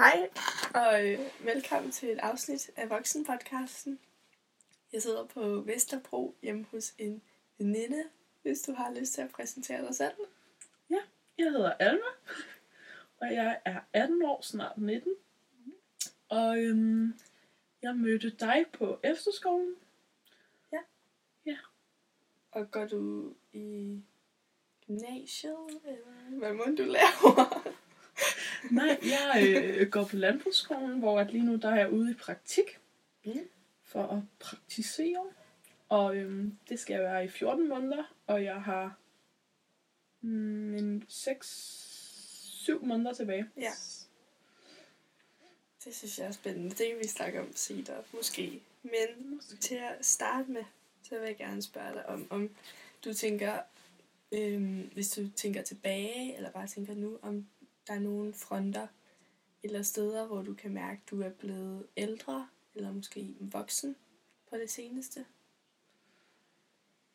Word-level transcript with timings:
Hej, 0.00 0.30
og 0.74 1.08
øh, 1.08 1.18
velkommen 1.44 1.92
til 1.92 2.10
et 2.10 2.18
afsnit 2.18 2.70
af 2.76 2.90
Voksenpodcasten. 2.90 3.98
Jeg 4.92 5.02
sidder 5.02 5.24
på 5.26 5.60
Vesterbro 5.60 6.34
hjemme 6.42 6.66
hos 6.70 6.94
en 6.98 7.22
veninde, 7.58 8.04
hvis 8.42 8.62
du 8.62 8.72
har 8.72 8.94
lyst 8.94 9.12
til 9.12 9.22
at 9.22 9.30
præsentere 9.30 9.86
dig 9.86 9.94
selv. 9.94 10.14
Ja, 10.90 10.98
jeg 11.38 11.50
hedder 11.50 11.72
Alma, 11.72 12.10
og 13.20 13.34
jeg 13.34 13.60
er 13.64 13.80
18 13.92 14.22
år, 14.24 14.42
snart 14.42 14.78
19. 14.78 15.12
Og 16.28 16.58
øhm, 16.58 17.14
jeg 17.82 17.96
mødte 17.96 18.30
dig 18.30 18.64
på 18.72 19.00
efterskolen. 19.02 19.74
Og 22.52 22.70
går 22.70 22.86
du 22.86 23.34
i 23.52 24.00
gymnasiet, 24.86 25.80
eller 25.84 26.38
hvad 26.38 26.52
må 26.52 26.64
du 26.64 26.82
laver? 26.82 27.70
Nej, 28.70 28.98
jeg 29.02 29.42
øh, 29.56 29.88
går 29.90 30.04
på 30.04 30.16
landbrugsskolen, 30.16 30.98
hvor 30.98 31.20
at 31.20 31.32
lige 31.32 31.44
nu 31.44 31.56
der 31.56 31.68
er 31.70 31.76
jeg 31.76 31.90
ude 31.92 32.10
i 32.10 32.14
praktik 32.14 32.78
Mm. 33.24 33.48
for 33.82 34.02
at 34.06 34.22
praktisere. 34.40 35.24
Og 35.88 36.16
øhm, 36.16 36.58
det 36.68 36.80
skal 36.80 36.94
jeg 36.94 37.02
være 37.02 37.24
i 37.24 37.28
14 37.28 37.68
måneder, 37.68 38.14
og 38.26 38.44
jeg 38.44 38.62
har 38.62 38.96
mm, 40.20 40.74
en 40.74 41.02
6-7 41.10 42.84
måneder 42.86 43.12
tilbage. 43.12 43.46
Ja. 43.56 43.70
Det 45.84 45.94
synes 45.94 46.18
jeg 46.18 46.26
er 46.26 46.30
spændende. 46.30 46.70
Det 46.70 46.86
kan 46.88 46.98
vi 47.02 47.06
snakke 47.08 47.40
om 47.40 47.52
senere, 47.56 48.02
måske. 48.14 48.60
Men 48.82 49.40
til 49.60 49.74
at 49.74 50.06
starte 50.06 50.50
med, 50.50 50.64
så 51.02 51.18
vil 51.18 51.26
jeg 51.26 51.36
gerne 51.36 51.62
spørge 51.62 51.92
dig 51.94 52.06
om, 52.06 52.26
om 52.30 52.50
du 53.04 53.14
tænker, 53.14 53.58
øhm, 54.32 54.90
hvis 54.94 55.10
du 55.10 55.28
tænker 55.36 55.62
tilbage, 55.62 56.36
eller 56.36 56.50
bare 56.50 56.66
tænker 56.66 56.94
nu, 56.94 57.18
om 57.22 57.46
der 57.90 57.96
er 57.96 58.00
nogle 58.00 58.32
fronter 58.32 58.86
eller 59.62 59.82
steder, 59.82 60.26
hvor 60.26 60.42
du 60.42 60.54
kan 60.54 60.72
mærke, 60.74 61.00
at 61.04 61.10
du 61.10 61.22
er 61.22 61.30
blevet 61.30 61.86
ældre, 61.96 62.48
eller 62.74 62.92
måske 62.92 63.36
voksen 63.40 63.96
på 64.50 64.56
det 64.56 64.70
seneste. 64.70 65.24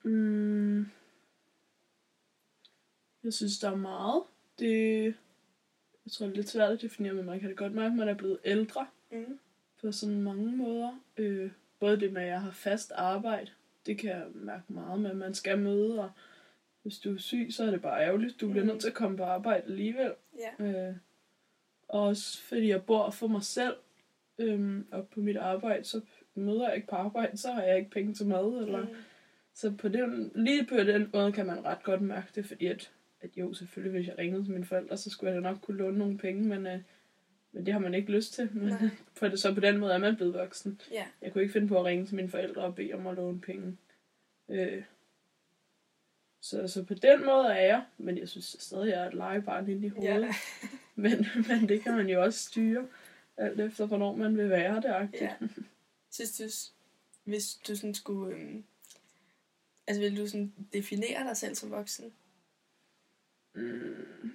Mm. 0.03 0.79
Jeg 3.23 3.33
synes, 3.33 3.59
der 3.59 3.71
er 3.71 3.75
meget. 3.75 4.23
Det, 4.59 5.03
jeg 6.05 6.11
tror, 6.11 6.25
det 6.25 6.31
er 6.31 6.35
lidt 6.35 6.49
svært 6.49 6.71
at 6.71 6.81
definere, 6.81 7.13
men 7.13 7.25
man 7.25 7.39
kan 7.39 7.49
da 7.49 7.55
godt 7.55 7.73
mærke, 7.73 7.91
at 7.91 7.97
man 7.97 8.09
er 8.09 8.13
blevet 8.13 8.39
ældre 8.45 8.87
Mm. 9.11 9.39
på 9.81 9.91
sådan 9.91 10.21
mange 10.21 10.57
måder. 10.57 10.99
Øh, 11.17 11.51
både 11.79 11.99
det 11.99 12.13
med, 12.13 12.21
at 12.21 12.27
jeg 12.27 12.41
har 12.41 12.51
fast 12.51 12.91
arbejde, 12.91 13.51
det 13.85 13.97
kan 13.97 14.09
jeg 14.09 14.27
mærke 14.33 14.73
meget 14.73 14.99
med, 14.99 15.09
at 15.09 15.17
man 15.17 15.33
skal 15.33 15.59
møde, 15.59 16.03
og 16.03 16.11
hvis 16.85 16.97
du 16.99 17.13
er 17.13 17.17
syg, 17.17 17.47
så 17.51 17.63
er 17.63 17.71
det 17.71 17.81
bare 17.81 18.01
ærgerligt. 18.05 18.41
Du 18.41 18.49
bliver 18.49 18.63
Mm. 18.63 18.67
nødt 18.69 18.81
til 18.81 18.87
at 18.87 18.93
komme 18.93 19.17
på 19.17 19.23
arbejde 19.23 19.63
alligevel. 19.65 20.11
Ja. 20.59 20.65
Øh, 20.65 20.95
og 21.87 22.01
også 22.01 22.43
fordi 22.43 22.67
jeg 22.69 22.83
bor 22.85 23.09
for 23.09 23.27
mig 23.27 23.43
selv, 23.43 23.75
øhm, 24.39 24.87
og 24.91 25.07
på 25.07 25.19
mit 25.19 25.37
arbejde, 25.37 25.83
så 25.83 26.01
møder 26.35 26.67
jeg 26.67 26.75
ikke 26.75 26.87
på 26.87 26.95
arbejde, 26.95 27.37
så 27.37 27.51
har 27.51 27.63
jeg 27.63 27.77
ikke 27.77 27.91
penge 27.91 28.13
til 28.13 28.25
mad, 28.27 28.63
eller... 28.65 28.81
Mm. 28.81 28.95
Så 29.53 29.71
på 29.71 29.87
den, 29.87 30.31
lige 30.35 30.65
på 30.65 30.75
den 30.77 31.09
måde 31.13 31.31
kan 31.31 31.45
man 31.45 31.65
ret 31.65 31.83
godt 31.83 32.01
mærke 32.01 32.27
det, 32.35 32.45
fordi 32.45 32.65
at, 32.65 32.91
at 33.21 33.29
jo, 33.37 33.53
selvfølgelig, 33.53 33.99
hvis 33.99 34.07
jeg 34.07 34.17
ringede 34.17 34.43
til 34.43 34.51
mine 34.53 34.65
forældre, 34.65 34.97
så 34.97 35.09
skulle 35.09 35.33
jeg 35.33 35.41
da 35.43 35.49
nok 35.49 35.57
kunne 35.61 35.77
låne 35.77 35.97
nogle 35.97 36.17
penge, 36.17 36.43
men, 36.47 36.67
øh, 36.67 36.79
men 37.51 37.65
det 37.65 37.73
har 37.73 37.79
man 37.79 37.93
ikke 37.93 38.11
lyst 38.11 38.33
til. 38.33 38.49
Men, 38.53 38.67
Nej. 38.67 38.79
for 39.17 39.27
det, 39.27 39.39
så 39.39 39.53
på 39.53 39.59
den 39.59 39.77
måde 39.77 39.93
er 39.93 39.97
man 39.97 40.15
blevet 40.15 40.33
voksen. 40.33 40.81
Ja. 40.91 41.05
Jeg 41.21 41.31
kunne 41.33 41.41
ikke 41.41 41.53
finde 41.53 41.67
på 41.67 41.79
at 41.79 41.85
ringe 41.85 42.05
til 42.05 42.15
mine 42.15 42.29
forældre 42.29 42.61
og 42.61 42.75
bede 42.75 42.93
om 42.93 43.07
at 43.07 43.15
låne 43.15 43.41
penge. 43.41 43.77
Øh, 44.49 44.83
så, 46.45 46.67
så 46.67 46.83
på 46.83 46.93
den 46.93 47.25
måde 47.25 47.47
er 47.47 47.65
jeg, 47.65 47.85
men 47.97 48.17
jeg 48.17 48.29
synes 48.29 48.55
stadig, 48.59 48.89
jeg 48.89 49.03
er 49.03 49.07
et 49.07 49.13
legebarn 49.13 49.69
inde 49.69 49.87
i 49.87 49.89
hovedet. 49.89 50.21
Ja. 50.21 50.33
Men, 50.97 51.25
men 51.47 51.69
det 51.69 51.81
kan 51.81 51.93
man 51.93 52.09
jo 52.09 52.23
også 52.23 52.39
styre, 52.39 52.87
alt 53.37 53.59
efter 53.59 53.85
hvornår 53.85 54.15
man 54.15 54.37
vil 54.37 54.49
være 54.49 54.75
det. 54.75 55.09
Ja. 55.21 55.35
Synes 56.11 56.37
du, 56.37 56.43
hvis 57.23 57.59
du 57.67 57.75
sådan 57.75 57.93
skulle... 57.93 58.35
Øhm, 58.35 58.63
altså, 59.87 60.01
vil 60.01 60.17
du 60.17 60.27
sådan 60.27 60.53
definere 60.73 61.27
dig 61.27 61.37
selv 61.37 61.55
som 61.55 61.71
voksen? 61.71 62.13
Mm. 63.53 64.31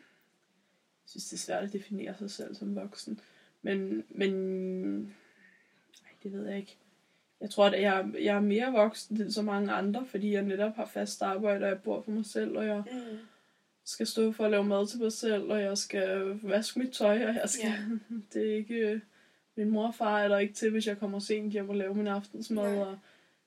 Jeg 1.03 1.07
synes, 1.07 1.25
det 1.25 1.33
er 1.33 1.37
svært 1.37 1.65
at 1.65 1.73
definere 1.73 2.19
sig 2.19 2.31
selv 2.31 2.55
som 2.55 2.77
voksen. 2.77 3.21
Men, 3.63 4.05
men 4.09 5.05
ej, 6.05 6.13
det 6.23 6.33
ved 6.33 6.49
jeg 6.49 6.59
ikke. 6.59 6.77
Jeg 7.41 7.51
tror, 7.51 7.67
at 7.67 7.83
jeg, 7.83 8.07
jeg 8.21 8.37
er 8.37 8.41
mere 8.41 8.73
voksen 8.73 9.21
end 9.21 9.31
så 9.31 9.43
mange 9.43 9.73
andre, 9.73 10.07
fordi 10.07 10.33
jeg 10.33 10.43
netop 10.43 10.77
har 10.77 10.87
fast 10.87 11.23
arbejde, 11.23 11.65
og 11.65 11.69
jeg 11.69 11.83
bor 11.83 12.03
for 12.03 12.11
mig 12.11 12.27
selv, 12.27 12.57
og 12.57 12.67
jeg 12.67 12.83
Mm. 12.93 13.19
skal 13.85 14.07
stå 14.07 14.33
for 14.33 14.45
at 14.45 14.51
lave 14.51 14.65
mad 14.65 14.87
til 14.87 15.01
mig 15.01 15.13
selv, 15.13 15.43
og 15.43 15.61
jeg 15.63 15.79
skal 15.79 16.39
vaske 16.43 16.79
mit 16.79 16.91
tøj, 16.93 17.25
og 17.27 17.35
jeg 17.35 17.43
skal... 17.47 17.69
Ja. 17.71 17.75
det 18.41 18.51
er 18.53 18.57
ikke... 18.57 18.75
øh, 18.75 19.01
Min 19.57 19.71
mor 19.71 19.87
og 19.87 19.95
far 19.95 20.21
er 20.21 20.29
der 20.29 20.39
ikke 20.39 20.55
til, 20.55 20.71
hvis 20.71 20.87
jeg 20.87 20.99
kommer 20.99 21.19
sent 21.19 21.53
hjem 21.53 21.69
og 21.69 21.77
laver 21.77 21.95
min 21.95 22.07
aftensmad. 22.07 22.65
Nej. 22.75 22.79
Og, 22.85 22.99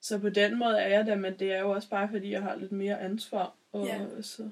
så 0.02 0.20
på 0.20 0.30
den 0.30 0.60
måde 0.60 0.78
er 0.80 0.98
jeg 0.98 1.06
der, 1.06 1.16
men 1.16 1.34
det 1.40 1.54
er 1.54 1.60
jo 1.60 1.70
også 1.70 1.90
bare, 1.90 2.10
fordi 2.10 2.31
jeg 2.31 2.42
har 2.42 2.56
lidt 2.56 2.72
mere 2.72 3.00
ansvar. 3.02 3.54
Og 3.72 3.86
Ja. 3.88 4.22
så, 4.22 4.50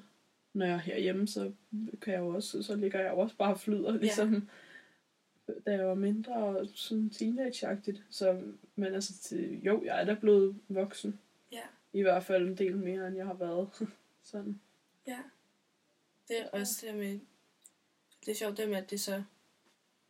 når 0.54 0.66
jeg 0.66 0.74
er 0.74 0.78
herhjemme, 0.78 1.28
så 1.28 1.52
kan 2.02 2.12
jeg 2.12 2.20
jo 2.20 2.28
også, 2.28 2.62
så 2.62 2.74
ligger 2.76 3.00
jeg 3.00 3.10
også 3.10 3.36
bare 3.36 3.52
og 3.52 3.60
flyder, 3.60 3.92
ligesom 3.98 4.48
da 5.66 5.70
jeg 5.70 5.86
var 5.86 5.94
mindre 5.94 6.34
og 6.34 6.66
sådan 6.74 7.10
teenageagtigt. 7.10 8.02
Så, 8.10 8.42
men 8.76 8.94
altså, 8.94 9.18
til, 9.18 9.62
jo, 9.62 9.84
jeg 9.84 10.00
er 10.00 10.04
da 10.04 10.14
blevet 10.14 10.56
voksen. 10.68 11.20
Ja. 11.52 11.62
I 11.92 12.02
hvert 12.02 12.24
fald 12.24 12.48
en 12.48 12.58
del 12.58 12.76
mere, 12.76 13.08
end 13.08 13.16
jeg 13.16 13.26
har 13.26 13.34
været. 13.34 13.68
sådan. 14.22 14.60
Ja. 15.06 15.18
Det 16.28 16.40
er 16.40 16.48
også 16.48 16.86
det 16.86 16.94
med... 16.94 17.20
Det 18.24 18.30
er 18.30 18.34
sjovt 18.34 18.56
det 18.56 18.68
med, 18.68 18.76
at 18.76 18.90
det 18.90 19.00
så... 19.00 19.22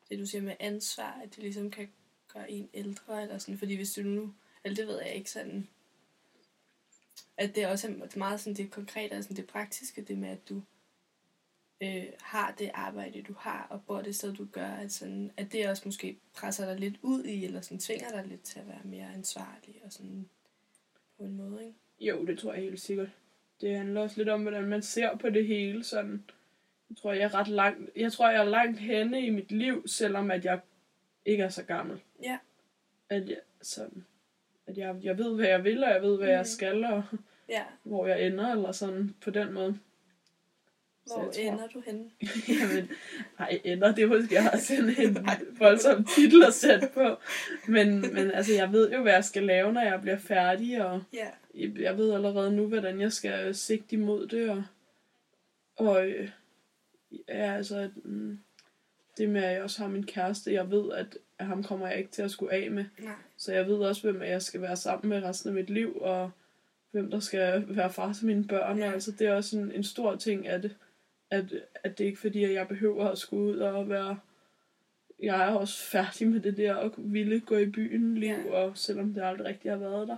Det 0.08 0.18
du 0.18 0.26
siger 0.26 0.42
med 0.42 0.56
ansvar, 0.60 1.20
at 1.24 1.34
det 1.34 1.42
ligesom 1.42 1.70
kan 1.70 1.88
gøre 2.32 2.50
en 2.50 2.68
ældre, 2.74 3.22
eller 3.22 3.38
sådan, 3.38 3.58
fordi 3.58 3.76
hvis 3.76 3.92
du 3.92 4.02
nu... 4.02 4.34
Eller 4.64 4.76
det 4.76 4.86
ved 4.86 5.00
jeg 5.00 5.14
ikke 5.14 5.30
sådan... 5.30 5.68
At 7.36 7.54
det 7.54 7.66
også 7.66 7.88
er 7.88 8.18
meget 8.18 8.40
sådan 8.40 8.56
det 8.56 8.70
konkrete 8.70 9.14
og 9.14 9.22
sådan 9.22 9.36
det 9.36 9.46
praktiske, 9.46 10.02
det 10.02 10.18
med, 10.18 10.28
at 10.28 10.48
du 10.48 10.62
øh, 11.82 12.04
har 12.20 12.54
det 12.58 12.70
arbejde, 12.74 13.22
du 13.22 13.34
har, 13.38 13.66
og 13.70 13.82
bor 13.86 14.00
det 14.02 14.14
sted, 14.16 14.32
du 14.34 14.46
gør, 14.52 14.66
at, 14.66 14.92
sådan, 14.92 15.30
at 15.36 15.52
det 15.52 15.68
også 15.68 15.82
måske 15.84 16.16
presser 16.34 16.66
dig 16.66 16.80
lidt 16.80 16.94
ud 17.02 17.24
i, 17.24 17.44
eller 17.44 17.60
sådan 17.60 17.78
tvinger 17.78 18.10
dig 18.10 18.24
lidt 18.26 18.42
til 18.42 18.58
at 18.60 18.68
være 18.68 18.80
mere 18.84 19.06
ansvarlig, 19.14 19.80
og 19.84 19.92
sådan 19.92 20.28
på 21.18 21.24
en 21.24 21.36
måde, 21.36 21.60
ikke? 21.66 21.74
Jo, 22.00 22.26
det 22.26 22.38
tror 22.38 22.52
jeg 22.52 22.62
helt 22.62 22.80
sikkert. 22.80 23.08
Det 23.60 23.76
handler 23.76 24.00
også 24.00 24.16
lidt 24.16 24.28
om, 24.28 24.42
hvordan 24.42 24.64
man 24.64 24.82
ser 24.82 25.16
på 25.16 25.30
det 25.30 25.46
hele. 25.46 25.84
Sådan. 25.84 26.24
Jeg 26.90 26.96
tror, 26.96 27.12
jeg 27.12 27.22
er 27.22 27.34
ret 27.34 27.48
langt, 27.48 27.90
jeg 27.96 28.12
tror, 28.12 28.30
jeg 28.30 28.40
er 28.40 28.44
langt 28.50 28.78
henne 28.80 29.26
i 29.26 29.30
mit 29.30 29.52
liv, 29.52 29.88
selvom 29.88 30.30
at 30.30 30.44
jeg 30.44 30.60
ikke 31.24 31.42
er 31.42 31.48
så 31.48 31.62
gammel. 31.62 32.00
Ja. 32.22 32.38
At 33.08 33.28
jeg, 33.28 33.38
sådan, 33.62 34.04
at 34.66 34.78
jeg, 34.78 34.96
jeg 35.02 35.18
ved, 35.18 35.34
hvad 35.34 35.46
jeg 35.48 35.64
vil, 35.64 35.84
og 35.84 35.90
jeg 35.90 36.02
ved, 36.02 36.16
hvad 36.16 36.26
mm. 36.26 36.32
jeg 36.32 36.38
Mhm. 36.40 36.44
skal, 36.46 36.84
og 36.84 37.02
Ja. 37.48 37.62
hvor 37.82 38.06
jeg 38.06 38.26
ender, 38.26 38.52
eller 38.52 38.72
sådan 38.72 39.14
på 39.20 39.30
den 39.30 39.52
måde. 39.52 39.78
Så 41.06 41.14
Hvor 41.14 41.22
jeg 41.24 41.32
tror- 41.34 41.42
ender 41.52 41.66
du 41.74 41.80
henne? 41.86 42.04
Jamen, 42.60 42.90
nej, 43.38 43.60
ender, 43.64 43.94
det 43.94 44.04
er 44.04 44.08
måske 44.08 44.34
jeg 44.34 44.42
har 44.42 44.56
sådan 44.58 44.94
en 44.98 45.26
voldsom 45.60 46.04
titel 46.04 46.44
at 46.44 46.54
sætte 46.54 46.88
på. 46.94 47.16
Men, 47.68 48.00
men 48.00 48.30
altså, 48.30 48.52
jeg 48.54 48.72
ved 48.72 48.92
jo, 48.92 49.02
hvad 49.02 49.12
jeg 49.12 49.24
skal 49.24 49.42
lave, 49.42 49.72
når 49.72 49.80
jeg 49.80 50.00
bliver 50.00 50.18
færdig, 50.18 50.84
og 50.86 51.02
Ja. 51.12 51.28
jeg 51.82 51.98
ved 51.98 52.12
allerede 52.12 52.56
nu, 52.56 52.66
hvordan 52.66 53.00
jeg 53.00 53.12
skal 53.12 53.54
sigte 53.54 53.96
imod 53.96 54.26
det, 54.26 54.50
og, 54.50 54.64
og 55.76 56.06
øh, 56.08 56.30
ja, 57.28 57.54
altså, 57.56 57.90
mm, 58.04 58.38
det 59.18 59.28
med, 59.28 59.42
at 59.44 59.52
jeg 59.54 59.62
også 59.62 59.82
har 59.82 59.88
min 59.88 60.06
kæreste, 60.06 60.52
jeg 60.52 60.70
ved, 60.70 60.92
at, 60.92 61.18
ham 61.40 61.62
kommer 61.64 61.88
jeg 61.88 61.98
ikke 61.98 62.10
til 62.10 62.22
at 62.22 62.30
skulle 62.30 62.52
af 62.52 62.70
med. 62.70 62.84
Nej. 62.98 63.12
Så 63.36 63.52
jeg 63.52 63.66
ved 63.66 63.76
også, 63.76 64.10
hvem 64.10 64.22
jeg 64.22 64.42
skal 64.42 64.60
være 64.62 64.76
sammen 64.76 65.08
med 65.08 65.22
resten 65.28 65.48
af 65.48 65.54
mit 65.54 65.70
liv, 65.70 65.98
og 66.00 66.30
hvem 66.90 67.10
der 67.10 67.20
skal 67.20 67.64
være 67.68 67.92
far 67.92 68.12
til 68.12 68.26
mine 68.26 68.44
børn. 68.44 68.78
Ja. 68.78 68.92
Altså, 68.92 69.10
det 69.12 69.26
er 69.26 69.32
også 69.34 69.58
en, 69.58 69.72
en 69.72 69.84
stor 69.84 70.16
ting, 70.16 70.48
at, 70.48 70.70
at, 71.32 71.44
at 71.84 71.98
det 71.98 72.04
er 72.04 72.08
ikke 72.08 72.20
fordi, 72.20 72.44
at 72.44 72.52
jeg 72.52 72.68
behøver 72.68 73.08
at 73.08 73.18
skulle 73.18 73.52
ud 73.52 73.58
og 73.58 73.88
være... 73.88 74.18
Jeg 75.22 75.42
er 75.48 75.54
også 75.54 75.84
færdig 75.84 76.28
med 76.28 76.40
det 76.40 76.56
der 76.56 76.76
at 76.76 76.90
ville 76.96 77.40
gå 77.40 77.56
i 77.56 77.66
byen 77.70 78.18
liv, 78.18 78.28
Ja. 78.46 78.52
og 78.54 78.78
selvom 78.78 79.14
det 79.14 79.22
aldrig 79.24 79.46
rigtig 79.46 79.70
har 79.70 79.78
været 79.78 80.08
der. 80.08 80.16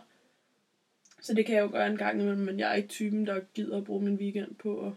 Så 1.22 1.34
det 1.34 1.46
kan 1.46 1.54
jeg 1.56 1.62
jo 1.62 1.68
gøre 1.70 1.86
en 1.86 1.96
gang 1.96 2.20
imellem, 2.20 2.40
men 2.42 2.58
jeg 2.58 2.70
er 2.70 2.74
ikke 2.74 2.88
typen, 2.88 3.26
der 3.26 3.40
gider 3.54 3.76
at 3.76 3.84
bruge 3.84 4.02
min 4.04 4.14
weekend 4.14 4.54
på 4.54 4.86
at, 4.86 4.92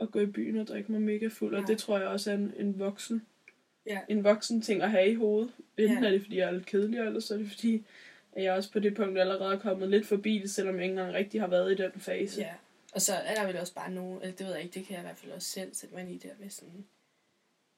at 0.00 0.10
gå 0.10 0.18
i 0.20 0.26
byen 0.26 0.58
og 0.58 0.66
drikke 0.66 0.92
mig 0.92 1.02
mega 1.02 1.28
fuld. 1.28 1.54
Og 1.54 1.60
Nej. 1.60 1.66
det 1.66 1.78
tror 1.78 1.98
jeg 1.98 2.08
også 2.08 2.30
er 2.30 2.34
en, 2.34 2.52
en 2.58 2.78
voksen 2.78 3.22
Ja. 3.86 3.98
en 4.08 4.24
voksen 4.24 4.60
ting 4.62 4.82
at 4.82 4.90
have 4.90 5.08
i 5.10 5.14
hovedet. 5.14 5.50
Enten 5.76 5.98
Ja. 6.02 6.06
er 6.06 6.10
det, 6.10 6.22
fordi 6.22 6.38
jeg 6.38 6.48
er 6.48 6.52
lidt 6.52 6.66
kedelig, 6.66 7.00
eller 7.00 7.20
så 7.20 7.34
er 7.34 7.38
det, 7.38 7.48
fordi 7.48 7.84
at 8.32 8.42
jeg 8.44 8.52
også 8.52 8.72
på 8.72 8.78
det 8.78 8.94
punkt 8.94 9.18
allerede 9.18 9.54
er 9.54 9.58
kommet 9.58 9.88
lidt 9.88 10.06
forbi 10.06 10.38
det, 10.38 10.50
selvom 10.50 10.74
jeg 10.74 10.84
ikke 10.84 10.92
engang 10.92 11.14
rigtig 11.14 11.40
har 11.40 11.48
været 11.48 11.72
i 11.72 11.82
den 11.82 11.90
fase. 11.96 12.40
Ja. 12.40 12.54
Og 12.92 13.02
så 13.02 13.14
er 13.14 13.34
der 13.34 13.46
vel 13.46 13.56
også 13.56 13.74
bare 13.74 13.90
nogen, 13.90 14.22
eller 14.22 14.36
det 14.36 14.46
ved 14.46 14.54
jeg 14.54 14.62
ikke, 14.62 14.74
det 14.74 14.86
kan 14.86 14.94
jeg 14.94 15.02
i 15.02 15.06
hvert 15.06 15.18
fald 15.18 15.32
også 15.32 15.48
selv 15.48 15.74
sætte 15.74 15.94
mig 15.94 16.10
i 16.10 16.18
der 16.18 16.34
med 16.38 16.50
sådan, 16.50 16.86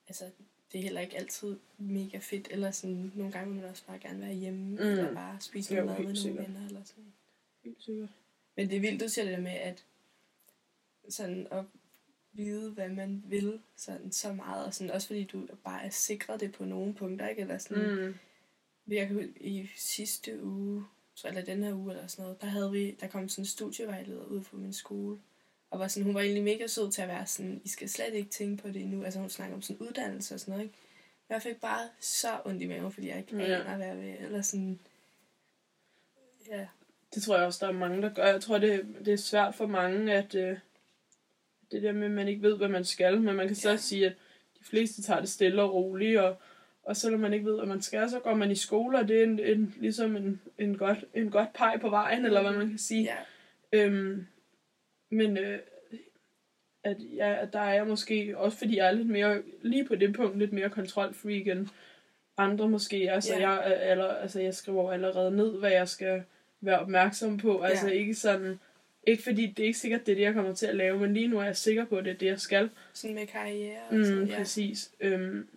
altså 0.09 0.25
det 0.73 0.79
er 0.79 0.83
heller 0.83 1.01
ikke 1.01 1.17
altid 1.17 1.57
mega 1.79 2.19
fedt, 2.19 2.49
eller 2.51 2.71
sådan, 2.71 3.13
nogle 3.15 3.33
gange 3.33 3.53
vil 3.53 3.61
man 3.61 3.71
også 3.71 3.87
bare 3.87 3.99
gerne 3.99 4.21
være 4.21 4.35
hjemme, 4.35 4.71
mm. 4.71 4.77
Eller 4.79 5.15
bare 5.15 5.41
spise 5.41 5.75
noget 5.75 5.87
mad 5.87 5.97
med 5.97 6.05
nogle 6.05 6.21
sikkert. 6.21 6.45
venner, 6.49 6.67
eller 6.67 6.85
sådan. 6.85 7.13
Helt 7.65 7.83
sikkert. 7.83 8.09
Men 8.57 8.71
det 8.71 8.77
er 8.77 8.81
vildt, 8.81 9.03
du 9.03 9.09
siger 9.09 9.25
det 9.25 9.33
der 9.35 9.41
med, 9.43 9.53
at 9.53 9.85
sådan 11.09 11.47
at 11.51 11.65
vide, 12.33 12.71
hvad 12.71 12.89
man 12.89 13.23
vil 13.27 13.61
sådan, 13.77 14.13
så 14.13 14.33
meget. 14.33 14.67
Og 14.67 14.75
sådan, 14.75 14.91
også 14.91 15.07
fordi 15.07 15.25
du 15.25 15.49
bare 15.65 15.85
er 15.85 15.91
sikret 15.91 16.41
det 16.41 16.53
på 16.53 16.65
nogle 16.65 16.95
punkter, 16.95 17.29
ikke? 17.29 17.43
Eller 17.43 17.59
sådan, 17.59 18.07
Mm. 18.07 18.15
Jeg 18.89 19.09
kan 19.09 19.35
i 19.41 19.69
sidste 19.77 20.43
uge, 20.45 20.85
så, 21.21 21.29
eller 21.29 21.43
den 21.43 21.63
her 21.63 21.73
uge 21.75 21.93
eller 21.93 22.07
sådan 22.07 22.23
noget, 22.23 22.41
der, 22.41 22.47
havde 22.47 22.73
vi, 22.73 22.91
der 23.01 23.07
kom 23.07 23.29
sådan 23.29 23.43
en 23.43 23.47
studievejleder 23.47 24.25
ud 24.25 24.43
fra 24.43 24.57
min 24.57 24.73
skole. 24.73 25.19
Og 25.71 25.79
var 25.79 25.89
sådan, 25.89 26.05
hun 26.05 26.15
var 26.15 26.21
egentlig 26.21 26.43
mega 26.45 26.67
sød 26.67 26.93
til 26.93 27.03
at 27.03 27.09
være 27.09 27.27
sådan, 27.27 27.61
I 27.65 27.69
skal 27.69 27.89
slet 27.89 28.15
ikke 28.15 28.31
tænke 28.31 28.63
på 28.63 28.69
det 28.69 28.77
endnu. 28.83 29.05
Altså 29.05 29.21
hun 29.21 29.31
snakker 29.31 29.57
om 29.57 29.63
sådan 29.63 29.87
uddannelse 29.87 30.35
og 30.35 30.41
sådan 30.41 30.53
noget, 30.53 30.65
ikke? 30.65 30.79
Men 31.29 31.35
jeg 31.35 31.43
fik 31.43 31.61
bare 31.61 31.89
så 32.01 32.29
ondt 32.45 32.63
i 32.63 32.67
maven, 32.67 32.93
fordi 32.93 33.09
jeg 33.09 33.19
ikke 33.19 33.37
Ja. 33.37 33.61
aner, 33.61 33.77
hvad 33.77 33.87
jeg 33.87 33.97
vil. 34.01 34.17
Eller 34.21 34.43
sådan, 34.43 34.81
ja, 36.49 36.67
Det 37.15 37.23
tror 37.23 37.37
jeg 37.37 37.47
også, 37.47 37.67
der 37.67 37.73
er 37.73 37.77
mange, 37.79 38.03
der 38.03 38.15
gør. 38.15 38.27
Jeg 38.27 38.41
tror, 38.43 38.59
det, 38.59 38.97
det 39.05 39.13
er 39.13 39.17
svært 39.17 39.55
for 39.55 39.67
mange, 39.67 40.13
at 40.13 40.35
øh, 40.35 40.59
det 41.71 41.83
der 41.83 41.93
med, 41.93 42.05
at 42.05 42.11
man 42.11 42.29
ikke 42.29 42.43
ved, 42.43 42.57
hvad 42.57 42.69
man 42.69 42.85
skal. 42.85 43.21
Men 43.21 43.37
man 43.37 43.47
kan 43.47 43.57
så 43.57 43.71
Ja. 43.71 43.77
sige, 43.77 44.07
at 44.07 44.13
de 44.59 44.65
fleste 44.65 45.03
tager 45.03 45.21
det 45.21 45.29
stille 45.29 45.63
og 45.63 45.75
roligt, 45.75 46.19
og, 46.21 46.37
og 46.83 46.97
selvom 46.97 47.21
man 47.21 47.33
ikke 47.33 47.47
ved, 47.47 47.57
hvad 47.57 47.67
man 47.67 47.83
skal, 47.83 48.11
så 48.11 48.19
går 48.21 48.35
man 48.35 48.51
i 48.51 48.55
skole, 48.55 48.99
og 48.99 49.09
det 49.09 49.19
er 49.21 49.25
en, 49.25 49.39
en, 49.41 49.75
ligesom 49.81 50.17
en, 50.17 50.41
en, 50.59 50.77
godt, 50.79 51.05
en 51.15 51.31
godt 51.31 51.53
peg 51.53 51.79
på 51.81 51.89
vejen, 51.91 52.25
eller 52.25 52.43
hvad 52.43 52.53
man 52.53 52.69
kan 52.69 52.79
sige. 52.79 53.03
ja, 53.03 53.17
Øhm, 53.73 54.27
men 55.11 55.37
øh, 55.37 55.59
at, 56.85 56.97
ja, 57.17 57.43
at 57.43 57.53
der 57.53 57.61
er 57.61 57.75
jeg 57.75 57.87
måske, 57.87 58.39
også 58.39 58.59
fordi 58.59 58.77
jeg 58.77 58.87
er 58.89 58.93
lidt 58.93 59.09
mere, 59.09 59.43
lige 59.63 59.85
på 59.85 59.95
det 59.95 60.15
punkt, 60.15 60.39
lidt 60.39 60.53
mere 60.53 60.71
kontrolfreak 60.71 61.47
end 61.47 61.69
andre 62.37 62.69
måske. 62.69 63.11
Altså, 63.13 63.35
Ja. 63.35 63.51
jeg, 63.51 63.57
er, 63.73 63.75
aller, 63.75 64.05
altså 64.09 64.41
jeg 64.41 64.55
skriver 64.55 64.93
allerede 64.93 65.31
ned, 65.37 65.59
hvad 65.59 65.71
jeg 65.71 65.89
skal 65.89 66.23
være 66.61 66.79
opmærksom 66.79 67.37
på. 67.39 67.61
Altså 67.61 67.87
Ja. 67.89 67.93
ikke 67.95 68.15
sådan, 68.15 68.59
ikke 69.07 69.23
fordi 69.23 69.47
det 69.47 69.63
er 69.63 69.67
ikke 69.67 69.79
sikkert, 69.79 70.07
det 70.07 70.13
er 70.13 70.17
det, 70.17 70.23
jeg 70.23 70.35
kommer 70.35 70.55
til 70.55 70.67
at 70.67 70.77
lave, 70.77 70.99
men 70.99 71.15
lige 71.15 71.29
nu 71.29 71.39
er 71.39 71.45
jeg 71.45 71.57
sikker 71.57 71.85
på, 71.85 71.97
at 71.97 72.05
det 72.05 72.11
er 72.13 72.17
det, 72.19 72.27
jeg 72.27 72.41
skal. 72.41 72.71
sådan 72.93 73.15
med 73.15 73.27
karriere 73.27 73.79
og 73.91 73.95
Mm, 73.97 74.05
sådan, 74.05 74.27
ja. 74.27 74.37
præcis. 74.37 74.91
Øhm, 75.01 75.49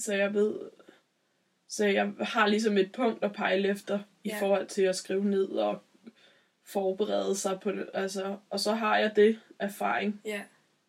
så 0.00 0.14
jeg 0.14 0.34
ved, 0.34 0.70
så 1.68 1.86
jeg 1.86 2.12
har 2.20 2.46
ligesom 2.46 2.78
et 2.78 2.92
punkt 2.92 3.24
at 3.24 3.32
pejle 3.32 3.68
efter 3.68 3.98
i 4.24 4.28
Ja. 4.28 4.40
forhold 4.40 4.66
til 4.66 4.82
at 4.82 4.96
skrive 4.96 5.24
ned 5.24 5.44
og 5.48 5.82
forberede 6.64 7.36
sig 7.36 7.60
på 7.62 7.72
det. 7.72 7.90
Altså, 7.94 8.36
og 8.50 8.60
så 8.60 8.72
har 8.72 8.98
jeg 8.98 9.16
det 9.16 9.40
erfaring 9.58 10.20
Ja, 10.24 10.42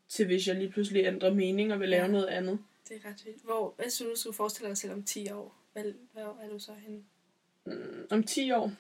til, 0.08 0.26
hvis 0.26 0.48
jeg 0.48 0.56
lige 0.56 0.72
pludselig 0.72 1.06
ændrer 1.06 1.34
mening 1.34 1.74
og 1.74 1.80
vil 1.80 1.90
lave 1.90 2.06
Ja. 2.06 2.12
noget 2.12 2.28
andet. 2.28 2.60
det 2.90 3.02
er 3.06 3.10
ret 3.10 3.26
vildt. 3.26 3.44
Hvor, 3.44 3.74
hvis 3.82 3.98
du 3.98 4.04
nu 4.04 4.16
skulle 4.16 4.36
forestille 4.36 4.70
dig 4.70 4.78
selv 4.78 4.94
om 4.94 5.04
10 5.04 5.32
år, 5.32 5.56
hvad, 5.74 5.84
hvor 6.14 6.38
er 6.44 6.50
du 6.50 6.60
så 6.60 6.74
henne? 6.74 7.04
Mm, 7.66 8.08
om 8.12 8.24
10 8.24 8.52
år, 8.52 8.72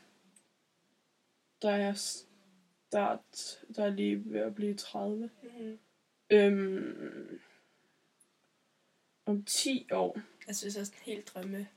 der 1.61 1.69
er 1.71 1.77
jeg 1.77 1.97
start, 1.97 3.59
der 3.75 3.85
er 3.85 3.89
lige 3.89 4.21
ved 4.25 4.39
at 4.39 4.55
blive 4.55 4.73
30. 4.73 5.29
Mm-hmm. 5.43 5.79
Øhm, 6.29 7.39
om 9.31 9.43
10 9.43 9.87
år, 9.91 10.17
Altså, 10.47 10.65
det 10.65 10.77
er 10.77 10.83
sådan 10.83 10.99
helt 11.03 11.33
drømme. 11.33 11.67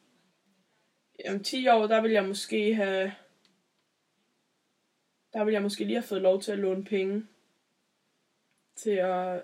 om 1.29 1.45
10 1.45 1.69
år, 1.69 1.87
der 1.87 2.01
vil 2.01 2.11
jeg 2.11 2.25
måske 2.25 2.75
have... 2.75 3.15
Der 5.33 5.45
vil 5.45 5.53
jeg 5.53 5.63
måske 5.63 5.85
lige 5.85 5.97
have 5.97 6.07
fået 6.07 6.23
lov 6.23 6.43
til 6.43 6.53
at 6.53 6.59
låne 6.59 6.85
penge 6.85 7.27
til 8.77 8.91
at 8.91 9.43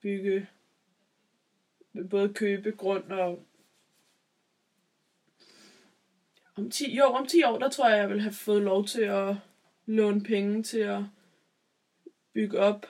bygge, 0.00 0.48
både 2.10 2.34
købe 2.34 2.72
grund 2.72 3.12
og... 3.12 3.44
Om 6.56 6.70
10, 6.70 6.96
jo, 6.96 7.04
om 7.04 7.26
10 7.26 7.42
år, 7.42 7.58
der 7.58 7.68
tror 7.68 7.88
jeg, 7.88 7.98
jeg 7.98 8.10
vil 8.10 8.20
have 8.20 8.32
fået 8.32 8.62
lov 8.62 8.86
til 8.86 9.02
at 9.02 9.36
låne 9.86 10.22
penge 10.22 10.62
til 10.62 10.80
at 10.80 11.02
bygge 12.32 12.58
op, 12.58 12.86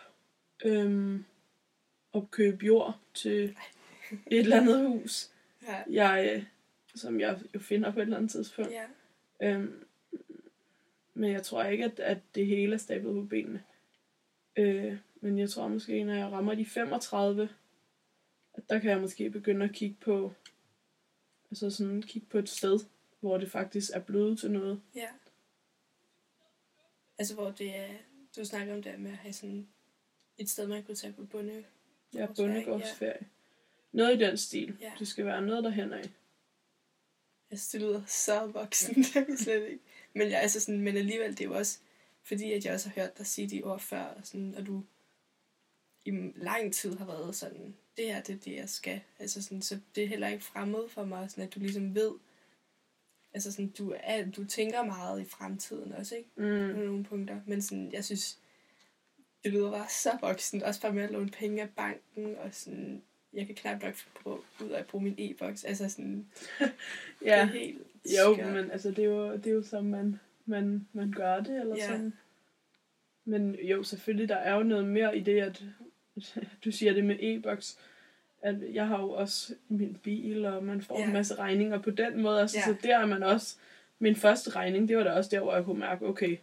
øhm, 0.65 1.25
opkøbe 2.13 2.67
jord 2.67 2.99
til 3.15 3.57
et 4.27 4.39
eller 4.39 4.61
andet 4.61 4.89
hus 4.89 5.31
Ja, 5.69 5.83
jeg, 5.91 6.37
øh, 6.37 6.45
som 6.95 7.21
jeg 7.21 7.41
jo 7.55 7.61
finder 7.61 7.93
på 7.93 7.99
et 7.99 8.03
eller 8.03 8.17
andet 8.17 8.31
tidspunkt. 8.31 8.71
ja. 8.71 8.85
Øhm, 9.43 9.85
men 11.15 11.33
jeg 11.33 11.43
tror 11.43 11.65
ikke, 11.65 11.85
at, 11.85 12.01
at 12.01 12.19
det 12.35 12.47
hele 12.47 12.75
er 12.75 12.79
stablet 12.79 13.15
på 13.15 13.23
benene. 13.23 13.65
Øh, 14.57 14.99
men 15.21 15.39
jeg 15.39 15.51
tror 15.51 15.69
måske, 15.69 16.05
når 16.05 16.15
jeg 16.15 16.27
rammer 16.27 16.55
de 16.55 16.67
35, 16.67 17.49
at 18.55 18.63
der 18.71 18.79
kan 18.79 18.91
jeg 18.91 19.01
måske 19.01 19.31
begynde 19.31 19.65
at 19.65 19.73
kigge 19.73 19.97
på, 20.01 20.33
altså 21.51 21.71
sådan 21.71 22.03
kigge 22.03 22.29
på 22.29 22.39
et 22.39 22.49
sted, 22.49 22.79
hvor 23.21 23.39
det 23.39 23.51
faktisk 23.51 23.91
er 23.95 24.01
blevet 24.01 24.39
til 24.39 24.51
noget. 24.51 24.83
Ja. 24.95 25.09
Altså, 27.19 27.35
hvor 27.35 27.51
det 27.51 27.77
er... 27.77 27.89
Du 28.37 28.45
snakker 28.45 28.75
om 28.75 28.83
det 28.83 29.01
med 29.01 29.11
at 29.11 29.17
have 29.17 29.33
sådan 29.33 29.69
et 30.39 30.51
sted, 30.51 30.67
man 30.67 30.83
kunne 30.83 30.95
tage 30.95 31.13
på 31.13 31.25
bunde. 31.25 31.65
Jeg 32.13 32.23
er 32.23 32.27
Gårdsferie, 32.27 32.65
bondegårdsferie. 32.65 33.27
Noget 33.93 34.17
i 34.17 34.25
den 34.25 34.37
stil. 34.37 34.77
Ja. 34.81 34.93
Det 34.99 35.09
skal 35.09 35.25
være 35.25 35.43
noget 35.43 35.65
derhen 35.65 35.93
af. 35.93 36.11
Altså, 37.51 37.69
det 37.73 37.81
lyder 37.81 38.03
så 38.07 38.47
voksen, 38.47 38.95
det 39.03 39.17
er 39.17 39.25
jeg 39.29 39.39
slet 39.39 39.69
ikke. 39.69 39.85
Men, 40.15 40.31
jeg, 40.31 40.41
altså 40.41 40.61
sådan, 40.61 40.81
men 40.81 40.97
alligevel, 40.97 41.31
det 41.31 41.41
er 41.41 41.45
jo 41.45 41.55
også, 41.55 41.79
fordi 42.23 42.53
at 42.53 42.65
jeg 42.65 42.75
også 42.75 42.89
har 42.89 43.03
hørt 43.03 43.19
dig 43.19 43.27
sige 43.27 43.49
de 43.51 43.63
ord 43.63 43.81
før, 43.81 44.03
og, 44.03 44.21
sådan, 44.27 44.55
og 44.55 44.67
du 44.67 44.85
i 46.05 46.11
lang 46.35 46.75
tid 46.75 46.97
har 46.97 47.07
været 47.07 47.37
sådan, 47.37 47.77
det 47.97 48.07
her, 48.07 48.23
det 48.23 48.35
er 48.35 48.39
det, 48.39 48.57
jeg 48.57 48.69
skal. 48.69 49.01
Altså 49.19 49.43
sådan, 49.43 49.63
så 49.63 49.79
det 49.95 50.05
er 50.05 50.09
heller 50.09 50.29
ikke 50.29 50.45
fremmed 50.45 50.89
for 50.89 51.05
mig, 51.05 51.31
sådan 51.31 51.45
at 51.45 51.55
du 51.55 51.61
ligesom 51.61 51.95
ved, 51.95 52.13
altså 53.35 53.53
sådan, 53.53 53.69
du, 53.69 53.95
er, 53.97 54.31
du 54.31 54.45
tænker 54.45 54.83
meget 54.83 55.21
i 55.21 55.25
fremtiden 55.25 55.93
også, 55.93 56.17
ikke? 56.17 56.31
Mm. 56.37 56.75
På 56.75 56.81
nogle 56.81 57.05
punkter. 57.05 57.41
Men 57.47 57.63
sådan, 57.63 57.93
jeg 57.93 58.05
synes, 58.05 58.39
det 59.45 59.53
lyder 59.53 59.71
bare 59.71 59.89
så 59.89 60.19
voksen. 60.21 60.63
Også 60.63 60.81
bare 60.81 60.93
med 60.93 61.03
at 61.03 61.11
låne 61.11 61.31
penge 61.31 61.63
af 61.63 61.71
banken, 61.71 62.37
og 62.37 62.55
sådan, 62.55 63.03
jeg 63.35 63.47
kan 63.47 63.55
knap 63.55 63.83
nok 63.83 63.95
få 63.95 64.45
ud 64.65 64.69
af 64.69 64.79
at 64.79 64.87
bruge 64.87 65.05
min 65.05 65.15
e-boks. 65.19 65.65
Altså 65.65 65.89
sådan, 65.89 66.27
Ja. 66.61 66.67
det 67.21 67.33
er 67.33 67.45
helt 67.45 67.79
Jo, 68.07 68.35
skørt. 68.35 68.53
men 68.53 68.71
altså, 68.71 68.91
det 68.91 68.99
er 68.99 69.09
jo, 69.09 69.37
det 69.37 69.47
er 69.47 69.51
jo 69.51 69.63
som 69.63 69.85
man, 69.85 70.21
man, 70.47 70.87
man 70.93 71.13
gør 71.13 71.41
det, 71.41 71.61
eller 71.61 71.77
Ja. 71.77 71.87
sådan. 71.87 72.13
Men 73.25 73.55
jo, 73.63 73.83
selvfølgelig, 73.83 74.29
der 74.29 74.37
er 74.37 74.55
jo 74.55 74.63
noget 74.63 74.85
mere 74.85 75.17
i 75.17 75.21
det, 75.21 75.41
at 75.41 75.63
du 76.65 76.71
siger 76.73 76.93
det 76.93 77.05
med 77.05 77.17
e-boks, 77.21 77.79
at 78.43 78.57
jeg 78.75 78.87
har 78.87 79.01
jo 79.03 79.11
også 79.11 79.55
min 79.69 79.99
bil, 80.03 80.45
og 80.45 80.65
man 80.65 80.83
får 80.83 80.99
Ja. 81.01 81.07
en 81.07 81.13
masse 81.13 81.35
regninger 81.35 81.79
på 81.79 81.91
den 81.91 82.23
måde. 82.23 82.41
Altså, 82.41 82.59
Ja. 82.59 82.65
Så 82.65 82.75
der 82.83 82.99
er 82.99 83.07
man 83.07 83.23
også, 83.23 83.57
min 83.99 84.17
første 84.17 84.51
regning, 84.51 84.89
det 84.89 84.97
var 84.97 85.03
da 85.05 85.11
også 85.11 85.31
der, 85.31 85.41
hvor 85.41 85.55
jeg 85.55 85.65
kunne 85.65 85.79
mærke, 85.81 86.07
okay, 86.07 86.37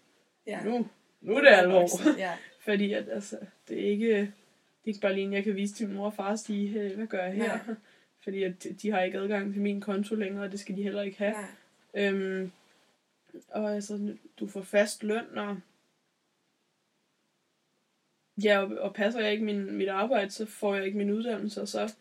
ja. 0.48 0.64
nu, 0.64 0.88
nu 1.22 1.36
er 1.36 1.42
det 1.42 1.48
alvor. 1.50 2.18
Ja, 2.18 2.34
Fordi 2.66 2.94
at, 2.94 3.10
altså, 3.10 3.38
det 3.70 3.80
er 3.88 3.90
ikke, 3.92 4.32
det 4.88 4.92
er 4.92 4.96
ikke 4.96 5.02
bare 5.02 5.14
lige 5.14 5.26
en, 5.26 5.34
jeg 5.34 5.44
kan 5.44 5.56
vise 5.56 5.74
til 5.74 5.88
min 5.88 5.96
mor 5.98 6.06
og 6.06 6.14
far 6.14 6.32
og 6.32 6.40
sige, 6.40 6.68
hey, 6.68 6.96
hvad 6.96 7.08
gør 7.08 7.24
jeg 7.24 7.34
her? 7.34 7.66
Nej. 7.66 7.76
Fordi 8.24 8.44
at 8.44 8.64
de- 8.64 8.74
de 8.74 8.92
har 8.92 9.02
ikke 9.02 9.18
adgang 9.18 9.54
til 9.54 9.62
min 9.62 9.82
konto 9.82 10.16
længere, 10.16 10.44
og 10.46 10.52
det 10.52 10.60
skal 10.60 10.76
de 10.78 10.84
heller 10.84 11.02
ikke 11.02 11.18
have. 11.18 11.32
nej. 11.34 11.50
Øhm, 11.94 12.52
og 13.48 13.74
altså, 13.76 14.16
du 14.40 14.48
får 14.48 14.62
fast 14.62 15.04
løn, 15.04 15.38
og 15.38 15.58
ja, 18.44 18.60
og, 18.60 18.78
og 18.78 18.94
passer 18.94 19.20
jeg 19.22 19.32
ikke 19.32 19.44
min, 19.46 19.72
mit 19.78 19.88
arbejde, 19.90 20.32
så 20.32 20.46
får 20.46 20.76
jeg 20.76 20.86
ikke 20.86 20.98
min 20.98 21.12
uddannelse, 21.12 21.62
og 21.62 21.68
så, 21.68 21.96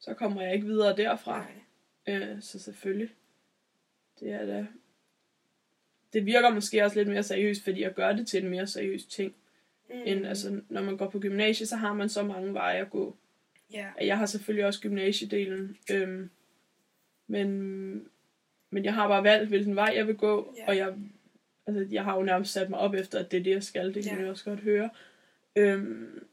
så 0.00 0.14
kommer 0.14 0.42
jeg 0.42 0.54
ikke 0.54 0.66
videre 0.66 0.96
derfra. 0.96 1.46
nej. 2.06 2.18
Øh, 2.18 2.42
så 2.42 2.58
selvfølgelig, 2.58 3.10
det 4.20 4.32
er 4.32 4.46
da, 4.46 4.66
det 6.12 6.26
virker 6.26 6.50
måske 6.50 6.84
også 6.84 6.96
lidt 6.98 7.08
mere 7.08 7.22
seriøst, 7.22 7.64
fordi 7.64 7.80
jeg 7.82 7.94
gør 7.94 8.12
det 8.12 8.26
til 8.26 8.44
en 8.44 8.50
mere 8.50 8.66
seriøs 8.66 9.04
ting, 9.04 9.34
Mm. 9.90 10.02
end 10.06 10.26
altså, 10.26 10.60
når 10.68 10.82
man 10.82 10.96
går 10.96 11.08
på 11.08 11.18
gymnasiet, 11.20 11.68
så 11.68 11.76
har 11.76 11.92
man 11.92 12.08
så 12.08 12.22
mange 12.22 12.54
veje 12.54 12.80
at 12.80 12.90
gå. 12.90 13.16
Ja, 13.72 13.86
Jeg 14.00 14.18
har 14.18 14.26
selvfølgelig 14.26 14.66
også 14.66 14.80
gymnasiedelen, 14.80 15.76
øhm, 15.92 16.30
men, 17.26 17.48
men 18.70 18.84
jeg 18.84 18.94
har 18.94 19.08
bare 19.08 19.24
valgt, 19.24 19.48
hvilken 19.48 19.76
vej 19.76 19.92
jeg 19.96 20.06
vil 20.06 20.16
gå, 20.16 20.54
Ja. 20.56 20.66
og 20.68 20.76
jeg, 20.76 20.94
altså, 21.66 21.86
jeg 21.90 22.04
har 22.04 22.16
jo 22.16 22.22
nærmest 22.22 22.52
sat 22.52 22.70
mig 22.70 22.78
op 22.78 22.94
efter, 22.94 23.18
at 23.18 23.30
det 23.30 23.38
er 23.40 23.42
det, 23.44 23.50
jeg 23.50 23.62
skal. 23.62 23.94
Det 23.94 24.04
kan 24.04 24.14
man 24.16 24.24
jo 24.24 24.30
også 24.30 24.44
godt 24.44 24.60
høre. 24.60 24.90
Øhm, 25.56 26.24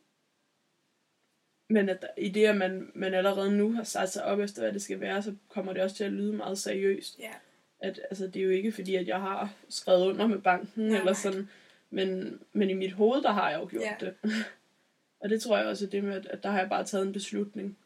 men 1.69 1.89
at 1.89 2.01
der, 2.01 2.07
i 2.17 2.29
det, 2.29 2.45
at 2.45 2.57
man, 2.57 2.91
man 2.95 3.13
allerede 3.13 3.51
nu 3.57 3.71
har 3.74 3.83
sat 3.83 4.09
sig 4.09 4.24
op 4.24 4.39
efter, 4.39 4.62
hvad 4.62 4.74
det 4.74 4.81
skal 4.81 5.00
være, 5.00 5.24
så 5.24 5.35
kommer 5.50 5.74
det 5.74 5.81
også 5.81 5.95
til 5.95 6.03
at 6.03 6.12
lyde 6.13 6.33
meget 6.33 6.57
seriøst. 6.57 7.19
ja. 7.19 7.31
At, 7.79 8.00
altså, 8.09 8.27
det 8.27 8.35
er 8.39 8.43
jo 8.43 8.50
ikke 8.50 8.71
fordi, 8.71 8.95
at 8.95 9.07
jeg 9.07 9.21
har 9.21 9.53
skrevet 9.69 10.07
under 10.07 10.27
med 10.27 10.39
banken, 10.39 10.83
Nej, 10.88 10.97
eller 11.00 11.31
nej. 11.33 11.45
Men, 11.89 12.39
men 12.54 12.70
i 12.70 12.74
mit 12.74 12.92
hoved, 12.92 13.22
der 13.24 13.32
har 13.32 13.50
jeg 13.50 13.60
jo 13.60 13.68
gjort 13.72 13.84
Ja. 13.84 13.96
det. 14.00 14.13
og 15.20 15.30
det 15.30 15.42
tror 15.42 15.58
jeg 15.58 15.68
også 15.68 15.86
er 15.86 15.89
det 15.89 16.04
med, 16.04 16.25
at, 16.30 16.44
der 16.44 16.50
har 16.50 16.60
jeg 16.60 16.70
bare 16.70 16.84
taget 16.86 17.08
en 17.08 17.13
beslutning. 17.13 17.77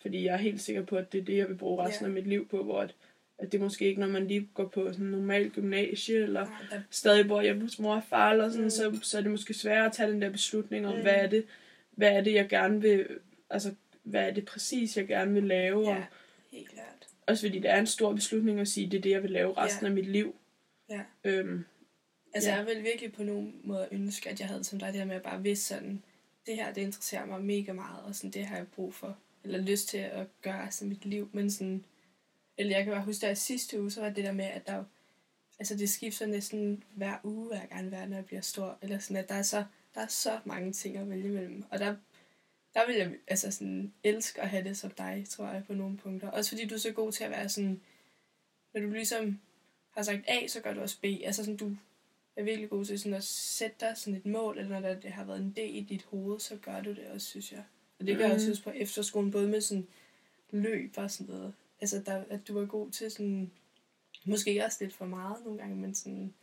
Fordi 0.00 0.24
jeg 0.24 0.32
er 0.32 0.36
helt 0.38 0.60
sikker 0.60 0.82
på, 0.82 0.96
at 0.96 1.12
det 1.12 1.20
er 1.20 1.24
det, 1.24 1.36
jeg 1.36 1.48
vil 1.48 1.54
bruge 1.54 1.84
resten 1.84 2.04
Ja. 2.06 2.08
af 2.10 2.14
mit 2.14 2.26
liv 2.26 2.48
på, 2.48 2.62
hvor 2.64 2.80
at, 2.80 2.94
at 3.38 3.52
det 3.52 3.60
måske 3.60 3.84
ikke, 3.84 4.00
når 4.00 4.06
man 4.08 4.26
lige 4.28 4.48
går 4.54 4.66
på 4.68 4.92
sådan 4.92 5.04
en 5.06 5.10
normal 5.12 5.50
gymnasie, 5.50 6.16
eller 6.16 6.46
der, 6.70 6.80
stadig 6.90 7.28
bor 7.28 7.42
hjemme 7.42 7.62
hos 7.62 7.78
mor 7.78 7.94
og 7.96 8.02
far, 8.08 8.30
eller 8.30 8.48
sådan, 8.48 8.64
Mm. 8.64 8.70
så, 8.70 8.98
så 9.02 9.18
er 9.18 9.22
det 9.22 9.30
måske 9.30 9.54
sværere 9.54 9.86
at 9.86 9.92
tage 9.92 10.10
den 10.12 10.22
der 10.22 10.30
beslutning 10.30 10.86
om, 10.86 10.94
Mm. 10.96 11.02
hvad 11.02 11.14
er 11.14 11.26
det, 11.26 11.44
hvad 11.90 12.10
er 12.12 12.20
det, 12.20 12.34
jeg 12.34 12.48
gerne 12.48 12.80
vil, 12.80 13.06
altså, 13.50 13.74
hvad 14.02 14.28
er 14.28 14.30
det 14.34 14.44
præcis, 14.44 14.96
jeg 14.96 15.06
gerne 15.06 15.32
vil 15.34 15.42
lave, 15.44 15.88
og 15.88 15.96
ja, 15.96 16.04
helt 16.52 16.68
klart. 16.70 17.06
også 17.26 17.46
fordi 17.46 17.58
det 17.58 17.70
er 17.70 17.76
en 17.80 17.86
stor 17.86 18.12
beslutning 18.12 18.60
at 18.60 18.68
sige, 18.68 18.90
det 18.90 18.96
er 18.98 19.02
det, 19.02 19.10
jeg 19.10 19.22
vil 19.22 19.30
lave 19.30 19.56
resten 19.56 19.84
Ja. 19.86 19.88
af 19.90 19.94
mit 19.94 20.06
liv. 20.06 20.34
Ja. 20.90 21.00
Øhm, 21.24 21.64
Altså, 22.36 22.50
Ja. 22.50 22.56
jeg 22.56 22.66
vil 22.66 22.82
virkelig 22.84 23.12
på 23.12 23.22
nogle 23.22 23.52
måder 23.64 23.86
ønske, 23.90 24.30
at 24.30 24.40
jeg 24.40 24.48
havde 24.48 24.64
som 24.64 24.78
dig 24.78 24.88
det 24.92 25.00
her 25.00 25.06
med 25.06 25.16
at 25.16 25.22
bare 25.22 25.42
vidste 25.42 25.66
sådan, 25.66 26.02
det 26.46 26.56
her, 26.56 26.72
det 26.72 26.80
interesserer 26.80 27.26
mig 27.26 27.44
mega 27.44 27.72
meget, 27.72 28.04
og 28.04 28.14
sådan, 28.14 28.30
det 28.30 28.46
har 28.46 28.56
jeg 28.56 28.66
brug 28.68 28.94
for, 28.94 29.16
eller 29.44 29.58
lyst 29.58 29.88
til 29.88 29.98
at 29.98 30.26
gøre 30.42 30.66
resten 30.66 30.86
af 30.86 30.88
mit 30.88 31.04
liv, 31.04 31.30
men 31.32 31.50
sådan, 31.50 31.84
eller 32.56 32.76
jeg 32.76 32.84
kan 32.84 32.92
bare 32.94 33.04
huske, 33.04 33.26
at 33.26 33.38
sidste 33.38 33.80
uge, 33.80 33.90
så 33.90 34.00
var 34.00 34.10
det 34.10 34.24
der 34.24 34.32
med, 34.32 34.44
at 34.44 34.66
der, 34.66 34.84
altså 35.58 35.76
det 35.76 35.90
skifter 35.90 36.26
næsten 36.26 36.84
hver 36.94 37.16
uge, 37.24 37.46
hver 37.48 37.66
gang 37.66 37.90
verden 37.90 38.24
bliver 38.24 38.40
stor, 38.42 38.78
eller 38.82 38.98
sådan, 38.98 39.16
at 39.16 39.28
der 39.28 39.34
er 39.34 39.42
så, 39.42 39.64
der 39.94 40.00
er 40.00 40.06
så 40.06 40.38
mange 40.44 40.72
ting 40.72 40.96
at 40.96 41.10
vælge 41.10 41.28
imellem, 41.28 41.64
og 41.70 41.78
der, 41.78 41.96
der 42.74 42.86
vil 42.86 42.96
jeg 42.96 43.12
altså 43.28 43.50
sådan 43.50 43.92
elske 44.04 44.40
at 44.42 44.48
have 44.48 44.64
det 44.64 44.76
som 44.76 44.90
dig, 44.90 45.24
tror 45.28 45.46
jeg, 45.46 45.64
på 45.66 45.72
nogle 45.74 45.96
punkter. 45.96 46.30
Også 46.30 46.50
fordi 46.50 46.66
du 46.66 46.74
er 46.74 46.78
så 46.78 46.92
god 46.92 47.12
til 47.12 47.24
at 47.24 47.30
være 47.30 47.48
sådan, 47.48 47.80
når 48.74 48.80
du 48.80 48.90
ligesom 48.90 49.40
har 49.90 50.02
sagt 50.02 50.20
A, 50.26 50.46
så 50.46 50.60
gør 50.60 50.74
du 50.74 50.80
også 50.80 51.00
B. 51.00 51.04
Altså 51.04 51.44
sådan, 51.44 51.56
du 51.56 51.76
er 52.36 52.42
virkelig 52.42 52.70
god 52.70 52.84
til 52.84 52.98
sådan 52.98 53.14
at 53.14 53.24
sætte 53.24 53.76
dig 53.80 53.92
sådan 53.96 54.14
et 54.14 54.26
mål, 54.26 54.58
eller 54.58 54.80
når 54.80 54.94
det 54.94 55.10
har 55.10 55.24
været 55.24 55.40
en 55.40 55.50
D 55.50 55.58
i 55.58 55.86
dit 55.88 56.02
hoved, 56.02 56.40
så 56.40 56.56
gør 56.56 56.82
du 56.82 56.90
det 56.90 57.06
også, 57.14 57.26
synes 57.26 57.52
jeg. 57.52 57.64
Og 57.98 58.06
det 58.06 58.16
gør 58.16 58.26
mm. 58.26 58.32
jeg 58.32 58.50
også 58.50 58.62
på 58.62 58.70
efterskolen, 58.70 59.30
både 59.30 59.48
med 59.48 59.60
sådan 59.60 59.86
løb 60.50 60.92
og 60.96 61.10
sådan 61.10 61.34
noget. 61.34 61.54
Altså, 61.80 62.02
der, 62.06 62.24
at 62.30 62.48
du 62.48 62.58
var 62.58 62.66
god 62.66 62.90
til 62.90 63.10
sådan, 63.10 63.50
måske 64.24 64.64
også 64.64 64.78
lidt 64.80 64.94
for 64.94 65.06
meget 65.06 65.44
nogle 65.44 65.58
gange, 65.58 65.76
men 65.76 65.94
sådan, 65.94 66.34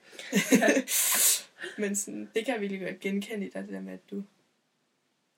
men 1.82 1.96
sådan, 1.96 2.30
det 2.36 2.46
kan 2.46 2.54
jeg 2.54 2.62
virkelig 2.62 2.82
godt 2.82 3.00
genkende 3.00 3.48
i 3.48 3.50
dig, 3.50 3.64
det 3.64 3.72
der 3.74 3.82
med, 3.82 3.94
at 3.94 4.10
du 4.12 4.24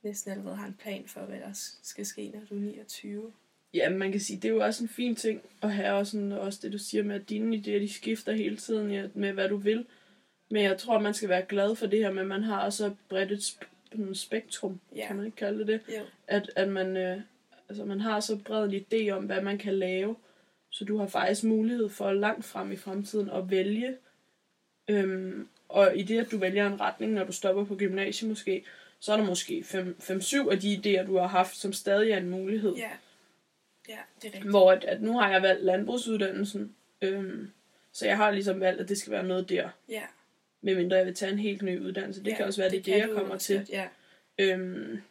næsten 0.04 0.32
allerede 0.32 0.56
har 0.56 0.68
en 0.68 0.78
plan 0.80 1.08
for, 1.08 1.22
hvad 1.22 1.40
der 1.40 1.78
skal 1.84 2.06
ske, 2.06 2.30
når 2.30 2.42
du 2.50 2.56
er 2.56 2.60
29. 2.60 3.34
Ja, 3.74 3.90
man 3.90 4.12
kan 4.12 4.22
sige, 4.22 4.40
det 4.40 4.46
er 4.46 4.54
jo 4.54 4.64
også 4.64 4.84
en 4.84 4.90
fin 4.90 5.16
ting 5.16 5.42
at 5.62 5.74
have, 5.74 5.94
også, 5.94 6.12
sådan, 6.12 6.32
også 6.32 6.60
det 6.62 6.74
du 6.74 6.78
siger 6.78 7.04
med, 7.04 7.16
at 7.16 7.30
dine 7.30 7.58
idéer, 7.58 7.80
de 7.80 7.94
skifter 7.94 8.34
hele 8.34 8.58
tiden 8.58 8.92
ja, 8.92 9.08
med, 9.14 9.34
hvad 9.34 9.50
du 9.50 9.58
vil. 9.58 9.86
Men 10.50 10.64
jeg 10.64 10.78
tror, 10.78 11.00
man 11.00 11.14
skal 11.14 11.30
være 11.30 11.46
glad 11.50 11.75
for 11.75 11.88
det 11.88 12.00
her 12.00 12.12
med, 12.12 12.22
at 12.22 12.28
man 12.28 12.44
har 12.44 12.70
så 12.70 12.94
bredt 13.10 13.32
et 13.32 13.38
sp- 13.38 14.14
spektrum, 14.14 14.80
ja. 14.96 15.08
kan 15.08 15.16
man 15.16 15.25
ikke 15.25 15.38
kalde 15.38 15.60
det 15.60 15.68
det? 15.68 15.82
At, 16.28 16.52
at 16.56 16.70
man, 16.70 16.98
øh, 16.98 17.22
altså, 17.70 17.86
man 17.86 18.02
har 18.02 18.20
så 18.20 18.38
bred 18.46 18.70
en 18.70 18.86
idé 18.92 19.10
om, 19.10 19.25
hvad 19.25 19.42
man 19.42 19.58
kan 19.58 19.74
lave, 19.74 20.16
så 20.70 20.86
du 20.86 20.98
har 20.98 21.08
faktisk 21.08 21.44
mulighed 21.44 21.90
for 21.90 22.12
langt 22.12 22.46
frem 22.46 22.72
i 22.72 22.75
fremtiden 22.75 23.30
at 23.30 23.52
vælge. 23.52 23.98
Øhm, 24.88 25.48
og 25.70 25.98
i 25.98 26.04
det, 26.04 26.20
at 26.20 26.32
du 26.32 26.38
vælger 26.38 26.68
en 26.68 26.82
retning, 26.82 27.14
når 27.14 27.24
du 27.24 27.32
stopper 27.32 27.66
på 27.66 27.75
gymnasiet 27.75 28.30
måske, 28.30 28.66
så 29.00 29.14
er 29.14 29.18
der 29.18 29.25
måske 29.25 29.66
5-7 29.70 30.52
af 30.52 30.60
de 30.60 30.75
idéer, 30.75 31.06
du 31.06 31.18
har 31.18 31.28
haft, 31.28 31.56
som 31.56 31.74
stadig 31.74 32.12
er 32.12 32.18
en 32.18 32.30
mulighed. 32.30 32.75
Ja, 32.75 32.92
ja 33.90 33.98
det 34.22 34.28
er 34.28 34.34
rigtigt. 34.34 34.50
Hvor 34.50 34.72
at, 34.72 34.84
at 34.84 35.02
nu 35.02 35.18
har 35.20 35.32
jeg 35.32 35.42
valgt 35.42 35.64
landbrugsuddannelsen, 35.64 36.75
øhm, 37.02 37.52
så 37.92 38.06
jeg 38.06 38.18
har 38.18 38.32
ligesom 38.32 38.60
valgt, 38.60 38.82
at 38.82 38.90
det 38.90 38.98
skal 38.98 39.12
være 39.12 39.28
noget 39.28 39.50
der. 39.50 39.70
Ja. 39.90 40.02
Medmindre 40.66 40.96
jeg 40.96 41.06
vil 41.06 41.16
tage 41.16 41.32
en 41.32 41.40
helt 41.40 41.62
ny 41.62 41.80
uddannelse. 41.80 42.24
Det 42.24 42.32
ja, 42.32 42.36
kan 42.36 42.46
også 42.46 42.62
være, 42.62 42.70
det, 42.70 42.86
det, 42.86 42.94
det 42.94 43.00
jeg 43.00 43.10
kommer 43.10 43.38
til. 43.38 43.68
Ja. 43.70 43.88
Øhm, 44.38 45.02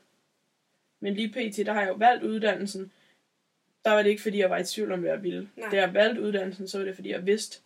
men 1.01 1.15
lige 1.15 1.29
pt, 1.29 1.57
der 1.67 1.73
har 1.73 1.81
jeg 1.81 1.89
jo 1.89 1.95
valgt 1.95 2.25
uddannelsen. 2.25 2.93
Der 3.85 3.91
var 3.91 4.03
det 4.03 4.11
ikke, 4.11 4.23
fordi 4.23 4.39
jeg 4.39 4.51
var 4.51 4.59
i 4.59 4.65
tvivl 4.65 4.93
om, 4.93 5.01
hvad 5.01 5.11
jeg 5.11 5.23
ville. 5.23 5.51
Nej. 5.57 5.69
Da 5.71 5.77
jeg 5.77 5.95
valgte 5.95 6.23
uddannelsen, 6.23 6.69
så 6.69 6.79
var 6.79 6.85
det, 6.85 6.95
fordi 6.95 7.11
jeg 7.11 7.27
vidste, 7.27 7.61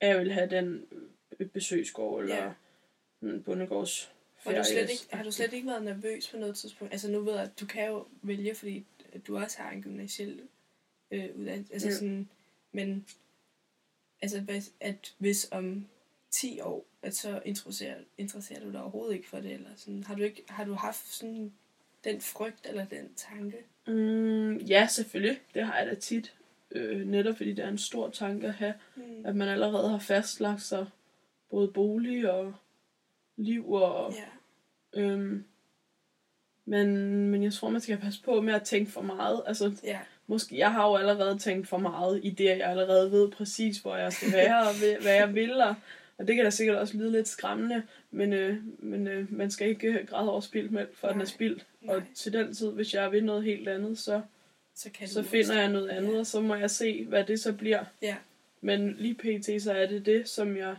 at 0.00 0.08
jeg 0.08 0.18
ville 0.18 0.32
have 0.32 0.50
den 0.50 0.86
besøgsgård, 1.52 2.22
eller 2.22 2.36
ja. 2.36 2.50
en 3.22 3.42
bondegårds 3.42 4.12
har 4.38 4.52
du, 4.52 4.64
slet 4.64 4.90
ikke, 4.90 5.06
har 5.10 5.24
du 5.24 5.30
slet 5.30 5.52
ikke 5.52 5.66
været 5.66 5.82
nervøs 5.82 6.28
på 6.28 6.36
noget 6.36 6.56
tidspunkt? 6.56 6.92
Altså 6.92 7.10
nu 7.10 7.20
ved 7.20 7.32
jeg, 7.32 7.42
at 7.42 7.60
du 7.60 7.66
kan 7.66 7.86
jo 7.86 8.06
vælge, 8.22 8.54
fordi 8.54 8.84
du 9.26 9.38
også 9.38 9.58
har 9.58 9.70
en 9.70 9.82
gymnasiel 9.82 10.40
øh, 11.10 11.28
uddannelse. 11.36 11.72
Altså 11.72 11.88
Ja. 11.88 11.94
sådan, 11.94 12.28
men 12.72 13.06
altså, 14.22 14.62
at 14.80 15.14
hvis 15.18 15.48
om 15.50 15.86
10 16.30 16.60
år, 16.60 16.86
at 17.08 17.16
så 17.16 17.40
interesserer, 17.44 17.94
interesserer 18.18 18.60
du 18.60 18.72
dig 18.72 18.80
overhovedet 18.80 19.14
ikke 19.14 19.28
for 19.28 19.40
det, 19.40 19.52
eller 19.52 19.70
sådan, 19.76 20.04
har 20.04 20.14
du 20.14 20.22
ikke, 20.22 20.44
har 20.48 20.64
du 20.64 20.74
haft 20.74 21.12
sådan 21.14 21.52
den 22.04 22.20
frygt 22.20 22.66
eller 22.66 22.84
den 22.84 23.14
tanke? 23.16 23.56
Mm, 23.86 24.56
ja, 24.56 24.86
selvfølgelig. 24.86 25.40
Det 25.54 25.66
har 25.66 25.78
jeg 25.78 25.86
da 25.86 25.94
tit. 25.94 26.34
Øh, 26.70 27.06
netop 27.06 27.36
fordi 27.36 27.52
det 27.52 27.64
er 27.64 27.68
en 27.68 27.78
stor 27.78 28.10
tanke 28.10 28.46
at 28.46 28.54
have, 28.54 28.74
Mm. 28.96 29.26
at 29.26 29.36
man 29.36 29.48
allerede 29.48 29.88
har 29.88 29.98
fastlagt 29.98 30.62
sig 30.62 30.86
både 31.50 31.68
bolig 31.68 32.30
og 32.30 32.54
liv 33.36 33.72
og 33.72 34.14
Ja, 34.94 35.00
øhm, 35.00 35.44
men, 36.64 36.96
men 37.30 37.42
jeg 37.42 37.52
tror, 37.52 37.68
man 37.70 37.80
skal 37.80 37.98
passe 37.98 38.22
på 38.22 38.40
med 38.40 38.54
at 38.54 38.62
tænke 38.62 38.90
for 38.90 39.02
meget. 39.02 39.42
Altså, 39.46 39.72
ja, 39.84 39.98
måske, 40.26 40.58
jeg 40.58 40.72
har 40.72 40.88
jo 40.88 40.96
allerede 40.96 41.38
tænkt 41.38 41.68
for 41.68 41.78
meget 41.78 42.20
i 42.24 42.30
det, 42.30 42.44
jeg 42.44 42.60
allerede 42.60 43.12
ved 43.12 43.30
præcis, 43.30 43.78
hvor 43.78 43.96
jeg 43.96 44.12
skal 44.12 44.32
være, 44.32 44.58
og 44.68 44.74
hvad 45.02 45.14
jeg 45.14 45.34
vil, 45.34 45.60
og, 45.60 45.74
og 46.18 46.28
det 46.28 46.36
kan 46.36 46.44
da 46.44 46.50
sikkert 46.50 46.76
også 46.76 46.96
lyde 46.96 47.12
lidt 47.12 47.28
skræmmende, 47.28 47.82
men, 48.10 48.32
øh, 48.32 48.56
men 48.78 49.06
øh, 49.06 49.32
man 49.32 49.50
skal 49.50 49.68
ikke 49.68 49.88
øh, 49.88 50.06
græde 50.06 50.30
over 50.30 50.40
spildt 50.40 50.72
mælk, 50.72 50.96
for 50.96 51.08
at 51.08 51.12
den 51.12 51.20
er 51.20 51.24
Nej. 51.24 51.30
spildt. 51.30 51.66
Og 51.82 51.96
nej, 51.98 52.06
til 52.14 52.32
den 52.32 52.54
tid, 52.54 52.70
hvis 52.70 52.94
jeg 52.94 53.12
vil 53.12 53.24
noget 53.24 53.44
helt 53.44 53.68
andet, 53.68 53.98
så, 53.98 54.22
så 54.74 54.90
kan 54.90 55.08
så 55.08 55.22
finder 55.22 55.60
jeg 55.60 55.68
noget 55.72 55.88
andet, 55.88 56.12
Ja. 56.14 56.18
og 56.18 56.26
så 56.26 56.40
må 56.40 56.54
jeg 56.54 56.70
se, 56.70 57.04
hvad 57.04 57.24
det 57.24 57.40
så 57.40 57.52
bliver. 57.52 57.84
Ja, 58.02 58.16
Men 58.60 58.94
lige 58.98 59.14
pt, 59.14 59.62
så 59.62 59.72
er 59.72 59.86
det 59.86 60.06
det, 60.06 60.28
som 60.28 60.56
jeg, 60.56 60.76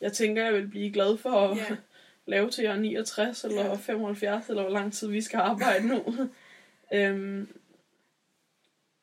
jeg 0.00 0.12
tænker, 0.12 0.44
jeg 0.44 0.54
vil 0.54 0.68
blive 0.68 0.92
glad 0.92 1.16
for 1.16 1.30
at 1.30 1.56
ja, 1.58 1.76
lave 2.32 2.50
til 2.50 2.62
jeg 2.64 2.72
er 2.72 2.80
69 2.80 3.44
eller 3.44 3.64
Ja. 3.66 3.74
75, 3.76 4.48
eller 4.48 4.62
hvor 4.62 4.72
lang 4.72 4.92
tid 4.92 5.08
vi 5.08 5.20
skal 5.20 5.38
arbejde 5.38 5.86
nu. 5.88 6.04
øhm, 6.94 7.48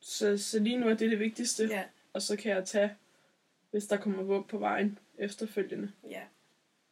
så, 0.01 0.37
så 0.37 0.59
lige 0.59 0.77
nu 0.77 0.89
er 0.89 0.93
det 0.93 1.11
det 1.11 1.19
vigtigste, 1.19 1.65
ja, 1.71 1.83
og 2.13 2.21
så 2.21 2.35
kan 2.35 2.51
jeg 2.51 2.65
tage, 2.65 2.91
hvis 3.71 3.85
der 3.87 3.97
kommer 3.97 4.23
vump 4.23 4.47
på 4.47 4.57
vejen 4.57 4.97
efterfølgende. 5.17 5.91
ja. 6.09 6.21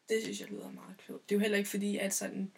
Det 0.10 0.24
synes 0.24 0.40
jeg 0.42 0.50
lyder 0.50 0.72
meget 0.72 0.98
klogt. 1.06 1.30
Det 1.30 1.36
er 1.36 1.40
jo 1.40 1.42
heller 1.42 1.58
ikke 1.58 1.70
fordi, 1.70 1.98
at 1.98 2.14
sådan, 2.14 2.52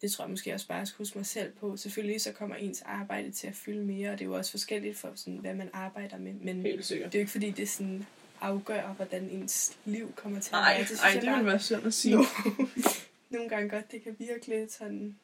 det 0.00 0.12
tror 0.12 0.24
jeg 0.24 0.30
måske 0.30 0.54
også 0.54 0.68
bare, 0.68 0.78
jeg 0.78 0.86
skal 0.88 0.98
huske 0.98 1.18
mig 1.18 1.26
selv 1.26 1.52
på. 1.52 1.76
Selvfølgelig 1.76 2.20
så 2.20 2.32
kommer 2.32 2.56
ens 2.56 2.82
arbejde 2.82 3.30
til 3.30 3.46
at 3.46 3.54
fylde 3.54 3.84
mere, 3.84 4.10
og 4.10 4.18
det 4.18 4.24
er 4.24 4.28
jo 4.28 4.36
også 4.36 4.50
forskelligt 4.50 4.96
for, 4.98 5.12
sådan, 5.14 5.38
hvad 5.38 5.54
man 5.54 5.70
arbejder 5.72 6.18
med. 6.18 6.32
Men 6.32 6.62
Helt 6.62 6.84
sikkert. 6.84 7.12
det 7.12 7.18
er 7.18 7.20
jo 7.20 7.22
ikke 7.22 7.32
fordi, 7.32 7.50
det 7.50 7.68
sådan 7.68 8.06
afgør, 8.40 8.92
hvordan 8.92 9.30
ens 9.30 9.78
liv 9.84 10.12
kommer 10.16 10.40
til 10.40 10.48
at 10.50 10.52
Nej, 10.52 10.74
være. 10.76 10.86
synes 10.86 11.00
ej, 11.00 11.06
jeg 11.08 11.20
det 11.22 11.28
bare- 11.28 11.36
vil 11.38 11.46
være 11.46 11.60
synd 11.60 11.86
at 11.86 11.94
sige. 11.94 12.16
No. 12.16 12.24
Nogle 13.30 13.48
gange 13.48 13.68
godt, 13.70 13.92
det 13.92 14.02
kan 14.02 14.16
virke 14.18 14.46
lidt 14.48 14.72
sådan... 14.72 15.18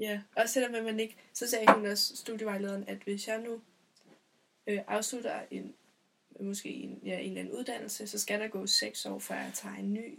Ja, 0.00 0.20
også 0.36 0.52
selvom 0.54 0.74
at 0.74 0.84
man 0.84 1.00
ikke... 1.00 1.16
Så 1.32 1.50
sagde 1.50 1.72
hun 1.74 1.86
også, 1.86 2.16
studievejlederen, 2.16 2.84
at 2.88 2.98
hvis 3.04 3.28
jeg 3.28 3.40
nu 3.42 3.60
øh, 4.66 4.78
afslutter 4.86 5.40
en, 5.50 5.74
måske 6.40 6.68
en, 6.68 7.00
ja, 7.04 7.18
en 7.18 7.28
eller 7.28 7.40
anden 7.40 7.54
uddannelse, 7.54 8.06
så 8.06 8.18
skal 8.18 8.40
der 8.40 8.48
gå 8.48 8.66
seks 8.66 9.06
år, 9.06 9.18
før 9.18 9.34
jeg 9.34 9.50
tager 9.54 9.74
en 9.74 9.94
ny. 9.94 10.18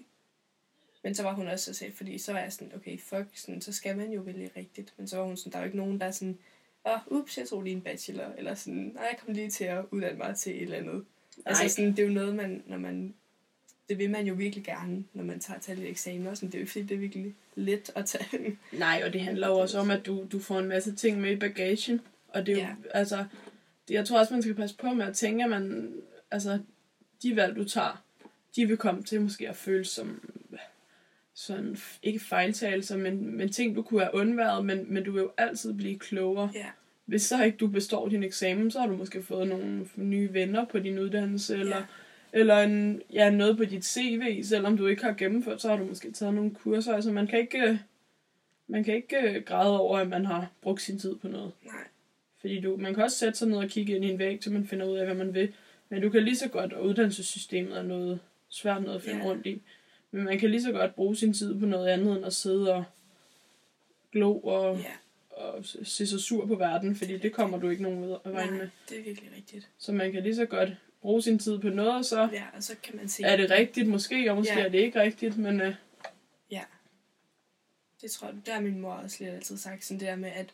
Men 1.03 1.15
så 1.15 1.23
var 1.23 1.33
hun 1.33 1.47
også 1.47 1.65
så 1.65 1.73
sagde, 1.73 1.93
fordi 1.93 2.17
så 2.17 2.33
var 2.33 2.39
jeg 2.39 2.53
sådan, 2.53 2.71
okay, 2.75 2.99
fuck, 2.99 3.25
sådan, 3.33 3.61
så 3.61 3.73
skal 3.73 3.97
man 3.97 4.11
jo 4.11 4.21
vælge 4.21 4.51
rigtigt. 4.57 4.93
Men 4.97 5.07
så 5.07 5.17
var 5.17 5.23
hun 5.25 5.37
sådan, 5.37 5.51
der 5.51 5.57
er 5.57 5.61
jo 5.61 5.65
ikke 5.65 5.77
nogen, 5.77 5.99
der 5.99 6.05
er 6.05 6.11
sådan, 6.11 6.37
åh, 6.85 6.91
oh, 7.11 7.19
ups, 7.19 7.37
jeg 7.37 7.47
tog 7.47 7.61
lige 7.63 7.75
en 7.75 7.81
bachelor, 7.81 8.33
eller 8.37 8.55
sådan, 8.55 8.91
nej, 8.95 9.03
jeg 9.03 9.17
kom 9.25 9.33
lige 9.33 9.49
til 9.49 9.63
at 9.63 9.85
uddanne 9.91 10.17
mig 10.17 10.35
til 10.35 10.55
et 10.55 10.61
eller 10.61 10.77
andet. 10.77 11.05
Altså 11.45 11.63
Nej. 11.63 11.67
sådan, 11.69 11.91
det 11.91 11.99
er 11.99 12.03
jo 12.07 12.13
noget, 12.13 12.35
man, 12.35 12.63
når 12.67 12.77
man, 12.77 13.13
det 13.89 13.97
vil 13.97 14.09
man 14.09 14.27
jo 14.27 14.33
virkelig 14.33 14.65
gerne, 14.65 15.03
når 15.13 15.23
man 15.23 15.39
tager 15.39 15.59
til 15.59 15.77
lidt 15.77 15.89
eksamen. 15.89 16.27
Og 16.27 16.37
sådan, 16.37 16.49
det 16.49 16.55
er 16.55 16.59
jo 16.59 16.61
ikke, 16.61 16.71
fordi 16.71 16.85
det 16.85 16.95
er 16.95 16.99
virkelig 16.99 17.35
let 17.55 17.91
at 17.95 18.05
tage. 18.05 18.57
Nej, 18.71 19.01
og 19.05 19.13
det 19.13 19.21
handler 19.21 19.47
jo 19.47 19.53
også 19.63 19.79
om, 19.79 19.91
at 19.91 20.05
du, 20.05 20.25
du 20.31 20.39
får 20.39 20.59
en 20.59 20.67
masse 20.67 20.95
ting 20.95 21.21
med 21.21 21.31
i 21.31 21.35
bagagen. 21.35 22.01
Og 22.27 22.45
det 22.45 22.51
er 22.51 22.55
jo, 22.57 22.61
Ja. 22.63 22.75
altså, 22.93 23.25
det, 23.87 23.93
jeg 23.93 24.05
tror 24.07 24.19
også, 24.19 24.33
man 24.33 24.41
skal 24.43 24.55
passe 24.55 24.75
på 24.75 24.93
med 24.93 25.05
at 25.05 25.15
tænke, 25.15 25.43
at 25.43 25.49
man, 25.49 25.93
altså, 26.31 26.59
de 27.23 27.35
valg, 27.35 27.55
du 27.55 27.63
tager, 27.63 28.03
de 28.55 28.65
vil 28.65 28.77
komme 28.77 29.03
til 29.03 29.21
måske 29.21 29.49
at 29.49 29.55
føles 29.55 29.87
som 29.87 30.21
sådan, 31.37 31.77
ikke 32.03 32.19
fejltagelser, 32.19 32.97
men, 32.97 33.37
men 33.37 33.51
ting, 33.51 33.75
du 33.75 33.81
kunne 33.81 34.01
have 34.01 34.15
undværet, 34.15 34.65
men, 34.65 34.93
men 34.93 35.03
du 35.03 35.11
vil 35.11 35.21
jo 35.21 35.31
altid 35.37 35.73
blive 35.73 35.99
klogere. 35.99 36.51
Ja, 36.53 36.65
Hvis 37.05 37.21
så 37.21 37.43
ikke 37.43 37.57
du 37.57 37.67
består 37.67 38.09
din 38.09 38.23
eksamen, 38.23 38.71
så 38.71 38.79
har 38.79 38.87
du 38.87 38.95
måske 38.95 39.23
fået 39.23 39.47
nogle 39.47 39.87
nye 39.95 40.33
venner 40.33 40.65
på 40.65 40.79
din 40.79 40.99
uddannelse, 40.99 41.57
eller, 41.57 41.77
ja, 41.77 41.83
eller 42.33 42.57
en, 42.57 43.01
ja, 43.13 43.29
noget 43.29 43.57
på 43.57 43.65
dit 43.65 43.85
CV, 43.85 44.43
selvom 44.43 44.77
du 44.77 44.87
ikke 44.87 45.03
har 45.03 45.13
gennemført, 45.13 45.61
så 45.61 45.69
har 45.69 45.77
du 45.77 45.85
måske 45.85 46.11
taget 46.11 46.33
nogle 46.33 46.51
kurser. 46.55 46.93
Altså 46.93 47.11
man 47.11 47.27
kan 47.27 47.39
ikke, 47.39 47.79
man 48.67 48.83
kan 48.83 48.95
ikke 48.95 49.17
øh, 49.17 49.43
græde 49.43 49.79
over, 49.79 49.97
at 49.97 50.07
man 50.09 50.25
har 50.25 50.51
brugt 50.61 50.81
sin 50.81 50.99
tid 50.99 51.15
på 51.15 51.27
noget. 51.27 51.51
nej, 51.65 51.83
Fordi 52.41 52.61
du, 52.61 52.77
man 52.77 52.93
kan 52.93 53.03
også 53.03 53.17
sætte 53.17 53.37
sig 53.39 53.47
ned 53.47 53.57
og 53.57 53.69
kigge 53.69 53.95
ind 53.95 54.05
i 54.05 54.09
en 54.11 54.19
væg, 54.19 54.39
til 54.39 54.51
man 54.51 54.67
finder 54.67 54.85
ud 54.85 54.97
af, 54.97 55.05
hvad 55.05 55.15
man 55.15 55.33
vil. 55.33 55.53
Men 55.89 56.01
du 56.01 56.09
kan 56.09 56.23
lige 56.23 56.37
så 56.37 56.47
godt, 56.47 56.73
og 56.73 56.83
uddannelsessystemet 56.85 57.77
er 57.77 57.81
noget 57.83 58.19
svært 58.49 58.81
noget 58.83 58.95
at 58.95 59.01
finde 59.03 59.17
Ja. 59.19 59.25
rundt 59.25 59.45
i. 59.45 59.61
Men 60.11 60.23
man 60.23 60.39
kan 60.39 60.51
lige 60.51 60.61
så 60.61 60.71
godt 60.71 60.95
bruge 60.95 61.15
sin 61.15 61.33
tid 61.33 61.59
på 61.59 61.65
noget 61.65 61.87
andet, 61.87 62.17
end 62.17 62.25
at 62.25 62.33
sidde 62.33 62.73
og 62.73 62.83
glo 64.11 64.39
og, 64.39 64.77
ja, 64.79 64.91
og 65.43 65.65
se 65.83 66.07
sig 66.07 66.19
sur 66.19 66.45
på 66.45 66.55
verden, 66.55 66.95
fordi 66.95 67.17
det 67.17 67.33
kommer 67.33 67.57
du 67.59 67.69
ikke 67.69 67.83
nogen 67.83 68.01
ved 68.01 68.15
at 68.25 68.33
vejen 68.33 68.57
med. 68.57 68.69
det 68.89 68.99
er 68.99 69.03
virkelig 69.03 69.31
rigtigt. 69.37 69.69
Så 69.77 69.91
man 69.91 70.11
kan 70.11 70.23
lige 70.23 70.35
så 70.35 70.45
godt 70.45 70.69
bruge 71.01 71.21
sin 71.21 71.39
tid 71.39 71.59
på 71.59 71.69
noget, 71.69 71.95
og 71.95 72.05
så 72.05 72.29
Ja, 72.33 72.43
og 72.55 72.63
så 72.63 72.75
kan 72.83 72.95
man 72.95 73.07
se... 73.07 73.23
er 73.23 73.37
det 73.37 73.51
rigtigt 73.51 73.87
måske, 73.87 74.31
og 74.31 74.37
måske 74.37 74.53
Ja. 74.59 74.65
er 74.65 74.69
det 74.69 74.79
ikke 74.79 75.01
rigtigt, 75.01 75.37
men 75.37 75.61
øh, 75.61 75.75
Ja. 76.51 76.63
Det 78.01 78.11
tror 78.11 78.27
jeg, 78.27 78.35
der 78.45 78.53
har 78.53 78.61
min 78.61 78.79
mor 78.79 78.91
også 78.93 79.17
lidt 79.23 79.33
altid 79.35 79.57
sagt, 79.57 79.85
sådan 79.85 79.99
det 79.99 80.07
der 80.07 80.15
med, 80.15 80.29
at 80.35 80.53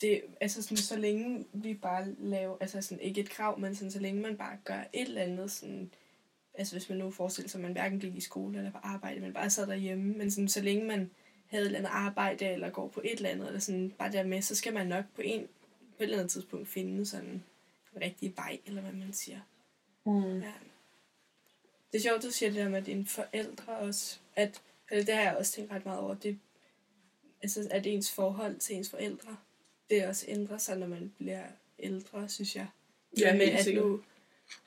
det, 0.00 0.22
altså 0.40 0.62
sådan, 0.62 0.76
så 0.76 0.96
længe 0.96 1.46
vi 1.52 1.74
bare 1.74 2.14
laver, 2.18 2.56
altså 2.60 2.82
sådan, 2.82 3.00
ikke 3.00 3.20
et 3.20 3.30
krav, 3.30 3.58
men 3.58 3.74
sådan, 3.74 3.90
så 3.90 3.98
længe 3.98 4.20
man 4.20 4.36
bare 4.36 4.58
gør 4.64 4.84
et 4.92 5.08
eller 5.08 5.22
andet, 5.22 5.50
sådan, 5.50 5.90
altså 6.54 6.74
hvis 6.74 6.88
man 6.88 6.98
nu 6.98 7.10
forestiller 7.10 7.48
sig, 7.48 7.58
at 7.58 7.62
man 7.62 7.72
hverken 7.72 8.00
gik 8.00 8.16
i 8.16 8.20
skole 8.20 8.58
eller 8.58 8.70
på 8.70 8.78
arbejde, 8.82 9.20
men 9.20 9.32
bare 9.32 9.50
sad 9.50 9.66
derhjemme, 9.66 10.14
men 10.14 10.30
sådan, 10.30 10.48
så 10.48 10.60
længe 10.60 10.84
man 10.84 11.10
havde 11.46 11.62
et 11.62 11.66
eller 11.66 11.78
andet 11.78 11.90
arbejde, 11.92 12.46
eller 12.46 12.70
går 12.70 12.88
på 12.88 13.00
et 13.04 13.12
eller 13.12 13.28
andet, 13.28 13.46
eller 13.46 13.60
sådan 13.60 13.92
bare 13.98 14.12
der 14.12 14.22
med, 14.22 14.42
så 14.42 14.54
skal 14.54 14.74
man 14.74 14.86
nok 14.86 15.04
på 15.14 15.22
en 15.24 15.48
på 15.98 16.02
et 16.02 16.06
eller 16.06 16.18
andet 16.18 16.30
tidspunkt 16.30 16.68
finde 16.68 17.06
sådan 17.06 17.28
en 17.28 17.44
rigtig 18.00 18.36
vej, 18.36 18.58
eller 18.66 18.82
hvad 18.82 18.92
man 18.92 19.12
siger. 19.12 19.40
Mm. 20.06 20.40
Ja. 20.40 20.52
Det 21.92 21.98
er 21.98 22.02
sjovt, 22.02 22.22
du 22.22 22.30
siger 22.30 22.50
det 22.50 22.58
der 22.58 22.68
med 22.68 22.82
dine 22.82 23.06
forældre 23.06 23.76
også. 23.76 24.18
At, 24.36 24.62
eller 24.90 25.04
det 25.04 25.14
har 25.14 25.22
jeg 25.22 25.36
også 25.36 25.52
tænkt 25.52 25.72
ret 25.72 25.84
meget 25.84 26.00
over. 26.00 26.14
Det, 26.14 26.38
altså, 27.42 27.68
at 27.70 27.86
ens 27.86 28.12
forhold 28.12 28.56
til 28.58 28.76
ens 28.76 28.90
forældre, 28.90 29.36
det 29.90 30.06
også 30.06 30.24
ændrer 30.28 30.58
sig, 30.58 30.78
når 30.78 30.86
man 30.86 31.12
bliver 31.18 31.44
ældre, 31.78 32.28
synes 32.28 32.56
jeg. 32.56 32.66
Ja, 33.18 33.32
helt 33.36 33.42
at 33.54 33.64
sikkert. 33.64 33.84
du, 33.84 34.02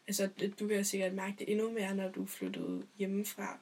altså, 0.07 0.29
du 0.59 0.67
kan 0.67 0.77
jo 0.77 0.83
sikkert 0.83 1.13
mærke 1.13 1.35
det 1.39 1.51
endnu 1.51 1.71
mere, 1.71 1.95
når 1.95 2.09
du 2.11 2.25
flyttede 2.25 2.83
hjemmefra 2.97 3.59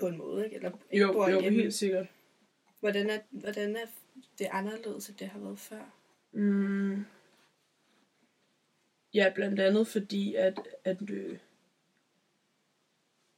på 0.00 0.06
en 0.06 0.16
måde, 0.16 0.44
ikke? 0.44 0.56
Eller 0.56 0.70
ikke 0.90 1.06
Jo, 1.06 1.12
bor 1.12 1.28
jo, 1.28 1.40
hjemme. 1.40 1.60
helt 1.62 1.74
sikkert. 1.74 2.06
Hvordan 2.80 3.10
er, 3.10 3.18
hvordan 3.30 3.76
er 3.76 3.86
det 4.38 4.48
anderledes, 4.50 5.08
end 5.08 5.16
det 5.16 5.28
har 5.28 5.38
været 5.38 5.58
før? 5.58 5.94
Mm. 6.32 7.04
Ja, 9.14 9.32
blandt 9.34 9.60
andet 9.60 9.88
fordi, 9.88 10.34
at, 10.34 10.60
at, 10.84 11.10
øh, 11.10 11.38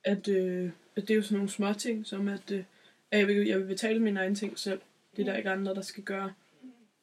at, 0.04 0.28
øh, 0.28 0.70
at 0.96 1.02
det 1.02 1.10
er 1.10 1.14
jo 1.14 1.22
sådan 1.22 1.36
nogle 1.36 1.50
små 1.50 1.72
ting, 1.72 2.06
som 2.06 2.28
at, 2.28 2.50
øh, 2.50 2.64
at 3.10 3.18
jeg, 3.18 3.26
vil, 3.28 3.46
jeg 3.46 3.58
vil 3.60 3.66
betale 3.66 4.00
mine 4.02 4.20
egne 4.20 4.34
ting 4.34 4.58
selv. 4.58 4.80
Det 5.16 5.22
er 5.22 5.24
der 5.26 5.32
Mm. 5.32 5.38
ikke 5.38 5.50
andre, 5.50 5.74
der 5.74 5.80
skal 5.82 6.04
gøre. 6.04 6.32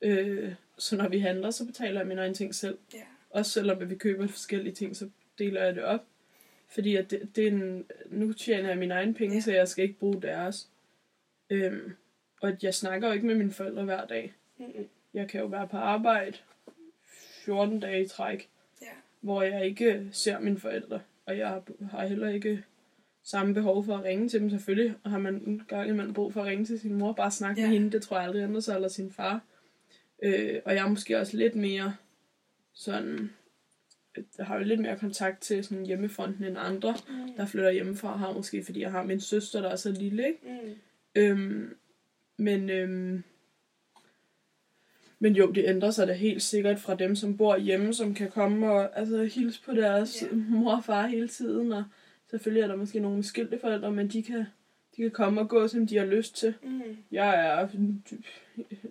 Øh, 0.03 0.53
så 0.77 0.97
når 0.97 1.07
vi 1.07 1.19
handler, 1.19 1.51
så 1.51 1.65
betaler 1.65 1.99
jeg 1.99 2.07
mine 2.07 2.21
egne 2.21 2.33
ting 2.33 2.55
selv. 2.55 2.77
Ja. 2.93 2.99
Også 3.29 3.51
selvom 3.51 3.89
vi 3.89 3.95
køber 3.95 4.27
forskellige 4.27 4.73
ting, 4.73 4.95
så 4.95 5.09
deler 5.37 5.63
jeg 5.63 5.75
det 5.75 5.83
op. 5.83 6.05
Fordi 6.69 6.95
at 6.95 7.11
det, 7.11 7.35
det 7.35 7.43
er 7.47 7.51
en, 7.51 7.85
nu 8.07 8.33
tjener 8.33 8.69
jeg 8.69 8.77
mine 8.77 8.93
egne 8.93 9.13
penge, 9.13 9.35
Ja. 9.35 9.41
så 9.41 9.51
jeg 9.51 9.67
skal 9.67 9.83
ikke 9.83 9.99
bruge 9.99 10.21
deres. 10.21 10.69
Øhm, 11.49 11.93
og 12.41 12.49
at 12.49 12.63
jeg 12.63 12.73
snakker 12.73 13.07
jo 13.07 13.13
ikke 13.13 13.25
med 13.25 13.35
mine 13.35 13.51
forældre 13.51 13.83
hver 13.83 14.05
dag. 14.05 14.33
Mm-mm. 14.57 14.87
Jeg 15.13 15.27
kan 15.29 15.41
jo 15.41 15.45
være 15.47 15.67
på 15.67 15.77
arbejde 15.77 16.37
14 17.45 17.79
dage 17.79 18.03
i 18.03 18.07
træk, 18.07 18.49
Ja. 18.81 18.87
hvor 19.21 19.41
jeg 19.41 19.65
ikke 19.65 20.07
ser 20.11 20.39
mine 20.39 20.57
forældre. 20.59 21.01
Og 21.25 21.37
jeg 21.37 21.61
har 21.91 22.05
heller 22.07 22.29
ikke 22.29 22.63
samme 23.23 23.53
behov 23.53 23.85
for 23.85 23.97
at 23.97 24.03
ringe 24.03 24.29
til 24.29 24.39
dem. 24.39 24.49
Selvfølgelig 24.49 24.95
har 25.05 25.17
man 25.17 25.33
en 25.47 25.61
gang 25.67 25.89
imellem 25.89 26.13
brug 26.13 26.33
for 26.33 26.41
at 26.41 26.47
ringe 26.47 26.65
til 26.65 26.79
sin 26.79 26.93
mor, 26.93 27.13
bare 27.13 27.31
snakke 27.31 27.61
Ja. 27.61 27.67
med 27.67 27.73
hende. 27.73 27.91
Det 27.91 28.01
tror 28.01 28.17
jeg 28.17 28.25
aldrig 28.27 28.43
ændrer 28.43 28.59
sig, 28.61 28.75
eller 28.75 28.87
sin 28.87 29.11
far. 29.11 29.41
Øh, 30.23 30.61
og 30.65 30.73
jeg 30.75 30.83
er 30.85 30.89
måske 30.89 31.19
også 31.19 31.37
lidt 31.37 31.55
mere 31.55 31.95
sådan... 32.73 33.31
Jeg 34.37 34.45
har 34.45 34.57
jo 34.57 34.63
lidt 34.63 34.79
mere 34.79 34.97
kontakt 34.97 35.41
til 35.41 35.63
sådan 35.63 35.85
hjemmefronten 35.85 36.43
end 36.45 36.57
andre, 36.57 36.95
Mm. 37.09 37.33
der 37.37 37.45
flytter 37.45 37.71
hjemmefra. 37.71 38.15
Har 38.17 38.33
måske, 38.33 38.63
fordi 38.63 38.81
jeg 38.81 38.91
har 38.91 39.03
min 39.03 39.19
søster, 39.21 39.61
der 39.61 39.69
er 39.69 39.75
så 39.75 39.91
lille, 39.91 40.27
ikke? 40.27 40.39
Mm. 40.43 40.75
Øhm, 41.15 41.75
men, 42.37 42.69
øhm, 42.69 43.23
men 45.19 45.35
jo, 45.35 45.51
det 45.51 45.65
ændrer 45.67 45.91
sig 45.91 46.07
da 46.07 46.13
helt 46.13 46.41
sikkert 46.41 46.79
fra 46.79 46.95
dem, 46.95 47.15
som 47.15 47.37
bor 47.37 47.57
hjemme, 47.57 47.93
som 47.93 48.13
kan 48.13 48.31
komme 48.31 48.71
og 48.71 48.99
altså, 48.99 49.23
hilse 49.23 49.61
på 49.63 49.71
deres 49.71 50.21
ja. 50.21 50.27
mor 50.35 50.75
og 50.75 50.83
far 50.83 51.07
hele 51.07 51.27
tiden. 51.27 51.71
Og 51.71 51.83
selvfølgelig 52.29 52.61
er 52.63 52.67
der 52.67 52.75
måske 52.75 52.99
nogle 52.99 53.23
skilte 53.23 53.59
forældre, 53.59 53.91
men 53.91 54.07
de 54.07 54.23
kan, 54.23 54.45
de 54.97 55.01
kan 55.01 55.11
komme 55.11 55.41
og 55.41 55.49
gå, 55.49 55.67
som 55.67 55.87
de 55.87 55.97
har 55.97 56.05
lyst 56.05 56.35
til. 56.35 56.53
Mm. 56.63 56.81
Jeg 57.11 57.45
er 57.45 57.67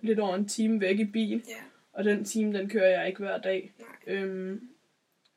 lidt 0.01 0.19
over 0.19 0.35
en 0.35 0.47
time 0.47 0.81
væk 0.81 0.99
i 0.99 1.05
bil, 1.05 1.43
Ja. 1.49 1.53
og 1.93 2.03
den 2.03 2.23
time, 2.25 2.57
den 2.57 2.69
kører 2.69 2.99
jeg 2.99 3.07
ikke 3.07 3.19
hver 3.19 3.37
dag. 3.37 3.71
Nej. 3.79 4.15
Øhm, 4.15 4.69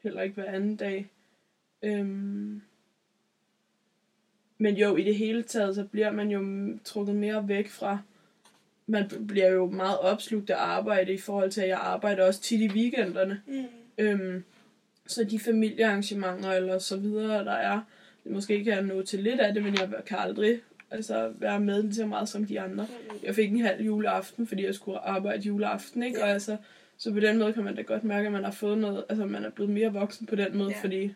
heller 0.03 0.23
ikke 0.23 0.35
hver 0.35 0.53
anden 0.53 0.77
dag. 0.77 1.07
Øhm, 1.83 2.63
men 4.59 4.77
jo, 4.77 4.97
i 4.97 5.03
det 5.03 5.17
hele 5.17 5.43
taget, 5.43 5.75
så 5.75 5.85
bliver 5.85 6.11
man 6.11 6.31
jo 6.31 6.73
trukket 6.85 7.17
mere 7.17 7.49
væk 7.49 7.69
fra... 7.69 7.99
Man 8.87 9.11
bliver 9.29 9.49
jo 9.51 9.67
meget 9.67 9.99
opslugt 9.99 10.51
af 10.51 10.57
arbejde 10.57 11.13
i 11.13 11.19
forhold 11.19 11.51
til, 11.51 11.61
at 11.61 11.69
jeg 11.69 11.79
arbejder 11.79 12.27
også 12.27 12.41
tit 12.41 12.61
i 12.61 12.69
weekenderne. 12.69 13.43
Mm. 13.47 13.65
Øhm, 13.99 14.45
så 15.07 15.25
de 15.25 15.39
familiearrangementer 15.39 16.53
eller 16.53 16.79
så 16.79 16.97
videre, 16.97 17.45
der 17.45 17.53
er, 17.53 17.81
måske 18.31 18.65
kan 18.65 18.73
jeg 18.73 18.83
nå 18.83 19.03
til 19.03 19.19
lidt 19.23 19.41
af 19.41 19.55
det, 19.55 19.63
men 19.63 19.75
jeg 19.75 19.91
kan 20.07 20.19
aldrig 20.19 20.61
altså, 20.91 21.33
være 21.39 21.61
med 21.61 21.83
lige 21.83 21.95
så 21.95 22.07
meget 22.07 22.29
som 22.29 22.45
de 22.47 22.61
andre. 22.61 22.87
Jeg 23.23 23.35
fik 23.35 23.53
en 23.53 23.61
halv 23.61 23.85
juleaften, 23.87 24.47
fordi 24.47 24.65
jeg 24.65 24.75
skulle 24.75 24.99
arbejde 24.99 25.43
juleaften, 25.43 26.03
ikke? 26.03 26.23
Og 26.23 26.29
altså, 26.29 26.57
så 26.99 27.13
på 27.13 27.21
den 27.21 27.39
måde 27.39 27.53
kan 27.53 27.65
man 27.65 27.77
da 27.77 27.83
godt 27.83 28.05
mærke, 28.05 28.27
at 28.27 28.33
man 28.33 28.45
har 28.45 28.51
fået 28.51 28.79
noget, 28.79 29.05
altså 29.09 29.25
man 29.27 29.45
er 29.45 29.51
blevet 29.51 29.73
mere 29.73 29.93
voksen 29.93 30.27
på 30.27 30.37
den 30.37 30.57
måde, 30.57 30.71
Ja. 30.71 30.81
fordi 30.83 31.13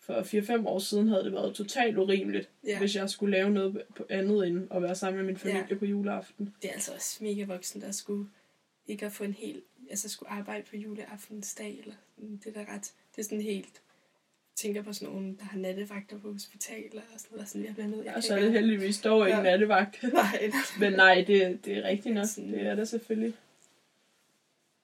for 0.00 0.14
4-5 0.22 0.66
år 0.66 0.78
siden 0.78 1.08
havde 1.08 1.24
det 1.24 1.32
været 1.32 1.54
totalt 1.54 1.98
urimeligt, 1.98 2.48
Ja. 2.66 2.78
hvis 2.78 2.96
jeg 2.96 3.10
skulle 3.10 3.30
lave 3.36 3.50
noget 3.50 3.82
på 3.96 4.06
andet 4.10 4.46
end 4.46 4.66
at 4.74 4.82
være 4.82 4.94
sammen 4.94 5.16
med 5.18 5.26
min 5.26 5.36
familie 5.36 5.66
Ja. 5.70 5.74
på 5.76 5.84
juleaften. 5.84 6.54
Det 6.62 6.68
er 6.68 6.72
altså 6.74 6.92
også 6.94 7.24
mega 7.24 7.44
voksen, 7.44 7.80
der 7.80 7.90
skulle 7.90 8.28
ikke 8.86 9.06
at 9.06 9.12
få 9.12 9.24
en 9.24 9.32
hel, 9.32 9.62
altså 9.90 10.08
skulle 10.08 10.30
arbejde 10.30 10.64
på 10.70 10.76
juleaftensdag, 10.76 11.78
eller 11.80 11.94
sådan. 12.16 12.40
det 12.44 12.56
er 12.56 12.64
da 12.64 12.72
ret, 12.74 12.92
det 13.16 13.20
er 13.20 13.24
sådan 13.24 13.40
helt, 13.40 13.80
tænker 14.58 14.82
på 14.82 14.92
sådan 14.92 15.08
nogen, 15.14 15.36
der 15.36 15.44
har 15.44 15.58
nattevagter 15.58 16.18
på 16.18 16.32
hospitaler 16.32 17.00
og 17.14 17.20
sådan 17.20 17.34
noget, 17.36 17.48
sådan 17.48 17.64
jeg 17.66 17.74
bliver 17.74 17.86
nødt. 17.88 18.06
Og 18.16 18.22
så 18.22 18.34
er 18.36 18.40
det 18.40 18.52
heldigvis 18.52 19.00
dog 19.00 19.26
ikke 19.26 19.36
Ja. 19.38 19.42
nattevagt. 19.44 20.02
Nej, 20.12 20.50
Men 20.80 20.92
nej, 20.92 21.24
det, 21.26 21.64
det 21.64 21.76
er 21.78 21.82
rigtigt 21.88 22.14
nok. 22.14 22.26
Sådan. 22.26 22.52
Det 22.52 22.62
er 22.66 22.74
det 22.74 22.88
selvfølgelig. 22.88 23.34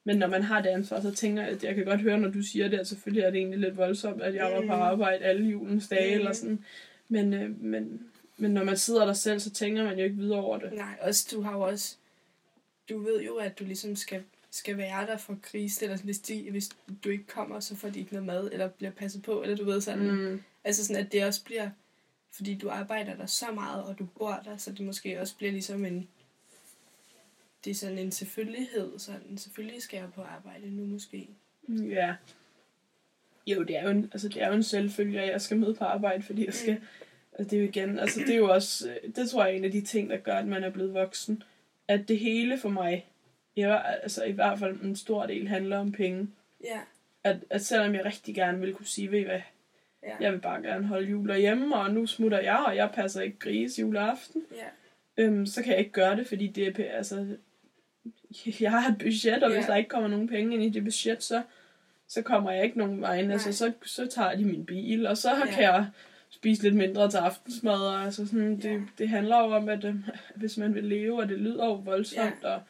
Men 0.03 0.17
når 0.17 0.27
man 0.27 0.43
har 0.43 0.61
det 0.61 0.69
ansvar, 0.69 1.01
så 1.01 1.11
tænker 1.11 1.41
jeg, 1.43 1.51
at 1.51 1.63
jeg 1.63 1.75
kan 1.75 1.85
godt 1.85 2.01
høre, 2.01 2.17
når 2.19 2.29
du 2.29 2.41
siger 2.41 2.67
det, 2.67 2.79
at 2.79 2.87
selvfølgelig 2.87 3.23
er 3.23 3.29
det 3.31 3.37
egentlig 3.37 3.59
lidt 3.59 3.77
voldsomt, 3.77 4.21
at 4.21 4.35
jeg 4.35 4.45
var 4.45 4.57
på 4.57 4.61
Mhm. 4.61 4.71
arbejde 4.71 5.25
alle 5.25 5.49
julens 5.49 5.87
dage 5.87 6.09
Mhm. 6.11 6.19
eller 6.19 6.33
sådan. 6.33 6.65
Men, 7.09 7.33
øh, 7.33 7.61
men, 7.63 8.01
men 8.37 8.51
når 8.51 8.63
man 8.63 8.77
sidder 8.77 9.05
der 9.05 9.13
selv, 9.13 9.39
så 9.39 9.49
tænker 9.51 9.83
man 9.83 9.97
jo 9.97 10.03
ikke 10.03 10.15
videre 10.15 10.39
over 10.39 10.57
det. 10.59 10.73
Nej, 10.73 10.97
også 11.01 11.27
du 11.31 11.41
har 11.41 11.53
jo 11.53 11.61
også, 11.61 11.95
du 12.89 12.97
ved 12.99 13.21
jo, 13.21 13.35
at 13.35 13.59
du 13.59 13.63
ligesom 13.63 13.95
skal, 13.95 14.23
skal 14.55 14.77
være 14.77 15.07
der 15.07 15.17
for 15.17 15.37
krise, 15.41 15.85
eller 15.85 15.97
hvis, 15.97 16.19
de, 16.19 16.51
hvis 16.51 16.69
du 17.03 17.09
ikke 17.09 17.27
kommer, 17.27 17.59
så 17.59 17.75
får 17.75 17.89
de 17.89 17.99
ikke 17.99 18.13
noget 18.13 18.25
mad, 18.25 18.49
eller 18.51 18.67
bliver 18.67 18.91
passet 18.91 19.21
på, 19.21 19.41
eller 19.41 19.55
du 19.55 19.65
ved 19.65 19.81
sådan, 19.81 20.11
mm. 20.11 20.17
Mm, 20.17 20.43
altså 20.63 20.85
sådan, 20.85 21.05
at 21.05 21.11
det 21.11 21.25
også 21.25 21.43
bliver, 21.43 21.69
fordi 22.31 22.55
du 22.57 22.69
arbejder 22.69 23.15
der 23.15 23.25
så 23.25 23.45
meget, 23.53 23.83
og 23.83 23.99
du 23.99 24.05
bor 24.05 24.41
der, 24.45 24.57
så 24.57 24.71
det 24.71 24.85
måske 24.85 25.21
også 25.21 25.37
bliver 25.37 25.51
ligesom 25.51 25.85
en, 25.85 26.07
det 27.65 27.71
er 27.71 27.75
sådan 27.75 27.97
en 27.97 28.11
selvfølgelighed, 28.11 28.99
sådan, 28.99 29.37
selvfølgelig 29.37 29.81
skal 29.81 29.97
jeg 29.97 30.13
på 30.15 30.21
arbejde 30.21 30.75
nu 30.75 30.85
måske. 30.85 31.29
ja. 31.69 32.15
Jo, 33.47 33.63
det 33.63 33.77
er 33.77 33.83
jo 33.83 33.89
en, 33.89 34.09
altså, 34.13 34.29
det 34.29 34.41
er 34.41 34.47
jo 34.47 34.53
en 34.53 34.63
selvfølge, 34.63 35.21
at 35.21 35.31
jeg 35.31 35.41
skal 35.41 35.57
med 35.57 35.73
på 35.73 35.83
arbejde, 35.83 36.23
fordi 36.23 36.45
jeg 36.45 36.53
skal... 36.53 36.73
Mm. 36.73 36.85
Altså, 37.33 37.49
det 37.49 37.57
er 37.57 37.61
jo 37.61 37.67
igen, 37.67 37.99
altså 37.99 38.19
det 38.19 38.29
er 38.29 38.37
jo 38.37 38.49
også, 38.49 38.99
det 39.15 39.29
tror 39.29 39.45
jeg 39.45 39.53
er 39.53 39.57
en 39.57 39.65
af 39.65 39.71
de 39.71 39.81
ting, 39.81 40.09
der 40.09 40.17
gør, 40.17 40.35
at 40.35 40.47
man 40.47 40.63
er 40.63 40.69
blevet 40.69 40.93
voksen. 40.93 41.43
At 41.87 42.07
det 42.07 42.19
hele 42.19 42.57
for 42.57 42.69
mig, 42.69 43.05
ja, 43.57 43.81
altså 44.03 44.23
i 44.23 44.31
hvert 44.31 44.59
fald 44.59 44.81
en 44.81 44.95
stor 44.95 45.25
del, 45.25 45.47
handler 45.47 45.77
om 45.77 45.91
penge. 45.91 46.27
Ja, 46.63 46.79
at, 47.23 47.37
at 47.49 47.61
selvom 47.65 47.95
jeg 47.95 48.05
rigtig 48.05 48.35
gerne 48.35 48.59
vil 48.59 48.73
kunne 48.73 48.85
sige, 48.85 49.11
ved 49.11 49.19
I 49.19 49.23
hvad, 49.23 49.39
ja, 50.03 50.15
jeg 50.19 50.31
vil 50.33 50.39
bare 50.39 50.61
gerne 50.61 50.87
holde 50.87 51.07
jul 51.09 51.27
derhjemme, 51.29 51.75
og 51.75 51.91
nu 51.93 52.05
smutter 52.05 52.39
jeg, 52.39 52.57
og 52.67 52.75
jeg 52.75 52.89
passer 52.93 53.21
ikke 53.21 53.39
gris 53.39 53.79
juleaften, 53.79 54.41
ja, 54.55 55.23
øhm, 55.23 55.45
så 55.45 55.63
kan 55.63 55.71
jeg 55.71 55.79
ikke 55.79 55.91
gøre 55.91 56.15
det, 56.15 56.27
fordi 56.27 56.47
det 56.47 56.79
er, 56.79 56.91
altså, 56.97 57.27
jeg 58.59 58.71
har 58.71 58.89
et 58.91 58.97
budget, 58.97 59.43
og 59.43 59.49
Ja. 59.49 59.55
hvis 59.55 59.65
der 59.65 59.75
ikke 59.75 59.89
kommer 59.89 60.09
nogen 60.09 60.27
penge 60.27 60.53
ind 60.53 60.63
i 60.63 60.69
det 60.69 60.83
budget, 60.83 61.23
så, 61.23 61.41
så 62.07 62.21
kommer 62.21 62.51
jeg 62.51 62.63
ikke 62.63 62.77
nogen 62.77 63.01
vejen. 63.01 63.31
Altså, 63.31 63.53
så, 63.53 63.71
så 63.85 64.05
tager 64.07 64.35
de 64.35 64.45
min 64.45 64.65
bil, 64.65 65.07
og 65.07 65.17
så 65.17 65.29
Ja. 65.29 65.37
ja. 65.45 65.51
kan 65.51 65.63
jeg 65.63 65.85
spise 66.29 66.63
lidt 66.63 66.75
mindre 66.75 67.09
til 67.11 67.17
aftensmad, 67.17 67.79
og 67.87 68.03
altså 68.03 68.25
sådan, 68.27 68.55
det, 68.61 68.63
Ja. 68.71 68.79
det 68.97 69.09
handler 69.09 69.37
jo 69.39 69.45
om, 69.55 69.69
at 69.69 69.83
øh, 69.83 69.95
hvis 70.35 70.57
man 70.57 70.75
vil 70.75 70.83
leve, 70.83 71.19
og 71.21 71.29
det 71.29 71.37
lyder 71.39 71.65
jo 71.65 71.73
voldsomt, 71.73 72.43
og, 72.43 72.61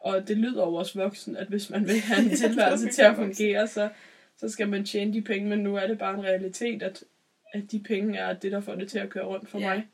og 0.00 0.28
det 0.28 0.36
lyder 0.36 0.62
jo 0.66 0.74
også 0.74 0.98
voksen, 0.98 1.36
at 1.36 1.46
hvis 1.46 1.70
man 1.70 1.86
vil 1.86 2.00
have 2.00 2.22
en 2.30 2.36
tilværelse 2.48 2.88
til 2.88 3.02
at 3.02 3.16
fungere, 3.16 3.66
så, 3.68 3.88
så 4.36 4.48
skal 4.48 4.68
man 4.68 4.84
tjene 4.84 5.12
de 5.12 5.22
penge, 5.22 5.48
men 5.48 5.58
nu 5.58 5.76
er 5.76 5.86
det 5.86 5.98
bare 5.98 6.14
en 6.14 6.24
realitet, 6.24 6.82
at, 6.82 7.04
at 7.52 7.62
de 7.70 7.78
penge 7.80 8.18
er 8.18 8.32
det, 8.32 8.52
der 8.52 8.60
får 8.60 8.74
det 8.74 8.88
til 8.88 8.98
at 8.98 9.10
køre 9.10 9.24
rundt 9.24 9.48
for 9.48 9.58
Ja. 9.58 9.68
mig. 9.74 9.86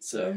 Så, 0.00 0.36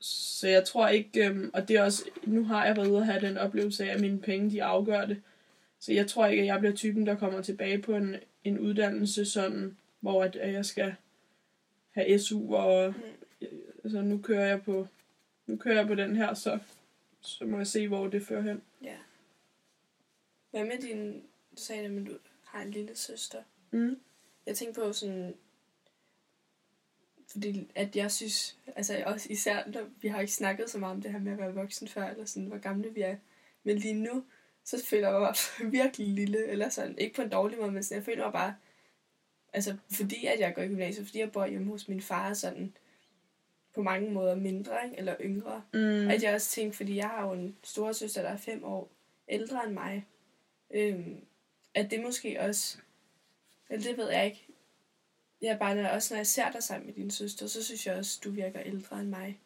så 0.00 0.48
jeg 0.48 0.64
tror 0.64 0.88
ikke, 0.88 1.26
øhm, 1.26 1.50
og 1.54 1.68
det 1.68 1.76
er 1.76 1.82
også, 1.82 2.04
nu 2.24 2.44
har 2.44 2.66
jeg 2.66 2.76
været 2.76 2.88
ude 2.88 2.98
at 3.00 3.06
have 3.06 3.26
den 3.26 3.38
oplevelse 3.38 3.84
af, 3.90 3.94
at 3.94 4.00
mine 4.00 4.18
penge, 4.20 4.50
de 4.50 4.62
afgør 4.62 5.04
det. 5.04 5.22
Så 5.80 5.92
jeg 5.92 6.06
tror 6.06 6.26
ikke, 6.26 6.40
at 6.42 6.46
jeg 6.46 6.58
bliver 6.58 6.74
typen, 6.74 7.06
der 7.06 7.14
kommer 7.14 7.42
tilbage 7.42 7.78
på 7.82 7.94
en, 7.96 8.16
en 8.44 8.58
uddannelse, 8.58 9.24
sådan, 9.24 9.76
hvor 10.00 10.22
at, 10.24 10.36
at 10.36 10.52
jeg 10.52 10.64
skal 10.64 10.94
have 11.94 12.18
SU, 12.18 12.54
og 12.54 12.94
Mm. 13.40 13.46
altså, 13.84 14.00
nu 14.02 14.18
kører 14.18 14.46
jeg 14.46 14.62
på 14.62 14.86
nu 15.46 15.56
kører 15.56 15.76
jeg 15.76 15.86
på 15.86 15.94
den 15.94 16.16
her, 16.16 16.34
så, 16.34 16.58
så 17.24 17.44
må 17.44 17.56
jeg 17.56 17.66
se, 17.66 17.88
hvor 17.88 18.06
det 18.06 18.26
fører 18.26 18.42
hen. 18.42 18.62
ja. 18.82 18.96
Hvad 20.50 20.64
med 20.64 20.78
din, 20.78 21.20
du 21.50 21.56
sagde 21.56 21.88
men 21.88 22.04
du 22.04 22.18
har 22.44 22.62
en 22.62 22.70
lille 22.70 22.96
søster. 22.96 23.42
Mm. 23.70 24.00
Jeg 24.46 24.56
tænker 24.56 24.74
på 24.74 24.92
sådan, 24.92 25.34
fordi 27.26 27.70
at 27.74 27.96
jeg 27.96 28.12
synes, 28.12 28.58
altså 28.76 29.02
også 29.06 29.26
især, 29.30 29.66
når 29.66 29.88
vi 30.00 30.08
har 30.08 30.20
ikke 30.20 30.32
snakket 30.32 30.70
så 30.70 30.78
meget 30.78 30.94
om 30.94 31.02
det 31.02 31.12
her 31.12 31.18
med 31.18 31.32
at 31.32 31.38
være 31.38 31.54
voksen 31.54 31.88
før, 31.88 32.06
eller 32.06 32.24
sådan, 32.24 32.48
hvor 32.48 32.58
gamle 32.58 32.94
vi 32.94 33.00
er. 33.00 33.16
Men 33.62 33.78
lige 33.78 33.94
nu, 33.94 34.24
så 34.64 34.84
føler 34.84 35.10
jeg 35.10 35.20
mig 35.20 35.34
virkelig 35.80 36.06
lille, 36.06 36.46
eller 36.46 36.68
sådan, 36.68 36.98
ikke 36.98 37.14
på 37.14 37.22
en 37.22 37.28
dårlig 37.28 37.58
måde, 37.58 37.72
men 37.72 37.82
sådan, 37.82 37.96
jeg 37.96 38.04
føler 38.04 38.24
mig 38.24 38.32
bare, 38.32 38.56
altså 39.52 39.76
fordi 39.90 40.26
at 40.26 40.40
jeg 40.40 40.54
går 40.54 40.62
i 40.62 40.68
gymnasiet, 40.68 41.06
fordi 41.06 41.18
jeg 41.18 41.32
bor 41.32 41.46
hjemme 41.46 41.70
hos 41.70 41.88
min 41.88 42.00
far, 42.00 42.34
sådan, 42.34 42.76
på 43.74 43.82
mange 43.82 44.10
måder 44.10 44.34
mindre, 44.34 44.84
ikke? 44.84 44.98
eller 44.98 45.16
yngre. 45.20 45.62
Mm. 45.72 46.08
At 46.08 46.22
jeg 46.22 46.34
også 46.34 46.50
tænkte, 46.50 46.76
fordi 46.76 46.96
jeg 46.96 47.08
har 47.08 47.26
jo 47.26 47.32
en 47.32 47.56
storesøster, 47.62 48.22
der 48.22 48.28
er 48.28 48.36
fem 48.36 48.64
år 48.64 48.90
ældre 49.28 49.64
end 49.66 49.72
mig, 49.72 50.06
øhm, 50.70 51.16
at 51.74 51.90
det 51.90 52.02
måske 52.02 52.40
også, 52.40 52.78
eller 53.70 53.84
det 53.84 53.96
ved 53.96 54.10
jeg 54.10 54.24
ikke, 54.24 54.46
jeg 55.42 55.58
bare, 55.58 55.74
når, 55.74 55.88
også 55.88 56.14
når 56.14 56.18
jeg 56.18 56.26
ser 56.26 56.50
dig 56.50 56.62
sammen 56.62 56.86
med 56.86 56.94
din 56.94 57.10
søster, 57.10 57.46
så 57.46 57.64
synes 57.64 57.86
jeg 57.86 57.96
også, 57.96 58.20
du 58.24 58.30
virker 58.30 58.60
ældre 58.60 59.00
end 59.00 59.08
mig. 59.08 59.40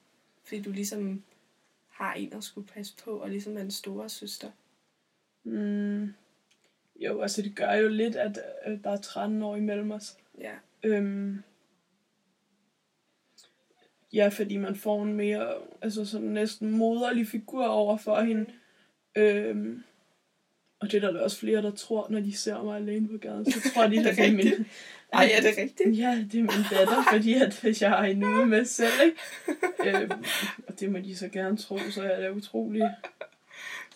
Fordi 0.45 0.63
du 0.63 0.71
ligesom 0.71 1.23
har 1.89 2.15
en 2.15 2.33
at 2.33 2.45
skulle 2.45 2.67
passe 2.67 2.95
på, 3.05 3.11
og 3.11 3.31
ligesom 3.31 3.57
er 3.57 3.61
en 3.61 3.71
store 3.71 4.09
søster. 4.09 4.51
Mm. 5.45 6.15
Jo, 6.97 7.23
altså 7.23 7.43
det 7.43 7.57
gør 7.57 7.73
jo 7.73 7.89
lidt, 7.89 8.17
at 8.17 8.39
øh, 8.67 8.85
der 8.85 8.91
er 8.91 9.01
13 9.01 9.43
år 9.43 9.57
imellem 9.57 9.91
os. 9.91 10.17
Ja, 10.39 10.55
Øhm, 10.83 11.43
ja, 14.13 14.29
fordi 14.29 14.57
man 14.57 14.77
får 14.77 15.03
en 15.03 15.15
mere, 15.15 15.55
altså 15.83 16.05
sådan 16.05 16.29
næsten 16.29 16.71
moderlig 16.71 17.27
figur 17.27 17.67
over 17.67 17.97
for 17.97 18.21
hende. 18.21 18.47
Øhm, 19.17 19.83
og 20.81 20.93
det 20.93 21.05
er 21.05 21.11
der 21.11 21.21
også 21.21 21.39
flere, 21.39 21.63
der 21.63 21.71
tror, 21.71 22.07
når 22.11 22.21
de 22.21 22.37
ser 22.37 22.63
mig 22.63 22.77
alene 22.77 23.09
på 23.09 23.19
gaden, 23.19 23.53
så 23.53 23.71
tror 23.75 23.87
de, 23.87 23.99
at 24.09 24.17
det 24.17 24.27
er 24.27 24.33
min, 24.33 24.67
Ej, 25.13 25.31
er 25.35 25.41
det 25.41 25.59
rigtigt? 25.59 25.99
ja, 25.99 26.25
det 26.33 26.41
er 26.41 26.43
min 26.43 26.65
datter, 26.71 27.03
fordi 27.13 27.35
at 27.35 27.61
hvis 27.61 27.83
jeg 27.83 27.91
har 27.91 28.05
en 28.05 28.25
uge 28.25 28.47
med 28.47 28.65
selv, 28.65 28.93
ikke? 29.05 29.99
Øhm, 29.99 30.25
og 30.67 30.81
det 30.81 30.93
må 30.93 30.99
de 30.99 31.17
så 31.17 31.29
gerne 31.29 31.57
tro, 31.57 31.79
så 31.91 32.03
er 32.03 32.21
det 32.21 32.31
utroligt. 32.31 32.85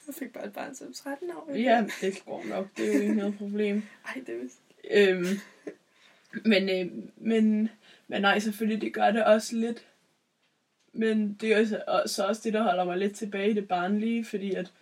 Jeg 0.06 0.14
fik 0.14 0.32
bare 0.32 0.46
et 0.46 0.52
barn 0.52 0.74
som 0.74 0.92
13 0.92 1.30
år. 1.30 1.54
Ja, 1.54 1.84
det 2.00 2.22
går 2.26 2.44
nok, 2.48 2.68
det 2.76 2.88
er 2.88 2.96
jo 2.96 3.02
ikke 3.02 3.14
noget 3.14 3.38
problem. 3.38 3.82
Ej, 4.06 4.22
det 4.26 4.34
er 4.34 4.42
vist. 4.42 4.60
Øhm, 4.90 5.40
men, 6.44 6.68
øh, 6.68 6.92
men, 7.16 7.70
men 8.08 8.22
nej, 8.22 8.38
selvfølgelig, 8.38 8.80
det 8.80 8.92
gør 8.92 9.10
det 9.10 9.24
også 9.24 9.56
lidt. 9.56 9.86
Men 10.92 11.34
det 11.40 11.52
er 11.54 11.58
jo 11.58 11.66
så, 11.66 12.02
så 12.06 12.24
også 12.26 12.40
det, 12.44 12.52
der 12.52 12.62
holder 12.62 12.84
mig 12.84 12.98
lidt 12.98 13.14
tilbage 13.16 13.50
i 13.50 13.54
det 13.54 13.68
barnlige, 13.68 14.24
fordi 14.24 14.54
at, 14.54 14.72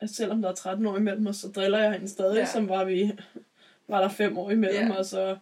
at 0.00 0.10
selvom 0.10 0.42
der 0.42 0.48
er 0.48 0.54
13 0.54 0.86
år 0.86 0.96
imellem 0.96 1.26
os, 1.26 1.36
så 1.36 1.48
driller 1.48 1.78
jeg 1.78 1.92
hende 1.92 2.08
stadig, 2.08 2.36
Ja. 2.38 2.46
som 2.46 2.68
var 2.68 2.84
vi 2.84 3.12
var 3.88 4.00
der 4.00 4.08
5 4.08 4.38
år 4.38 4.50
imellem 4.50 4.86
Ja. 4.90 4.98
os. 4.98 5.12
Og, 5.12 5.38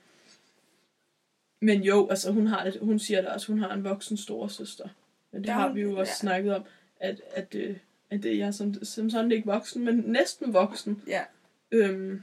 men 1.60 1.82
jo, 1.82 2.08
altså 2.08 2.32
hun, 2.32 2.46
har 2.46 2.64
et, 2.64 2.78
hun 2.82 2.98
siger 2.98 3.22
da 3.22 3.28
også, 3.28 3.52
hun 3.52 3.60
har 3.60 3.72
en 3.74 3.84
voksen 3.84 4.16
storesøster. 4.16 4.88
Men 5.32 5.40
det 5.42 5.48
Der 5.48 5.54
er 5.54 5.58
har 5.58 5.72
vi 5.72 5.80
jo 5.80 5.90
også 5.98 6.10
ja. 6.10 6.14
snakket 6.16 6.54
om, 6.54 6.64
at, 7.00 7.20
at, 7.34 7.54
øh, 7.54 7.76
at 8.10 8.22
det, 8.22 8.38
jeg 8.38 8.46
er 8.46 8.50
som, 8.50 8.84
som 8.84 9.10
sådan 9.10 9.32
ikke 9.32 9.46
voksen, 9.46 9.84
men 9.84 9.96
næsten 10.06 10.52
voksen. 10.52 11.02
Ja, 11.06 11.22
Øhm, 11.70 12.22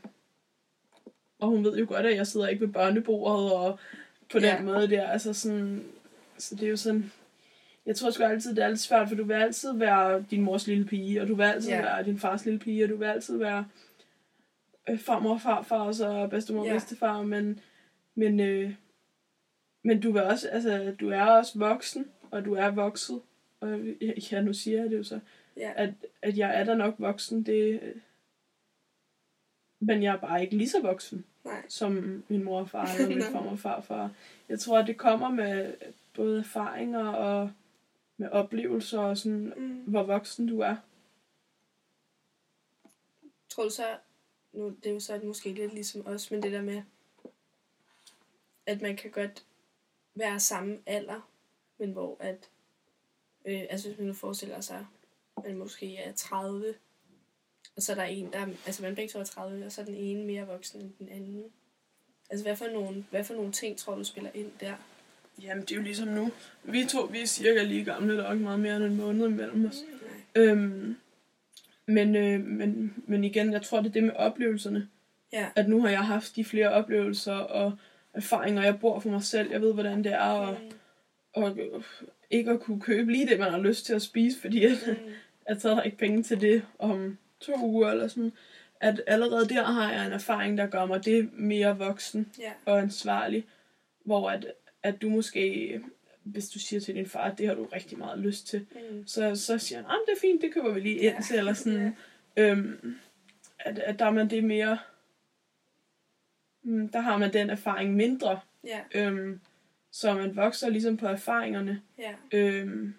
og 1.39 1.47
hun 1.47 1.63
ved 1.63 1.77
jo 1.77 1.85
godt, 1.89 2.05
at 2.05 2.15
jeg 2.15 2.27
sidder 2.27 2.47
ikke 2.47 2.65
ved 2.65 2.73
børnebordet 2.73 3.51
og 3.53 3.79
på 4.31 4.39
den 4.39 4.43
Ja. 4.47 4.61
måde 4.61 4.89
der. 4.89 5.07
Altså 5.07 5.33
sådan, 5.33 5.83
så 6.37 6.55
det 6.55 6.63
er 6.63 6.69
jo 6.69 6.77
sådan... 6.77 7.11
Jeg 7.85 7.95
tror 7.95 8.09
sgu 8.09 8.23
altid, 8.23 8.55
det 8.55 8.63
er 8.63 8.67
lidt 8.67 8.79
svært, 8.79 9.09
for 9.09 9.15
du 9.15 9.23
vil 9.23 9.33
altid 9.33 9.73
være 9.77 10.25
din 10.31 10.41
mors 10.41 10.67
lille 10.67 10.85
pige, 10.85 11.21
og 11.21 11.27
du 11.27 11.35
vil 11.35 11.43
altid 11.43 11.69
ja. 11.69 11.81
være 11.81 12.03
din 12.03 12.19
fars 12.19 12.45
lille 12.45 12.59
pige, 12.59 12.83
og 12.83 12.89
du 12.89 12.95
vil 12.97 13.05
altid 13.05 13.37
være 13.37 13.65
øh, 14.89 14.99
farmor, 14.99 15.37
farfar 15.37 15.79
og 15.79 15.95
så 15.95 16.27
bedstemor 16.27 16.65
Ja. 16.65 16.73
bedstefar, 16.73 17.21
men, 17.21 17.59
men, 18.15 18.39
øh, 18.39 18.73
men 19.83 20.01
du 20.01 20.11
vil 20.11 20.23
også, 20.23 20.49
altså, 20.49 20.95
du 20.99 21.09
er 21.09 21.23
også 21.25 21.59
voksen, 21.59 22.07
og 22.31 22.45
du 22.45 22.53
er 22.53 22.69
vokset, 22.69 23.21
og 23.59 23.79
ja, 24.31 24.41
nu 24.41 24.53
siger 24.53 24.81
jeg 24.81 24.89
det 24.89 24.97
jo 24.97 25.03
så, 25.03 25.19
ja. 25.57 25.71
at, 25.75 25.89
at 26.21 26.37
jeg 26.37 26.59
er 26.59 26.63
da 26.63 26.73
nok 26.75 26.95
voksen, 26.97 27.43
det, 27.43 27.79
men 29.79 30.03
jeg 30.03 30.13
er 30.13 30.19
bare 30.19 30.41
ikke 30.41 30.57
lige 30.57 30.69
så 30.69 30.81
voksen, 30.81 31.25
Nej. 31.45 31.61
som 31.67 32.23
min 32.27 32.43
mor 32.43 32.59
og 32.59 32.69
far 32.69 32.85
eller 32.99 33.15
min 33.15 33.23
farmor 33.23 33.51
og 33.51 33.59
farfar. 33.59 34.11
Jeg 34.49 34.59
tror, 34.59 34.79
at 34.79 34.87
det 34.87 34.97
kommer 34.97 35.29
med 35.29 35.73
både 36.13 36.39
erfaringer 36.39 37.07
og 37.07 37.51
med 38.21 38.29
oplevelser 38.29 38.99
og 38.99 39.17
sådan, 39.17 39.53
Mm. 39.57 39.83
hvor 39.87 40.03
voksen 40.03 40.47
du 40.47 40.59
er. 40.59 40.75
Tror 43.49 43.63
du 43.63 43.69
så, 43.69 43.97
nu 44.53 44.69
det 44.69 44.89
er 44.89 44.93
jo 44.93 44.99
så 44.99 45.19
måske 45.23 45.53
lidt 45.53 45.73
ligesom 45.73 46.07
os, 46.07 46.31
men 46.31 46.43
det 46.43 46.51
der 46.51 46.61
med, 46.61 46.83
at 48.65 48.81
man 48.81 48.95
kan 48.97 49.11
godt 49.11 49.45
være 50.15 50.39
samme 50.39 50.79
alder, 50.85 51.29
men 51.77 51.91
hvor 51.91 52.17
at, 52.19 52.49
øh, 53.45 53.61
altså 53.69 53.87
hvis 53.87 53.97
man 53.97 54.07
nu 54.07 54.13
forestiller 54.13 54.61
sig, 54.61 54.87
at 55.37 55.43
man 55.43 55.57
måske 55.57 55.97
er 55.97 56.11
30, 56.13 56.75
og 57.75 57.81
så 57.81 57.91
er 57.91 57.95
der 57.95 58.03
en, 58.03 58.33
der, 58.33 58.47
altså 58.65 58.81
man 58.83 58.95
begge 58.95 59.11
to 59.11 59.19
er 59.19 59.23
30, 59.23 59.65
og 59.65 59.71
så 59.71 59.81
er 59.81 59.85
den 59.85 59.95
ene 59.95 60.25
mere 60.25 60.47
voksen 60.47 60.81
end 60.81 60.93
den 60.99 61.09
anden. 61.09 61.53
Altså 62.29 62.45
hvad 62.45 62.55
for 62.55 62.67
nogle, 62.67 63.05
hvad 63.09 63.23
for 63.23 63.33
nogle 63.33 63.51
ting 63.51 63.77
tror 63.77 63.95
du 63.95 64.03
spiller 64.03 64.31
ind 64.33 64.51
der? 64.59 64.75
Jamen, 65.41 65.61
det 65.61 65.71
er 65.71 65.75
jo 65.75 65.81
ligesom 65.81 66.07
nu. 66.07 66.31
Vi 66.63 66.85
to, 66.85 67.01
vi 67.01 67.21
er 67.21 67.25
cirka 67.25 67.63
lige 67.63 67.83
gamle, 67.85 68.17
der 68.17 68.23
er 68.27 68.31
ikke 68.31 68.43
meget 68.43 68.59
mere 68.59 68.75
end 68.75 68.83
en 68.83 68.97
måned 68.97 69.27
imellem 69.27 69.65
os. 69.65 69.77
Nej. 70.35 70.43
Øhm, 70.45 70.95
men, 71.85 72.15
øh, 72.15 72.39
men, 72.45 72.93
men 73.07 73.23
igen, 73.23 73.53
jeg 73.53 73.61
tror, 73.61 73.77
det 73.81 73.87
er 73.87 73.91
det 73.93 74.03
med 74.03 74.13
oplevelserne. 74.15 74.87
Ja. 75.33 75.45
At 75.55 75.69
nu 75.69 75.81
har 75.81 75.89
jeg 75.89 76.05
haft 76.05 76.35
de 76.35 76.45
flere 76.45 76.69
oplevelser 76.69 77.33
og 77.33 77.73
erfaringer. 78.13 78.63
Jeg 78.63 78.79
bor 78.79 78.99
for 78.99 79.09
mig 79.09 79.23
selv. 79.23 79.51
Jeg 79.51 79.61
ved, 79.61 79.73
hvordan 79.73 80.03
det 80.03 80.13
er 80.13 80.47
at, 80.47 80.57
Mm. 80.61 80.71
og 81.33 81.57
øh, 81.59 81.83
ikke 82.29 82.51
at 82.51 82.59
kunne 82.59 82.79
købe 82.81 83.11
lige 83.11 83.27
det, 83.27 83.39
man 83.39 83.51
har 83.51 83.59
lyst 83.59 83.85
til 83.85 83.93
at 83.93 84.01
spise, 84.01 84.39
fordi 84.41 84.65
at, 84.65 84.71
Mm. 84.87 85.11
at 85.45 85.61
så 85.61 85.69
er 85.69 85.75
der 85.75 85.81
ikke 85.83 85.97
penge 85.97 86.23
til 86.23 86.41
det 86.41 86.61
om 86.79 87.17
to 87.39 87.53
uger 87.65 87.89
eller 87.91 88.07
sådan. 88.07 88.31
At 88.79 89.01
allerede 89.07 89.49
der 89.49 89.63
har 89.63 89.91
jeg 89.93 90.05
en 90.05 90.11
erfaring, 90.13 90.57
der 90.57 90.67
gør 90.67 90.85
mig 90.85 91.05
det 91.05 91.29
mere 91.33 91.77
voksen 91.77 92.29
Ja. 92.39 92.51
og 92.65 92.79
ansvarlig. 92.79 93.45
Hvor 94.05 94.29
at, 94.29 94.45
at 94.83 95.01
du 95.01 95.09
måske, 95.09 95.81
hvis 96.23 96.49
du 96.49 96.59
siger 96.59 96.79
til 96.79 96.95
din 96.95 97.05
far, 97.05 97.31
at 97.31 97.37
det 97.37 97.47
har 97.47 97.55
du 97.55 97.65
rigtig 97.65 97.97
meget 97.97 98.19
lyst 98.19 98.47
til, 98.47 98.67
Mm. 98.91 99.07
så, 99.07 99.35
så 99.35 99.57
siger 99.57 99.77
han, 99.81 99.85
at 99.85 99.97
det 100.07 100.11
er 100.15 100.19
fint, 100.21 100.41
det 100.41 100.53
køber 100.53 100.73
vi 100.73 100.79
lige 100.79 100.95
ind 100.95 101.15
Ja. 101.15 101.21
til, 101.27 101.37
eller 101.37 101.53
sådan. 101.53 101.95
Øhm, 102.37 102.95
at, 103.59 103.79
at 103.79 103.99
der 103.99 104.05
er 104.05 104.11
man 104.11 104.29
det 104.29 104.43
mere, 104.43 104.79
mm, 106.63 106.89
der 106.89 106.99
har 106.99 107.17
man 107.17 107.33
den 107.33 107.49
erfaring 107.49 107.95
mindre, 107.95 108.39
Ja. 108.63 108.79
øhm, 108.95 109.39
så 109.91 110.13
man 110.13 110.35
vokser 110.35 110.69
ligesom 110.69 110.97
på 110.97 111.07
erfaringerne. 111.07 111.81
Ja. 111.97 112.15
Øhm, 112.31 112.95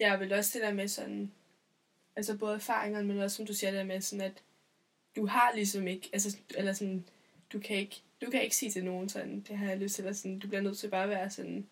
Jeg 0.00 0.20
vil 0.20 0.32
også 0.32 0.58
det 0.58 0.66
der 0.66 0.74
med 0.74 0.88
sådan, 0.88 1.32
altså 2.16 2.36
både 2.38 2.54
erfaringerne, 2.54 3.08
men 3.08 3.18
også 3.18 3.36
som 3.36 3.46
du 3.46 3.54
siger 3.54 3.70
det 3.70 3.78
der 3.78 3.84
med 3.84 4.00
sådan, 4.00 4.24
at 4.24 4.42
du 5.16 5.26
har 5.26 5.52
ligesom 5.54 5.86
ikke, 5.86 6.10
altså, 6.12 6.36
eller 6.54 6.72
sådan, 6.72 7.04
du 7.52 7.58
kan 7.58 7.76
ikke, 7.76 8.02
du 8.20 8.30
kan 8.30 8.42
ikke 8.42 8.56
sige 8.56 8.70
til 8.70 8.84
nogen 8.84 9.08
sådan, 9.08 9.44
det 9.48 9.56
har 9.56 9.68
jeg 9.68 9.78
lyst 9.78 9.94
til, 9.94 10.02
eller 10.02 10.14
sådan, 10.14 10.38
du 10.38 10.48
bliver 10.48 10.60
nødt 10.60 10.78
til 10.78 10.88
bare 10.88 11.02
at 11.02 11.08
være 11.08 11.30
sådan, 11.30 11.66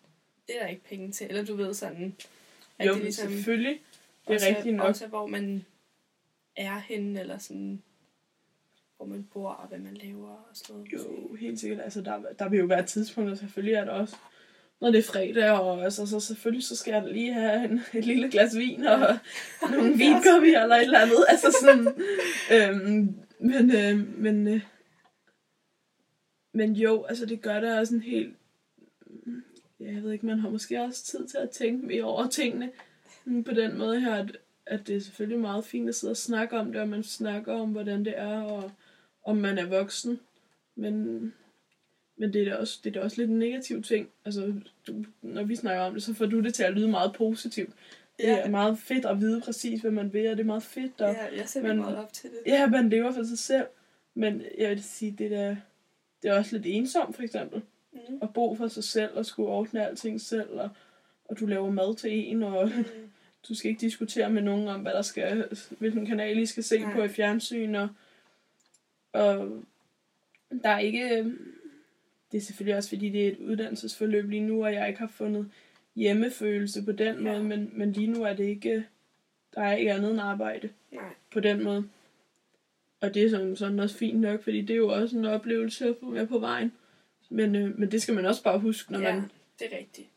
det 0.47 0.55
er 0.55 0.61
der 0.61 0.67
ikke 0.67 0.83
penge 0.83 1.11
til, 1.11 1.27
eller 1.27 1.45
du 1.45 1.55
ved 1.55 1.73
sådan, 1.73 2.15
at 2.79 2.87
jo, 2.87 2.93
det 2.93 3.03
ligesom, 3.03 3.29
selvfølgelig, 3.29 3.81
det 4.27 4.29
er 4.29 4.33
også, 4.33 4.47
rigtigt 4.47 4.75
nok. 4.75 4.87
også 4.87 5.07
hvor 5.07 5.27
man 5.27 5.65
er 6.55 6.79
henne, 6.79 7.19
eller 7.19 7.37
sådan, 7.37 7.81
hvor 8.97 9.05
man 9.05 9.27
bor, 9.33 9.49
og 9.49 9.67
hvad 9.67 9.79
man 9.79 9.93
laver, 9.93 10.29
og 10.29 10.49
sådan 10.53 10.75
noget. 10.75 10.93
Jo, 10.93 11.35
helt 11.35 11.59
sikkert. 11.59 11.81
Altså, 11.81 12.01
der, 12.01 12.19
der 12.39 12.49
vil 12.49 12.59
jo 12.59 12.65
være 12.65 12.85
tidspunkter, 12.85 13.35
selvfølgelig 13.35 13.73
er 13.73 13.85
der 13.85 13.91
også, 13.91 14.15
når 14.81 14.91
det 14.91 14.99
er 14.99 15.03
fredag, 15.03 15.51
og 15.51 15.83
altså, 15.83 16.05
så 16.05 16.19
selvfølgelig 16.19 16.63
så 16.63 16.75
skal 16.75 16.91
jeg 16.91 17.03
lige 17.07 17.33
have 17.33 17.65
en, 17.65 17.81
et 17.93 18.05
lille 18.05 18.31
glas 18.31 18.57
vin, 18.57 18.83
og 18.83 19.17
nogle 19.71 19.97
vinkoppi 19.97 20.47
eller 20.47 20.75
et 20.75 20.81
eller 20.81 20.99
andet. 20.99 21.25
Altså 21.27 21.57
sådan, 21.61 21.87
øhm, 22.55 23.15
men, 23.39 23.75
øh, 23.75 24.17
men, 24.17 24.47
øh, 24.47 24.61
men 26.53 26.73
jo, 26.73 27.03
altså 27.03 27.25
det 27.25 27.41
gør 27.41 27.59
det 27.59 27.77
også 27.79 27.95
en 27.95 28.01
helt, 28.01 28.33
ja, 29.79 29.93
jeg 29.93 30.03
ved 30.03 30.11
ikke, 30.11 30.25
man 30.25 30.39
har 30.39 30.49
måske 30.49 30.81
også 30.81 31.03
tid 31.05 31.27
til 31.27 31.37
at 31.37 31.49
tænke 31.49 31.85
mere 31.85 32.03
over 32.03 32.27
tingene 32.27 32.69
mm, 33.25 33.43
på 33.43 33.51
den 33.51 33.77
måde 33.77 34.01
her, 34.01 34.15
at, 34.15 34.37
at 34.65 34.87
det 34.87 34.95
er 34.95 34.99
selvfølgelig 34.99 35.39
meget 35.39 35.65
fint 35.65 35.89
at 35.89 35.95
sidde 35.95 36.11
og 36.11 36.17
snakke 36.17 36.57
om 36.57 36.71
det, 36.71 36.81
og 36.81 36.89
man 36.89 37.03
snakker 37.03 37.53
om, 37.53 37.69
hvordan 37.71 38.05
det 38.05 38.13
er, 38.17 38.41
og 38.41 38.71
om 39.23 39.37
man 39.37 39.57
er 39.57 39.65
voksen. 39.65 40.19
Men, 40.75 40.93
men 42.17 42.33
det 42.33 42.41
er 42.41 42.45
da 42.45 42.55
også, 42.55 42.79
det 42.83 42.89
er 42.89 42.93
da 42.93 43.05
også 43.05 43.17
lidt 43.17 43.29
en 43.29 43.39
negativ 43.39 43.83
ting. 43.83 44.09
Altså, 44.25 44.53
du, 44.87 44.93
når 45.21 45.43
vi 45.43 45.55
snakker 45.55 45.81
om 45.83 45.93
det, 45.93 46.03
så 46.03 46.13
får 46.13 46.25
du 46.25 46.39
det 46.39 46.53
til 46.53 46.63
at 46.63 46.73
lyde 46.73 46.87
meget 46.87 47.13
positivt. 47.13 47.69
Det 48.17 48.27
Ja. 48.27 48.37
er 48.37 48.49
meget 48.49 48.79
fedt 48.79 49.05
at 49.05 49.19
vide 49.19 49.41
præcis, 49.41 49.81
hvad 49.81 49.91
man 49.91 50.13
vil, 50.13 50.27
og 50.27 50.37
det 50.37 50.43
er 50.43 50.47
meget 50.47 50.63
fedt. 50.63 51.01
Og, 51.01 51.13
Ja, 51.13 51.35
jeg 51.37 51.49
ser 51.49 51.61
men- 51.61 51.77
meget 51.77 51.97
op 51.97 52.13
til 52.13 52.29
det. 52.29 52.37
Ja, 52.45 52.67
man 52.67 52.89
lever 52.89 53.11
for 53.11 53.23
sig 53.23 53.39
selv. 53.39 53.65
Men 54.13 54.41
jeg 54.57 54.69
vil 54.69 54.83
sige, 54.83 55.15
det 55.17 55.25
er, 55.25 55.29
da- 55.49 55.57
det 56.23 56.29
er 56.31 56.33
også 56.37 56.55
lidt 56.55 56.65
ensomt, 56.75 57.15
for 57.15 57.23
eksempel. 57.23 57.61
Mm. 57.93 57.99
At 58.21 58.33
bo 58.33 58.55
for 58.55 58.67
sig 58.67 58.83
selv, 58.83 59.17
og 59.17 59.25
skulle 59.25 59.49
ordne 59.49 59.87
alting 59.87 60.21
selv, 60.21 60.49
og, 60.49 60.69
og 61.25 61.39
du 61.39 61.45
laver 61.45 61.71
mad 61.71 61.95
til 61.95 62.11
en, 62.11 62.43
og 62.43 62.67
Mm. 62.75 62.83
du 63.49 63.55
skal 63.55 63.69
ikke 63.71 63.81
diskutere 63.81 64.29
med 64.29 64.41
nogen 64.41 64.67
om, 64.67 64.81
hvad 64.81 64.91
der 64.91 65.01
skal, 65.01 65.57
hvilken 65.79 66.05
kanal 66.05 66.37
I 66.39 66.45
skal 66.45 66.63
se 66.63 66.79
Nej. 66.79 66.93
på 66.93 67.03
i 67.03 67.07
fjernsyn, 67.07 67.75
og, 67.75 67.89
og 69.13 69.63
der 70.63 70.69
er 70.69 70.79
ikke, 70.79 71.23
det 72.31 72.37
er 72.37 72.41
selvfølgelig 72.41 72.75
også 72.77 72.89
fordi, 72.89 73.09
det 73.09 73.23
er 73.27 73.31
et 73.31 73.37
uddannelsesforløb 73.39 74.29
lige 74.29 74.41
nu, 74.47 74.65
og 74.65 74.73
jeg 74.73 74.87
ikke 74.87 74.99
har 74.99 75.07
fundet 75.07 75.51
hjemmefølelse 75.95 76.83
på 76.85 76.91
den 76.91 77.15
Ja. 77.15 77.21
måde, 77.31 77.43
men, 77.43 77.69
men 77.73 77.91
lige 77.91 78.07
nu 78.07 78.23
er 78.23 78.33
det 78.33 78.43
ikke, 78.43 78.85
der 79.55 79.61
er 79.61 79.75
ikke 79.75 79.93
andet 79.93 80.11
end 80.11 80.21
arbejde 80.21 80.69
Nej. 80.91 81.03
på 81.31 81.39
den 81.39 81.63
måde. 81.63 81.87
Og 83.01 83.13
det 83.13 83.23
er 83.23 83.29
sådan, 83.29 83.55
sådan 83.55 83.79
også 83.79 83.97
fint 83.97 84.19
nok, 84.19 84.43
fordi 84.43 84.61
det 84.61 84.69
er 84.69 84.77
jo 84.77 84.87
også 84.89 85.17
en 85.17 85.25
oplevelse 85.25 85.87
at 85.87 85.95
få 85.99 86.05
med 86.05 86.27
på 86.27 86.39
vejen. 86.39 86.71
Men, 87.29 87.55
øh, 87.55 87.79
men 87.79 87.91
det 87.91 88.01
skal 88.01 88.13
man 88.13 88.25
også 88.25 88.43
bare 88.43 88.59
huske, 88.59 88.91
når 88.91 88.99
ja, 88.99 89.15
man 89.15 89.31
det 89.59 89.73
er 89.73 89.77
rigtigt. 89.77 90.07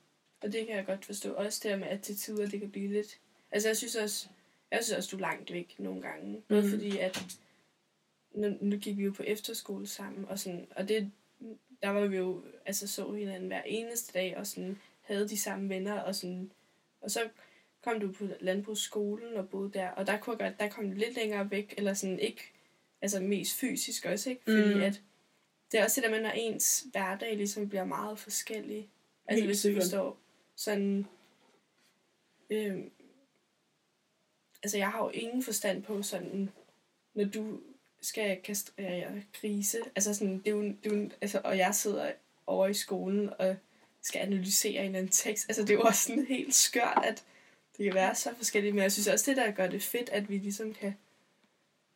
Og 0.40 0.52
det 0.52 0.66
kan 0.66 0.76
jeg 0.76 0.86
godt 0.86 1.04
forstå. 1.04 1.32
Også 1.32 1.60
det 1.62 1.70
her 1.70 1.78
med, 1.78 1.86
at 1.88 2.00
til 2.00 2.16
tider 2.16 2.46
det 2.46 2.60
kan 2.60 2.70
blive 2.70 2.92
lidt... 2.92 3.18
Altså 3.50 3.68
jeg 3.68 3.76
synes 3.76 3.96
også, 3.96 4.28
jeg 4.70 4.84
synes 4.84 4.96
også 4.98 5.08
du 5.12 5.16
er 5.16 5.20
langt 5.20 5.52
væk 5.52 5.74
nogle 5.78 6.02
gange. 6.02 6.42
Både 6.48 6.62
Mm. 6.62 6.70
fordi, 6.70 6.98
at 6.98 7.38
nu, 8.34 8.56
nu 8.60 8.76
gik 8.76 8.96
vi 8.98 9.04
jo 9.04 9.12
på 9.12 9.22
efterskole 9.22 9.86
sammen, 9.86 10.24
og, 10.28 10.38
sådan, 10.38 10.66
og 10.76 10.88
det, 10.88 11.10
der 11.82 11.88
var 11.88 12.06
vi 12.06 12.16
jo, 12.16 12.42
altså 12.66 12.86
så 12.86 13.12
hinanden 13.12 13.46
hver 13.48 13.62
eneste 13.62 14.12
dag, 14.12 14.36
og 14.36 14.46
sådan 14.46 14.78
havde 15.00 15.28
de 15.28 15.38
samme 15.38 15.68
venner, 15.68 16.00
og 16.00 16.14
sådan, 16.14 16.50
og 17.00 17.10
så 17.10 17.20
kom 17.82 18.00
du 18.00 18.12
på 18.12 18.26
landbrugsskolen 18.40 19.36
og 19.36 19.48
boede 19.48 19.70
der, 19.72 19.88
og 19.88 20.06
der 20.06 20.18
kunne 20.18 20.36
jeg 20.38 20.50
godt, 20.50 20.60
der 20.60 20.68
kom 20.68 20.90
du 20.90 20.96
lidt 20.96 21.14
længere 21.16 21.50
væk, 21.50 21.74
eller 21.76 21.94
sådan 21.94 22.18
ikke, 22.18 22.52
altså 23.04 23.20
mest 23.20 23.54
fysisk 23.56 24.04
også, 24.04 24.30
ikke? 24.30 24.42
Fordi 24.44 24.74
Mm. 24.74 24.80
at, 24.80 25.00
det 25.72 25.80
er 25.80 25.84
også 25.84 26.00
det 26.00 26.04
der 26.04 26.14
med, 26.14 26.22
når 26.22 26.30
ens 26.30 26.84
hverdag 26.92 27.36
ligesom 27.36 27.68
bliver 27.68 27.84
meget 27.84 28.18
forskellig. 28.18 28.88
Altså 29.26 29.44
Helt 29.44 29.46
hvis 29.46 29.62
du 29.62 29.80
forstår, 29.80 30.18
sådan, 30.56 31.06
øhm, 32.50 32.90
altså 34.62 34.78
jeg 34.78 34.90
har 34.90 35.04
jo 35.04 35.08
ingen 35.10 35.42
forstand 35.42 35.82
på 35.82 36.02
sådan, 36.02 36.50
når 37.14 37.24
du 37.24 37.60
skal 38.02 38.40
kastrere 38.42 39.22
grise, 39.40 39.78
altså 39.96 40.14
sådan, 40.14 40.38
det 40.38 40.46
er 40.46 40.50
jo, 40.50 40.62
det 40.62 40.92
er 40.92 40.96
jo 40.96 41.10
altså, 41.20 41.40
og 41.44 41.58
jeg 41.58 41.74
sidder 41.74 42.12
over 42.46 42.66
i 42.66 42.74
skolen 42.74 43.30
og 43.38 43.56
skal 44.02 44.20
analysere 44.20 44.80
en 44.80 44.86
eller 44.86 44.98
anden 44.98 45.12
tekst, 45.12 45.44
altså 45.48 45.62
det 45.62 45.70
er 45.70 45.74
jo 45.74 45.80
også 45.80 46.02
sådan 46.02 46.26
helt 46.26 46.54
skørt, 46.54 47.00
at 47.04 47.24
det 47.76 47.84
kan 47.84 47.94
være 47.94 48.14
så 48.14 48.34
forskelligt, 48.36 48.74
men 48.74 48.82
jeg 48.82 48.92
synes 48.92 49.06
også, 49.08 49.30
det 49.30 49.36
der 49.36 49.50
gør 49.50 49.66
det 49.66 49.82
fedt, 49.82 50.08
at 50.08 50.28
vi 50.28 50.38
ligesom 50.38 50.74
kan, 50.74 50.94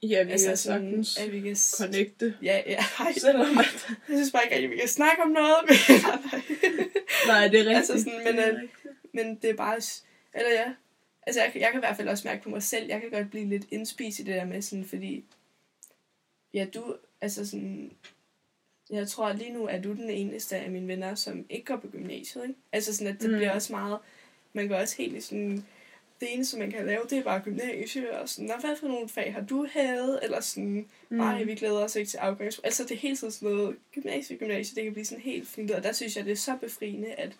Ja, 0.02 0.22
vi 0.22 0.30
altså 0.32 0.46
kan 0.48 0.56
sådan, 0.56 1.04
sagtens 1.04 1.16
at 1.18 1.32
vi 1.32 1.40
kan, 1.40 1.56
s- 1.56 1.74
connecte. 1.78 2.34
ja, 2.42 2.62
ja, 2.66 2.84
ej, 3.04 3.12
Selvom 3.12 3.58
at... 3.58 3.87
jeg 4.08 4.16
synes 4.18 4.32
bare 4.32 4.42
ikke 4.44 4.54
rigtig, 4.56 4.70
vi 4.70 4.76
kan 4.76 4.88
snakke 4.88 5.22
om 5.22 5.28
noget, 5.30 5.56
men, 5.68 5.76
Nej, 7.28 7.48
det 7.48 7.61
er 7.61 7.64
rigtigt. 7.64 7.76
Altså 7.76 7.98
sådan, 7.98 8.24
men, 8.24 8.37
det 8.37 8.44
er 8.44 8.48
øh, 8.48 8.54
rigtigt. 8.54 8.87
men 9.12 9.34
det 9.42 9.50
er 9.50 9.54
bare, 9.54 9.76
eller 10.34 10.50
ja, 10.50 10.72
altså 11.26 11.40
jeg, 11.42 11.52
jeg 11.54 11.68
kan 11.70 11.78
i 11.80 11.84
hvert 11.87 11.96
fald 11.96 12.08
også 12.08 12.28
mærke 12.28 12.42
på 12.42 12.48
mig 12.50 12.62
selv, 12.62 12.87
jeg 12.87 13.00
kan 13.00 13.11
godt 13.11 13.30
blive 13.30 13.48
lidt 13.48 13.64
indspist 13.70 14.18
i 14.18 14.22
det 14.22 14.34
der 14.34 14.44
med 14.44 14.62
sådan, 14.62 14.84
fordi, 14.84 15.24
ja, 16.54 16.66
du, 16.74 16.96
altså 17.20 17.46
sådan, 17.46 17.92
jeg 18.90 19.08
tror 19.08 19.32
lige 19.32 19.52
nu 19.52 19.66
er 19.66 19.80
du 19.80 19.92
den 19.92 20.11
eneste 20.11 20.56
af 20.56 20.70
mine 20.70 20.88
venner, 20.88 21.14
som 21.14 21.46
ikke 21.50 21.64
går 21.64 21.76
på 21.76 21.88
gymnasiet, 21.88 22.42
ikke? 22.42 22.54
Altså 22.72 22.96
sådan, 22.96 23.14
at 23.14 23.20
det 23.22 23.30
mm. 23.30 23.37
bliver 23.37 23.52
også 23.52 23.72
meget, 23.72 23.98
man 24.52 24.68
går 24.68 24.76
også 24.76 24.96
helt 24.96 25.16
i 25.16 25.20
sådan, 25.20 25.66
det 26.20 26.35
eneste, 26.35 26.59
man 26.59 26.70
kan 26.70 26.87
lave, 26.87 27.02
det 27.11 27.18
er 27.18 27.22
bare 27.22 27.40
gymnasie, 27.40 28.18
og 28.20 28.28
sådan, 28.28 28.46
"Nå, 28.48 28.54
hvad 28.61 28.76
for 28.76 28.88
nogle 28.88 29.09
fag 29.09 29.33
har 29.35 29.40
du 29.40 29.66
hævet, 29.70 30.20
eller 30.22 30.40
sådan, 30.40 30.88
mm. 31.09 31.20
ej, 31.20 31.42
vi 31.42 31.54
glæder 31.54 31.85
os 31.85 31.96
ikke 31.96 32.11
til 32.11 32.16
afgangs... 32.18 32.59
Altså, 32.64 32.83
det 32.83 32.90
er 32.90 32.96
hele 32.96 33.16
tiden 33.16 33.31
sådan 33.33 33.48
noget, 33.57 33.76
gymnasie, 33.94 34.37
gymnasie, 34.37 34.74
det 34.76 34.85
kan 34.85 34.92
blive 34.92 35.04
sådan 35.04 35.22
helt 35.24 35.48
fint, 35.48 35.70
og 35.70 35.83
der 35.83 35.92
synes 35.92 36.16
jeg, 36.16 36.24
det 36.24 36.33
er 36.33 36.37
så 36.37 36.57
befriende, 36.61 37.12
at 37.12 37.33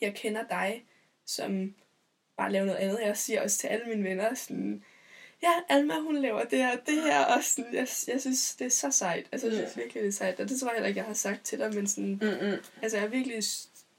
jeg 0.00 0.14
kender 0.14 0.42
dig, 0.50 0.84
som 1.26 1.74
bare 2.36 2.52
laver 2.52 2.66
noget 2.66 2.78
andet. 2.78 2.98
Jeg 3.04 3.16
siger 3.16 3.42
også 3.42 3.58
til 3.58 3.66
alle 3.66 3.86
mine 3.86 4.04
venner, 4.08 4.34
sådan, 4.34 4.84
ja, 5.42 5.52
Alma, 5.68 5.98
hun 6.00 6.16
laver 6.16 6.44
det 6.44 6.58
her 6.58 6.76
det 6.76 7.02
her, 7.02 7.24
og 7.24 7.44
sådan, 7.44 7.74
jeg, 7.74 7.88
jeg 8.08 8.20
synes, 8.20 8.54
det 8.58 8.64
er 8.64 8.68
så 8.70 8.90
sejt. 8.90 9.26
Altså, 9.32 9.46
jeg 9.48 9.56
synes 9.56 9.76
Ja. 9.76 9.80
virkelig, 9.82 10.02
det 10.02 10.08
er 10.08 10.12
sejt, 10.12 10.40
og 10.40 10.48
det 10.48 10.60
tror 10.60 10.68
jeg 10.68 10.74
heller 10.74 10.88
ikke, 10.88 10.98
jeg 10.98 11.06
har 11.06 11.14
sagt 11.14 11.44
til 11.44 11.58
dig, 11.58 11.74
men 11.74 11.86
sådan, 11.86 12.10
Mm-mm. 12.22 12.56
altså, 12.82 12.96
jeg 12.98 13.04
er 13.04 13.10
virkelig 13.10 13.44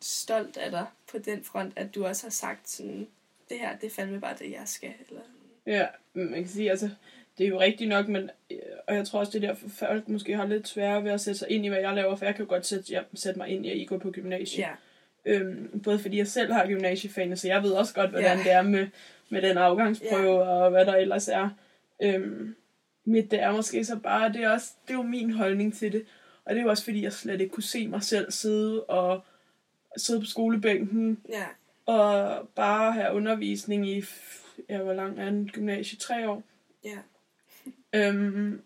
stolt 0.01 0.58
af 0.58 0.71
dig 0.71 0.86
på 1.12 1.17
den 1.17 1.43
front, 1.43 1.73
at 1.75 1.95
du 1.95 2.05
også 2.05 2.23
har 2.23 2.31
sagt 2.31 2.69
sådan, 2.69 3.08
det 3.49 3.60
her, 3.60 3.77
det 3.77 3.88
er 3.88 3.91
fandme 3.95 4.19
bare 4.21 4.36
det, 4.39 4.51
jeg 4.51 4.62
skal, 4.65 4.93
eller 5.10 5.21
Ja, 5.65 5.86
man 6.13 6.34
kan 6.34 6.47
sige, 6.47 6.69
altså, 6.69 6.89
det 7.38 7.43
er 7.43 7.47
jo 7.49 7.60
rigtigt 7.60 7.89
nok, 7.89 8.08
men, 8.08 8.29
øh, 8.51 8.58
og 8.88 8.95
jeg 8.95 9.08
tror 9.08 9.19
også, 9.19 9.31
det 9.31 9.43
er 9.43 9.47
derfor, 9.47 9.69
folk 9.69 10.08
måske 10.10 10.36
har 10.36 10.45
lidt 10.45 10.67
sværere 10.67 11.03
ved 11.03 11.12
at 11.12 11.21
sætte 11.21 11.38
sig 11.39 11.49
ind 11.51 11.65
i, 11.65 11.67
hvad 11.67 11.79
jeg 11.79 11.93
laver, 11.93 12.15
for 12.15 12.25
jeg 12.25 12.36
kan 12.36 12.45
jo 12.45 12.49
godt 12.49 12.65
sætte, 12.65 12.86
ja, 12.91 13.01
sætte 13.13 13.39
mig 13.39 13.49
ind 13.49 13.65
i, 13.65 13.69
at 13.71 13.77
I 13.77 13.86
går 13.86 13.97
på 13.97 14.12
gymnasiet. 14.12 14.60
ja, 14.60 14.69
Øhm, 15.27 15.79
både 15.84 15.99
fordi 15.99 16.17
jeg 16.17 16.27
selv 16.27 16.53
har 16.53 16.67
gymnasiefagene, 16.67 17.38
så 17.38 17.47
jeg 17.47 17.63
ved 17.63 17.71
også 17.71 17.93
godt, 17.93 18.10
hvordan 18.10 18.38
Ja. 18.38 18.43
det 18.43 18.51
er 18.51 18.62
med, 18.62 18.88
med 19.29 19.41
den 19.41 19.58
afgangsprøve 19.58 20.41
og 20.43 20.69
hvad 20.69 20.86
der 20.86 20.95
ellers 20.95 21.27
er. 21.27 21.49
Øhm, 22.01 22.55
mit 23.05 23.31
det 23.31 23.39
er 23.41 23.51
måske 23.51 23.86
så 23.86 23.95
bare, 23.99 24.34
det 24.34 24.43
er, 24.43 24.49
også, 24.49 24.71
det 24.88 24.93
er 24.93 24.97
jo 24.97 25.01
min 25.03 25.31
holdning 25.31 25.73
til 25.73 25.91
det. 25.91 26.05
Og 26.45 26.53
det 26.53 26.60
er 26.60 26.63
jo 26.63 26.69
også 26.69 26.84
fordi, 26.84 27.03
jeg 27.03 27.13
slet 27.13 27.41
ikke 27.41 27.53
kunne 27.53 27.63
se 27.63 27.88
mig 27.88 28.03
selv 28.03 28.31
sidde 28.31 28.84
og 28.84 29.23
sidde 29.97 30.19
på 30.19 30.25
skolebænken 30.25 31.17
ja, 31.29 31.45
og 31.86 32.48
bare 32.56 32.91
have 32.91 33.13
undervisning 33.13 33.88
i, 33.89 34.04
ja, 34.69 34.78
hvor 34.78 34.93
lang 34.93 35.19
er 35.19 35.28
en 35.28 35.50
gymnasie? 35.54 36.00
Tre 36.00 36.30
år. 36.30 36.43
ja, 36.84 36.98
Øhm, 38.00 38.62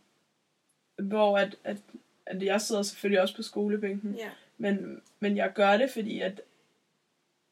hvor 1.02 1.38
at, 1.38 1.56
at, 1.64 1.78
at 2.26 2.44
jeg 2.44 2.62
sidder 2.62 2.82
selvfølgelig 2.82 3.22
også 3.22 3.36
på 3.36 3.44
skolebænken. 3.44 4.16
ja, 4.16 4.30
Men, 4.58 5.02
men 5.20 5.38
jeg 5.38 5.52
gør 5.54 5.78
det, 5.78 5.90
fordi 5.92 6.20
at, 6.20 6.42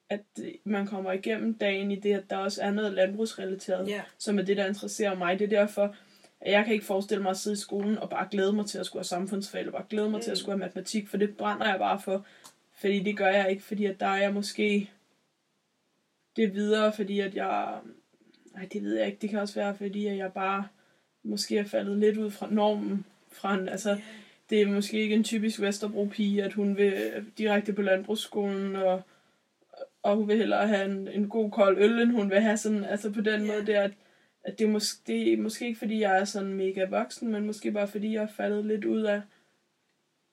at 0.09 0.21
man 0.63 0.87
kommer 0.87 1.11
igennem 1.11 1.53
dagen 1.53 1.91
i 1.91 1.95
det, 1.95 2.13
at 2.13 2.29
der 2.29 2.37
også 2.37 2.61
er 2.61 2.71
noget 2.71 2.93
landbrugsrelateret, 2.93 3.87
ja, 3.87 4.01
som 4.17 4.39
er 4.39 4.43
det, 4.43 4.57
der 4.57 4.65
interesserer 4.65 5.15
mig. 5.15 5.39
Det 5.39 5.45
er 5.53 5.59
derfor, 5.59 5.95
at 6.41 6.51
jeg 6.51 6.65
kan 6.65 6.73
ikke 6.73 6.85
forestille 6.85 7.23
mig 7.23 7.29
at 7.29 7.37
sidde 7.37 7.53
i 7.53 7.57
skolen 7.59 7.97
og 7.97 8.09
bare 8.09 8.27
glæde 8.31 8.53
mig 8.53 8.65
til 8.65 8.77
at 8.79 8.85
skulle 8.85 8.99
have 8.99 9.05
samfundsfag, 9.05 9.59
eller 9.59 9.71
bare 9.71 9.85
glæde 9.89 10.09
mig 10.09 10.17
mm. 10.17 10.23
til 10.23 10.31
at 10.31 10.35
Mm. 10.35 10.39
skulle 10.39 10.53
have 10.53 10.59
matematik, 10.65 11.07
for 11.07 11.17
det 11.17 11.37
brænder 11.37 11.69
jeg 11.69 11.79
bare 11.79 12.01
for. 12.01 12.25
Fordi 12.79 12.99
det 12.99 13.17
gør 13.17 13.27
jeg 13.27 13.49
ikke, 13.51 13.63
fordi 13.63 13.85
at 13.85 13.99
der 13.99 14.07
er 14.07 14.17
jeg 14.17 14.33
måske 14.33 14.91
det 16.37 16.53
videre, 16.55 16.93
fordi 16.93 17.19
at 17.19 17.35
jeg... 17.35 17.77
Nej, 18.53 18.67
det 18.73 18.83
ved 18.83 18.97
jeg 18.97 19.05
ikke. 19.07 19.17
Det 19.21 19.29
kan 19.29 19.39
også 19.39 19.55
være, 19.55 19.75
fordi 19.75 20.07
at 20.07 20.17
jeg 20.17 20.33
bare 20.33 20.67
måske 21.23 21.57
er 21.57 21.63
faldet 21.63 21.97
lidt 21.97 22.17
ud 22.17 22.31
fra 22.31 22.47
normen. 22.51 23.05
Fra 23.31 23.53
en, 23.53 23.69
altså, 23.69 23.97
det 24.49 24.61
er 24.61 24.67
måske 24.67 24.99
ikke 24.99 25.15
en 25.15 25.23
typisk 25.23 25.61
Vesterbro-pige, 25.61 26.43
at 26.43 26.53
hun 26.53 26.77
vil 26.77 26.93
direkte 27.37 27.73
på 27.73 27.81
landbrugsskolen, 27.81 28.75
og, 28.75 29.01
og 30.03 30.15
hun 30.15 30.27
vil 30.27 30.37
hellere 30.37 30.67
have 30.67 30.85
en, 30.91 31.07
en 31.07 31.29
god 31.29 31.51
kold 31.51 31.77
øl, 31.77 31.99
end 31.99 32.11
hun 32.11 32.29
vil 32.29 32.41
have 32.41 32.57
sådan, 32.57 32.83
altså 32.83 33.11
på 33.11 33.21
den 33.21 33.41
Ja. 33.45 33.47
måde 33.47 33.65
der, 33.65 33.81
at, 33.81 33.91
at 34.43 34.59
det, 34.59 34.67
er 34.67 34.71
mås- 34.71 35.01
det 35.07 35.33
er 35.33 35.37
måske 35.37 35.67
ikke, 35.67 35.79
fordi 35.79 35.99
jeg 35.99 36.19
er 36.19 36.25
sådan 36.25 36.53
mega 36.53 36.85
voksen, 36.85 37.31
men 37.31 37.45
måske 37.45 37.71
bare 37.71 37.87
fordi 37.87 38.13
jeg 38.13 38.23
er 38.23 38.27
faldet 38.27 38.65
lidt 38.65 38.85
ud 38.85 39.01
af, 39.01 39.21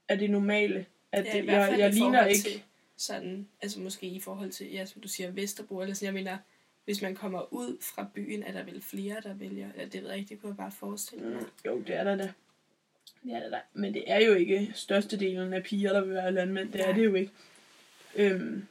af 0.08 0.18
det 0.18 0.30
normale. 0.30 0.86
At 1.12 1.24
ja, 1.34 1.38
det, 1.38 1.46
jeg, 1.46 1.74
jeg 1.78 1.92
ligner 1.92 2.26
ikke... 2.26 2.42
Til 2.42 2.62
sådan, 2.96 3.48
altså 3.62 3.80
måske 3.80 4.06
i 4.06 4.20
forhold 4.20 4.50
til, 4.50 4.72
ja, 4.72 4.86
som 4.86 5.02
du 5.02 5.08
siger, 5.08 5.30
Vesterbro, 5.30 5.80
eller 5.80 5.94
sådan, 5.94 6.06
jeg 6.06 6.24
mener, 6.24 6.38
hvis 6.84 7.02
man 7.02 7.14
kommer 7.14 7.52
ud 7.52 7.78
fra 7.82 8.06
byen, 8.14 8.42
er 8.42 8.52
der 8.52 8.62
vel 8.62 8.82
flere, 8.82 9.20
der 9.20 9.34
vælger, 9.34 9.70
ja, 9.76 9.84
det 9.84 10.02
ved 10.02 10.08
jeg 10.10 10.18
ikke, 10.18 10.28
det 10.28 10.40
kunne 10.40 10.50
jeg 10.50 10.56
bare 10.56 10.72
forestille 10.72 11.24
mig. 11.28 11.40
Mm, 11.42 11.48
jo, 11.66 11.78
det 11.80 11.94
er 11.96 12.04
der 12.04 12.16
da. 12.16 12.32
Det 13.24 13.32
er 13.32 13.40
der 13.40 13.50
da. 13.50 13.60
Men 13.72 13.94
det 13.94 14.04
er 14.06 14.18
jo 14.26 14.34
ikke 14.34 14.72
størstedelen 14.74 15.52
af 15.52 15.62
piger, 15.62 15.92
der 15.92 16.00
vil 16.00 16.14
være 16.14 16.32
landmænd. 16.32 16.72
Det 16.72 16.80
er 16.80 16.86
Nej. 16.86 16.96
det 16.96 17.04
jo 17.04 17.14
ikke. 17.14 17.32
Øhm. 18.16 18.66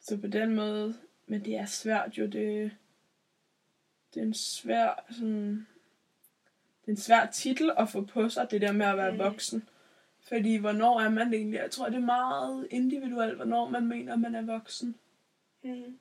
Så 0.00 0.16
på 0.16 0.26
den 0.26 0.54
måde, 0.54 0.96
men 1.26 1.44
det 1.44 1.54
er 1.56 1.66
svært 1.66 2.18
jo, 2.18 2.26
det, 2.26 2.70
det 4.14 4.20
er 4.20 4.26
en 4.26 4.34
svær, 4.34 5.04
sådan, 5.10 5.66
det 6.80 6.86
er 6.86 6.90
en 6.90 6.96
svær 6.96 7.30
titel 7.30 7.70
at 7.78 7.88
få 7.88 8.02
på 8.04 8.28
sig, 8.28 8.48
det 8.50 8.60
der 8.60 8.72
med 8.72 8.86
at 8.86 8.96
være 8.96 9.12
Mm. 9.12 9.18
voksen. 9.18 9.68
Fordi 10.28 10.56
hvornår 10.56 11.00
er 11.00 11.10
man 11.10 11.34
egentlig? 11.34 11.58
Jeg 11.58 11.70
tror, 11.70 11.86
det 11.86 11.94
er 11.94 12.00
meget 12.00 12.68
individuelt, 12.70 13.36
hvornår 13.36 13.68
man 13.68 13.86
mener, 13.86 14.16
man 14.16 14.34
er 14.34 14.42
voksen. 14.42 14.94
Mm. 15.62 15.98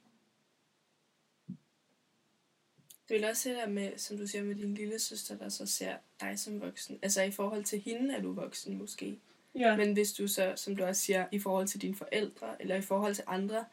Det 3.10 3.16
vil 3.16 3.26
også 3.26 3.50
det 3.50 3.58
der 3.58 3.68
med, 3.68 3.98
som 3.98 4.18
du 4.18 4.28
siger, 4.28 4.44
med 4.44 4.56
din 4.56 4.74
lille 4.74 5.00
søster, 5.00 5.38
der 5.38 5.50
så 5.50 5.66
ser 5.66 5.96
dig 6.22 6.40
som 6.40 6.62
voksen. 6.62 7.00
Altså 7.02 7.22
i 7.22 7.32
forhold 7.32 7.64
til 7.64 7.80
hende 7.80 8.14
er 8.14 8.22
du 8.22 8.34
voksen 8.34 8.78
måske. 8.78 9.20
Ja. 9.56 9.76
Men 9.78 9.94
hvis 9.94 10.14
du 10.14 10.28
så, 10.28 10.54
som 10.56 10.76
du 10.76 10.84
også 10.84 11.02
siger, 11.02 11.26
i 11.32 11.40
forhold 11.40 11.68
til 11.68 11.82
dine 11.82 11.96
forældre, 11.96 12.62
eller 12.62 12.76
i 12.76 12.82
forhold 12.82 13.16
til 13.16 13.24
andre 13.28 13.66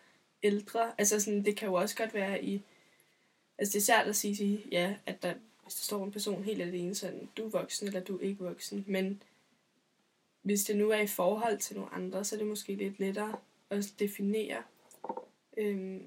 ældre, 0.43 0.93
altså 0.99 1.21
sådan, 1.21 1.45
det 1.45 1.57
kan 1.57 1.69
jo 1.69 1.75
også 1.75 1.97
godt 1.97 2.15
være 2.15 2.45
i, 2.45 2.63
altså 3.59 3.73
det 3.73 3.79
er 3.79 3.85
svært 3.85 4.07
at 4.07 4.17
sige, 4.17 4.65
ja, 4.73 4.95
at 5.07 5.23
der, 5.23 5.35
hvis 5.63 5.75
der 5.75 5.85
står 5.85 6.05
en 6.05 6.13
person 6.13 6.45
helt 6.45 6.63
alene, 6.63 6.95
sådan, 6.95 7.29
du 7.37 7.47
er 7.47 7.51
voksen, 7.51 7.87
eller 7.87 8.01
du 8.01 8.17
er 8.17 8.23
ikke 8.23 8.45
voksen, 8.45 8.85
men 8.89 9.23
hvis 10.43 10.65
det 10.65 10.77
nu 10.77 10.91
er 10.91 11.01
i 11.01 11.07
forhold 11.07 11.59
til 11.59 11.77
nogle 11.77 11.93
andre, 11.93 12.25
så 12.25 12.37
er 12.37 12.39
det 12.39 12.47
måske 12.47 12.75
lidt 12.75 13.01
lettere 13.01 13.37
at 13.71 13.93
definere, 13.99 14.63
øhm, 15.57 16.03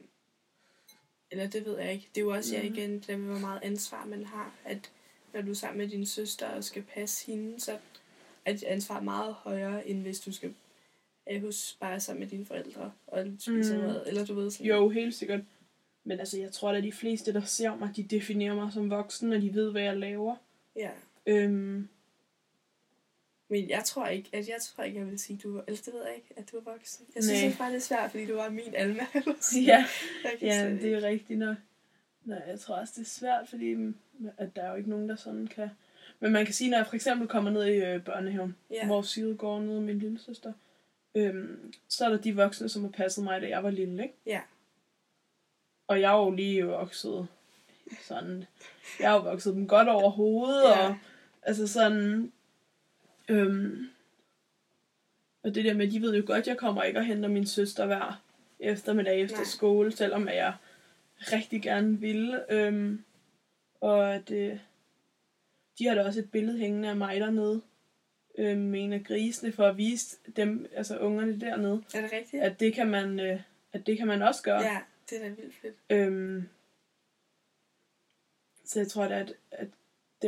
eller 1.32 1.48
det 1.48 1.66
ved 1.66 1.80
jeg 1.80 1.94
ikke. 1.94 2.10
Det 2.16 2.22
er 2.22 2.26
jo 2.26 2.32
også, 2.32 2.56
mm. 2.56 2.64
Mhm. 2.64 2.74
igen, 2.74 2.94
det 2.94 3.08
der 3.08 3.18
med, 3.18 3.30
hvor 3.30 3.40
meget 3.40 3.60
ansvar 3.64 4.06
man 4.06 4.26
har, 4.26 4.56
at 4.66 4.92
når 5.34 5.42
du 5.42 5.50
er 5.50 5.56
sammen 5.56 5.78
med 5.78 5.88
din 5.88 6.06
søster 6.06 6.48
og 6.48 6.64
skal 6.64 6.84
passe 6.84 7.26
hende, 7.26 7.60
så 7.60 7.78
er 8.46 8.52
dit 8.52 8.64
ansvar 8.64 9.00
meget 9.02 9.34
højere, 9.34 9.88
end 9.88 10.02
hvis 10.02 10.20
du 10.20 10.32
skal 10.32 10.54
øh, 11.32 11.42
hos 11.42 11.78
bare 11.80 12.00
sammen 12.00 12.20
med 12.20 12.28
dine 12.28 12.46
forældre 12.46 12.92
og 13.08 13.28
spise 13.40 13.78
mm. 13.78 13.84
mad, 13.84 14.04
eller 14.08 14.26
du 14.26 14.34
ved 14.34 14.52
sådan. 14.52 14.68
Jo, 14.68 14.90
helt 14.90 15.16
sikkert. 15.16 15.42
Men 16.04 16.20
altså, 16.20 16.40
jeg 16.40 16.52
tror 16.52 16.72
at 16.72 16.84
de 16.84 16.92
fleste, 16.92 17.34
der 17.34 17.42
ser 17.42 17.76
mig, 17.76 17.90
de 17.96 18.04
definerer 18.04 18.56
mig 18.56 18.74
som 18.74 18.90
voksen, 18.90 19.34
og 19.34 19.42
de 19.42 19.54
ved, 19.54 19.72
hvad 19.72 19.82
jeg 19.82 19.98
laver. 19.98 20.36
Ja. 20.76 20.90
Øhm, 21.26 21.88
Men 23.50 23.70
jeg 23.70 23.84
tror 23.84 24.08
ikke, 24.08 24.30
at 24.34 24.48
jeg 24.48 24.58
tror 24.62 24.84
ikke, 24.84 25.00
jeg 25.00 25.08
vil 25.08 25.20
sige, 25.20 25.40
du 25.44 25.54
var, 25.54 25.64
eller 25.68 25.82
det 25.86 25.94
ved 25.94 26.06
jeg 26.06 26.16
ikke, 26.16 26.34
at 26.38 26.52
du 26.52 26.58
er 26.58 26.62
voksen. 26.62 27.06
Jeg 27.16 27.24
synes 27.24 27.44
ikke 27.44 27.58
bare, 27.58 27.70
det 27.70 27.76
er 27.78 27.82
svært, 27.82 28.12
fordi 28.12 28.26
du 28.26 28.36
var 28.36 28.50
min 28.50 28.76
Alma. 28.76 29.06
ja, 29.72 29.86
ja, 30.42 30.70
det 30.70 30.94
er 30.94 31.02
rigtigt 31.02 31.40
nok. 31.40 31.58
Nej, 32.24 32.42
jeg 32.48 32.60
tror 32.60 32.76
også, 32.76 32.94
det 32.96 33.02
er 33.02 33.10
svært, 33.10 33.50
fordi 33.50 33.74
mm, 33.74 33.96
at 34.38 34.56
der 34.56 34.62
er 34.64 34.70
jo 34.70 34.76
ikke 34.76 34.90
nogen, 34.90 35.10
der 35.10 35.16
sådan 35.16 35.48
kan... 35.48 35.70
Men 36.20 36.32
man 36.32 36.46
kan 36.46 36.54
sige, 36.54 36.70
når 36.70 36.78
jeg 36.78 36.88
for 36.88 36.96
eksempel 36.96 37.28
kommer 37.28 37.52
ned 37.52 37.66
i 37.66 37.78
øh, 37.78 38.04
børnehaven, 38.04 38.56
ja. 38.72 38.86
hvor 38.86 39.02
Side 39.02 39.36
går 39.36 39.60
ned, 39.60 39.80
min 39.80 40.00
lille 40.00 40.20
søster, 40.20 40.54
Øhm, 41.18 41.74
så 41.88 42.06
er 42.06 42.10
der 42.10 42.18
de 42.18 42.36
voksne, 42.36 42.70
som 42.70 42.82
har 42.84 42.90
passet 42.90 43.24
mig, 43.24 43.42
da 43.42 43.48
jeg 43.48 43.64
var 43.64 43.70
lille, 43.70 44.04
ikke? 44.04 44.16
Ja. 44.26 44.42
Og 45.88 46.02
jeg 46.02 46.14
er 46.14 46.18
jo 46.18 46.32
lige 46.32 46.66
vokset 46.66 47.28
sådan... 48.02 48.46
Jeg 49.00 49.10
har 49.10 49.18
jo 49.18 49.24
vokset 49.24 49.54
dem 49.56 49.68
godt 49.68 49.88
over 49.88 50.10
hovedet, 50.10 50.64
Ja. 50.64 50.88
og 50.88 50.96
altså 51.42 51.68
sådan... 51.68 52.32
Øhm, 53.30 53.90
og 55.44 55.56
det 55.56 55.66
der 55.66 55.74
med, 55.74 55.92
de 55.92 56.02
ved 56.02 56.16
jo 56.16 56.24
godt, 56.26 56.48
jeg 56.48 56.58
kommer 56.58 56.84
ikke 56.84 57.00
og 57.00 57.06
henter 57.06 57.30
min 57.30 57.46
søster 57.48 57.86
hver 57.86 58.22
eftermiddag 58.60 59.22
efter 59.22 59.38
Nej. 59.38 59.46
skole, 59.46 59.92
selvom 59.92 60.28
at 60.28 60.36
jeg 60.36 60.54
rigtig 61.20 61.62
gerne 61.62 62.00
ville. 62.00 62.54
Øhm, 62.54 63.04
og 63.82 64.16
at 64.16 64.32
øh, 64.32 64.60
de 65.80 65.86
har 65.88 65.96
da 65.96 66.04
også 66.06 66.20
et 66.20 66.32
billede 66.32 66.58
hængende 66.58 66.90
af 66.90 66.96
mig 66.96 67.20
dernede, 67.20 67.62
øh, 68.38 68.58
med 68.58 68.84
en 68.84 68.94
af 68.94 69.04
grisene, 69.04 69.52
for 69.52 69.64
at 69.68 69.78
vise 69.78 70.18
dem, 70.36 70.70
altså 70.74 70.98
ungerne 70.98 71.40
dernede, 71.42 71.84
Er 71.94 72.02
det 72.02 72.12
rigtigt? 72.12 72.44
at 72.44 72.60
det 72.60 72.74
kan 72.74 72.88
man, 72.88 73.20
øh, 73.20 73.42
at 73.74 73.88
det 73.88 73.98
kan 73.98 74.08
man 74.08 74.22
også 74.22 74.44
gøre. 74.44 74.62
Ja, 74.62 74.82
det 75.10 75.18
er 75.18 75.30
da 75.30 75.30
vildt 75.36 75.56
fedt. 75.56 75.76
Øhm, 75.90 76.50
så 78.66 78.80
jeg 78.80 78.88
tror 78.88 79.08
da, 79.08 79.20
at, 79.20 79.34
at 79.52 79.68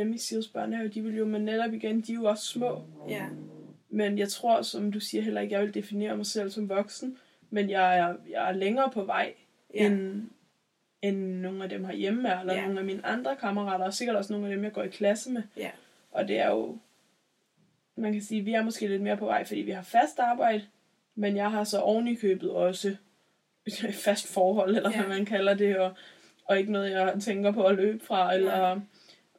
dem 0.00 0.12
i 0.12 0.18
Sirius 0.18 0.48
børnehave, 0.48 0.88
de 0.88 1.02
vil 1.02 1.16
jo, 1.16 1.24
men 1.24 1.44
netop 1.44 1.72
igen, 1.72 2.00
de 2.00 2.12
er 2.12 2.16
jo 2.16 2.24
også 2.24 2.44
små. 2.46 2.82
Ja. 3.08 3.26
Men 3.90 4.18
jeg 4.18 4.28
tror, 4.28 4.62
som 4.62 4.92
du 4.92 5.00
siger 5.00 5.22
heller 5.22 5.40
ikke, 5.40 5.54
jeg 5.54 5.62
vil 5.62 5.74
definere 5.74 6.16
mig 6.16 6.26
selv 6.26 6.50
som 6.50 6.68
voksen. 6.68 7.18
Men 7.50 7.70
jeg 7.70 7.98
er, 7.98 8.14
jeg 8.30 8.48
er 8.48 8.52
længere 8.52 8.90
på 8.90 9.04
vej, 9.04 9.34
Ja. 9.74 9.86
end, 9.86 10.22
end 11.02 11.16
nogle 11.40 11.62
af 11.64 11.68
dem 11.70 11.84
herhjemme 11.84 12.28
er, 12.28 12.40
eller 12.40 12.54
Ja. 12.54 12.62
nogle 12.66 12.78
af 12.78 12.84
mine 12.86 13.06
andre 13.06 13.36
kammerater, 13.36 13.84
og 13.84 13.94
sikkert 13.94 14.16
også 14.16 14.32
nogle 14.32 14.46
af 14.48 14.54
dem, 14.54 14.64
jeg 14.64 14.72
går 14.72 14.82
i 14.82 14.88
klasse 14.88 15.30
med. 15.30 15.42
Ja. 15.56 15.70
Og 16.12 16.28
det 16.28 16.38
er 16.38 16.50
jo, 16.50 16.78
man 17.96 18.12
kan 18.12 18.22
sige, 18.22 18.42
vi 18.42 18.52
er 18.54 18.62
måske 18.62 18.86
lidt 18.86 19.02
mere 19.02 19.16
på 19.16 19.24
vej, 19.24 19.44
fordi 19.44 19.60
vi 19.60 19.70
har 19.70 19.82
fast 19.82 20.18
arbejde, 20.18 20.62
men 21.14 21.36
jeg 21.36 21.50
har 21.50 21.64
så 21.64 21.78
oven 21.78 22.08
i 22.08 22.14
købet 22.14 22.50
også 22.50 22.96
et 23.66 23.94
fast 24.04 24.32
forhold, 24.34 24.76
eller 24.76 24.90
Ja. 24.90 25.00
hvad 25.00 25.16
man 25.16 25.24
kalder 25.26 25.54
det, 25.54 25.76
og, 25.78 25.92
og 26.44 26.58
ikke 26.58 26.72
noget, 26.72 26.90
jeg 26.90 27.14
tænker 27.20 27.50
på 27.52 27.64
at 27.64 27.76
løbe 27.76 28.04
fra, 28.04 28.34
eller 28.34 28.80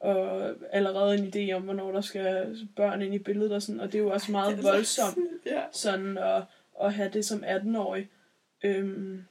og 0.00 0.54
allerede 0.70 1.14
en 1.18 1.32
idé 1.34 1.52
om, 1.52 1.62
hvornår 1.62 1.92
der 1.92 2.00
skal 2.00 2.58
børn 2.76 3.02
ind 3.02 3.14
i 3.14 3.18
billedet, 3.18 3.52
og 3.52 3.62
sådan, 3.62 3.80
og 3.80 3.92
det 3.92 3.98
er 3.98 4.02
jo 4.02 4.10
også 4.10 4.32
meget 4.32 4.56
Det 4.56 4.64
voldsomt 4.64 5.18
Ja. 5.46 5.62
sådan 5.72 6.18
at, 6.18 6.42
at 6.82 6.94
have 6.94 7.10
det 7.12 7.24
som 7.24 7.44
18-årig. 7.44 8.08
Øhm, 8.64 9.24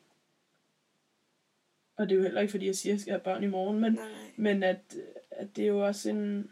og 1.97 2.09
det 2.09 2.15
er 2.15 2.17
jo 2.17 2.23
heller 2.23 2.41
ikke, 2.41 2.51
fordi 2.51 2.65
jeg 2.65 2.75
siger, 2.75 2.93
at 2.93 2.95
jeg 2.95 3.01
skal 3.01 3.11
have 3.13 3.19
børn 3.19 3.43
i 3.43 3.47
morgen, 3.47 3.79
men, 3.79 3.93
Nej, 3.93 4.05
men 4.35 4.63
at, 4.63 4.79
at 5.31 5.47
det 5.55 5.63
er 5.63 5.67
jo 5.67 5.85
også 5.85 6.09
en... 6.09 6.49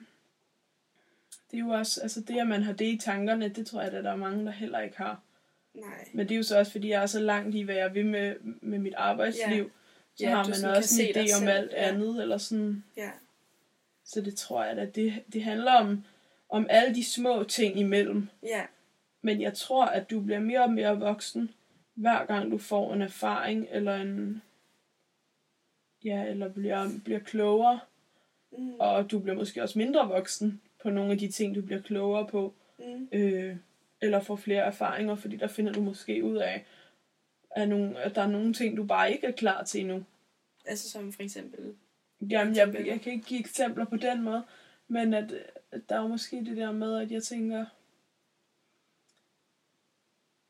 Det 1.52 1.58
er 1.58 1.62
jo 1.64 1.70
også, 1.70 2.02
altså 2.02 2.22
det, 2.22 2.40
at 2.40 2.48
man 2.48 2.64
har 2.64 2.74
det 2.74 2.86
i 2.86 2.98
tankerne, 2.98 3.50
det 3.50 3.68
tror 3.68 3.82
jeg, 3.82 3.94
at 3.94 4.04
der 4.04 4.12
er 4.12 4.16
mange, 4.16 4.46
der 4.46 4.52
heller 4.52 4.80
ikke 4.80 4.98
har. 4.98 5.22
Nej. 5.74 6.08
Men 6.14 6.28
det 6.28 6.34
er 6.36 6.38
jo 6.38 6.44
så 6.44 6.60
også, 6.60 6.72
fordi 6.72 6.90
jeg 6.90 7.02
er 7.02 7.06
så 7.06 7.20
langt 7.20 7.56
i, 7.56 7.62
hvad 7.62 7.76
jeg 7.76 7.94
vil 7.94 8.06
med, 8.06 8.36
med 8.62 8.80
mit 8.80 8.94
arbejdsliv. 8.94 9.64
Ja. 9.64 9.70
Så 10.16 10.24
Ja, 10.24 10.30
har 10.30 10.44
man 10.64 10.76
også 10.78 11.02
en 11.02 11.08
idé 11.10 11.20
om 11.22 11.28
selv, 11.28 11.50
alt 11.50 11.72
ja. 11.72 11.78
andet, 11.78 12.22
eller 12.22 12.38
sådan. 12.38 12.84
Ja. 12.98 13.10
Så 14.08 14.22
det 14.22 14.36
tror 14.36 14.64
jeg, 14.64 14.78
at 14.78 14.96
det, 14.96 15.24
det 15.34 15.44
handler 15.44 15.72
om, 15.72 16.04
om 16.50 16.68
alle 16.70 16.96
de 16.96 17.04
små 17.04 17.44
ting 17.44 17.80
imellem. 17.80 18.30
Ja. 18.44 18.66
Men 19.22 19.42
jeg 19.42 19.54
tror, 19.54 19.86
at 19.86 20.10
du 20.10 20.22
bliver 20.22 20.40
mere 20.40 20.64
og 20.64 20.72
mere 20.72 21.00
voksen, 21.00 21.52
hver 21.94 22.26
gang 22.26 22.52
du 22.52 22.58
får 22.58 22.94
en 22.94 23.02
erfaring, 23.02 23.68
eller 23.72 23.96
en... 23.96 24.42
Ja, 26.04 26.24
eller 26.24 26.50
bliver, 26.50 26.90
bliver 27.06 27.20
klogere. 27.20 27.80
Mm. 28.52 28.74
Og 28.80 29.12
du 29.12 29.20
bliver 29.20 29.36
måske 29.36 29.64
også 29.64 29.80
mindre 29.80 30.08
voksen 30.08 30.62
på 30.82 30.90
nogle 30.90 31.12
af 31.12 31.18
de 31.18 31.32
ting, 31.32 31.56
du 31.56 31.62
bliver 31.62 31.82
klogere 31.82 32.28
på. 32.28 32.54
Mm. 32.80 33.08
Øh, 33.12 33.56
eller 34.02 34.20
får 34.20 34.36
flere 34.36 34.64
erfaringer, 34.64 35.16
fordi 35.16 35.36
der 35.36 35.48
finder 35.48 35.74
du 35.74 35.82
måske 35.82 36.24
ud 36.24 36.36
af, 36.36 36.66
at, 37.52 37.70
nogle, 37.70 38.00
at 38.00 38.16
der 38.16 38.22
er 38.22 38.28
nogle 38.28 38.54
ting, 38.54 38.78
du 38.78 38.84
bare 38.84 39.12
ikke 39.12 39.28
er 39.28 39.32
klar 39.32 39.64
til 39.64 39.82
endnu. 39.82 40.06
Altså 40.66 40.90
som 40.90 41.14
for 41.14 41.24
eksempel... 41.24 41.76
Jamen, 42.22 42.56
jeg, 42.56 42.86
jeg 42.86 43.02
kan 43.02 43.14
ikke 43.14 43.26
give 43.26 43.40
eksempler 43.40 43.86
på 43.86 43.98
den 43.98 44.24
måde, 44.24 44.44
men 44.88 45.14
at, 45.14 45.34
at 45.72 45.90
der 45.90 45.96
er 45.96 46.02
jo 46.02 46.08
måske 46.08 46.46
det 46.46 46.58
der 46.58 46.72
med, 46.72 46.98
at 46.98 47.12
jeg 47.12 47.24
tænker, 47.24 47.66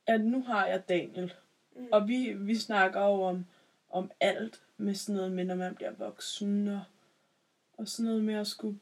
at 0.07 0.21
nu 0.21 0.41
har 0.41 0.65
jeg 0.65 0.89
Daniel, 0.89 1.33
Mm. 1.77 1.87
og 1.91 2.07
vi, 2.07 2.33
vi 2.33 2.55
snakker 2.55 3.01
jo 3.01 3.21
om, 3.21 3.45
om 3.89 4.11
alt 4.19 4.61
med 4.77 4.95
sådan 4.95 5.15
noget 5.15 5.31
med, 5.31 5.45
når 5.45 5.55
man 5.55 5.75
bliver 5.75 5.91
voksen, 5.91 6.67
og, 6.67 6.81
og 7.77 7.87
sådan 7.87 8.05
noget 8.05 8.23
med 8.23 8.33
at 8.33 8.47
skulle, 8.47 8.79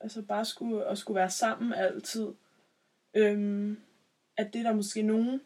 altså 0.00 0.22
bare 0.22 0.44
skulle, 0.44 0.84
at 0.86 0.98
skulle 0.98 1.16
være 1.18 1.30
sammen 1.30 1.72
altid. 1.72 2.26
Øhm, 3.14 3.80
at 4.36 4.52
det 4.52 4.58
er 4.58 4.62
der 4.62 4.72
måske 4.72 5.02
nogen 5.02 5.40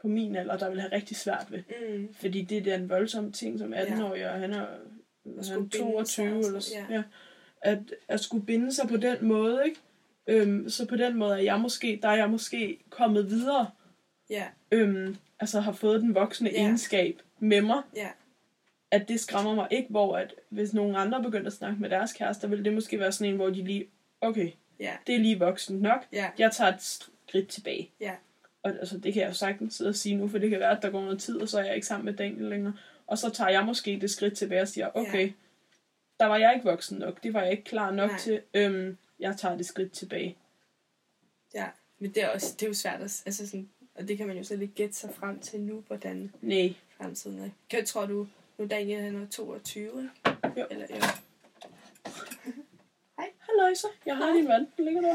på 0.00 0.08
min 0.08 0.36
alder, 0.36 0.56
der 0.56 0.70
vil 0.70 0.80
have 0.80 0.92
rigtig 0.92 1.16
svært 1.16 1.46
ved. 1.50 1.62
Mm. 1.98 2.14
Fordi 2.14 2.42
det 2.42 2.66
er 2.66 2.74
en 2.74 2.88
voldsom 2.88 3.32
ting 3.32 3.58
som 3.58 3.74
18-årig, 3.74 4.30
og 4.30 4.40
han 4.40 4.52
er, 4.52 4.66
han 5.24 5.68
binde 5.68 5.78
22 5.78 6.04
sig 6.06 6.32
og 6.32 6.38
eller 6.38 6.60
sådan, 6.60 6.84
ja. 6.90 6.94
Ja. 6.96 7.02
At, 7.62 7.78
at 8.08 8.20
skulle 8.20 8.46
binde 8.46 8.72
sig 8.74 8.88
på 8.88 8.96
den 8.96 9.16
måde, 9.20 9.62
ikke? 9.64 9.80
Øhm, 10.26 10.68
så 10.68 10.86
på 10.86 10.96
den 10.96 11.16
måde 11.16 11.32
er 11.32 11.42
jeg 11.42 11.60
måske, 11.60 11.98
der 12.02 12.08
er 12.08 12.16
jeg 12.16 12.30
måske 12.30 12.78
kommet 12.90 13.30
videre, 13.30 13.70
Ja. 14.30 14.44
øhm, 14.70 15.16
altså 15.40 15.60
har 15.60 15.72
fået 15.72 16.00
den 16.00 16.14
voksne 16.14 16.50
Ja. 16.50 16.56
egenskab 16.62 17.20
med 17.38 17.60
mig, 17.62 17.82
Ja. 17.96 18.08
at 18.90 19.08
det 19.08 19.20
skræmmer 19.20 19.54
mig 19.54 19.68
ikke, 19.70 19.88
hvor 19.90 20.16
at 20.16 20.34
hvis 20.48 20.74
nogen 20.74 20.96
andre 20.96 21.22
begynder 21.22 21.46
at 21.46 21.52
snakke 21.52 21.80
med 21.80 21.90
deres 21.90 22.12
kærester, 22.12 22.48
vil 22.48 22.64
det 22.64 22.72
måske 22.72 22.98
være 22.98 23.12
sådan 23.12 23.30
en, 23.32 23.36
hvor 23.36 23.50
de 23.50 23.64
lige, 23.64 23.86
okay, 24.20 24.50
Ja. 24.80 24.92
det 25.06 25.14
er 25.14 25.18
lige 25.18 25.38
voksen 25.38 25.78
nok, 25.78 26.06
Ja. 26.12 26.30
jeg 26.38 26.52
tager 26.52 26.72
et 26.74 26.82
skridt 26.82 27.48
tilbage. 27.48 27.90
Ja. 28.00 28.12
Og 28.64 28.70
altså, 28.70 28.98
det 28.98 29.12
kan 29.14 29.22
jeg 29.22 29.28
jo 29.28 29.34
sagtens 29.34 29.74
sidde 29.74 29.88
og 29.88 29.94
sige 29.94 30.16
nu, 30.16 30.28
for 30.28 30.38
det 30.38 30.50
kan 30.50 30.60
være, 30.60 30.76
at 30.76 30.82
der 30.82 30.90
går 30.90 31.00
noget 31.00 31.20
tid, 31.20 31.40
og 31.40 31.48
så 31.48 31.58
er 31.58 31.64
jeg 31.64 31.74
ikke 31.74 31.86
sammen 31.86 32.04
med 32.04 32.12
Daniel 32.14 32.44
længere. 32.44 32.76
Og 33.06 33.18
så 33.18 33.30
tager 33.30 33.50
jeg 33.50 33.64
måske 33.64 33.98
det 34.00 34.10
skridt 34.10 34.36
tilbage 34.36 34.62
og 34.62 34.68
siger, 34.68 34.90
okay, 34.94 35.26
Ja. 35.26 35.32
der 36.20 36.26
var 36.26 36.36
jeg 36.36 36.54
ikke 36.54 36.64
voksen 36.64 36.98
nok, 36.98 37.22
det 37.22 37.34
var 37.34 37.42
jeg 37.42 37.50
ikke 37.50 37.64
klar 37.64 37.90
nok 37.90 38.10
Nej. 38.10 38.18
til, 38.18 38.40
øhm, 38.54 38.96
jeg 39.20 39.36
tager 39.36 39.56
det 39.56 39.66
skridt 39.66 39.92
tilbage. 39.92 40.36
Ja. 41.54 41.66
Men 41.98 42.10
det 42.10 42.22
er, 42.22 42.28
også, 42.28 42.54
det 42.54 42.62
er 42.62 42.66
jo 42.68 42.74
svært 42.74 43.00
at... 43.00 43.22
Altså 43.26 43.46
sådan, 43.46 43.68
og 43.94 44.08
det 44.08 44.16
kan 44.16 44.26
man 44.26 44.36
jo 44.36 44.44
så 44.44 44.56
lidt 44.56 44.74
gætte 44.74 44.94
sig 44.94 45.10
frem 45.14 45.40
til 45.40 45.60
nu, 45.60 45.84
hvordan 45.86 46.32
Nej, 46.40 46.74
fremtiden 46.98 47.38
er. 47.38 47.50
Kan, 47.70 47.86
tror 47.86 48.06
du, 48.06 48.26
nu 48.58 48.66
Daniel 48.66 49.00
han 49.02 49.22
er 49.22 49.26
22, 49.26 49.86
ikke? 49.86 50.60
Jo. 50.60 50.66
Eller, 50.70 50.86
ja. 50.90 51.00
halløj 53.38 53.74
så, 53.74 53.86
jeg 54.06 54.16
har 54.16 54.32
din 54.32 54.48
vand, 54.48 54.66
den 54.76 54.84
ligger 54.84 55.00
der. 55.00 55.14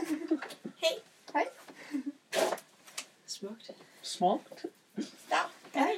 Smukt. 3.40 3.72
Smukt. 4.02 4.66
Dag. 5.30 5.40
Hej. 5.74 5.92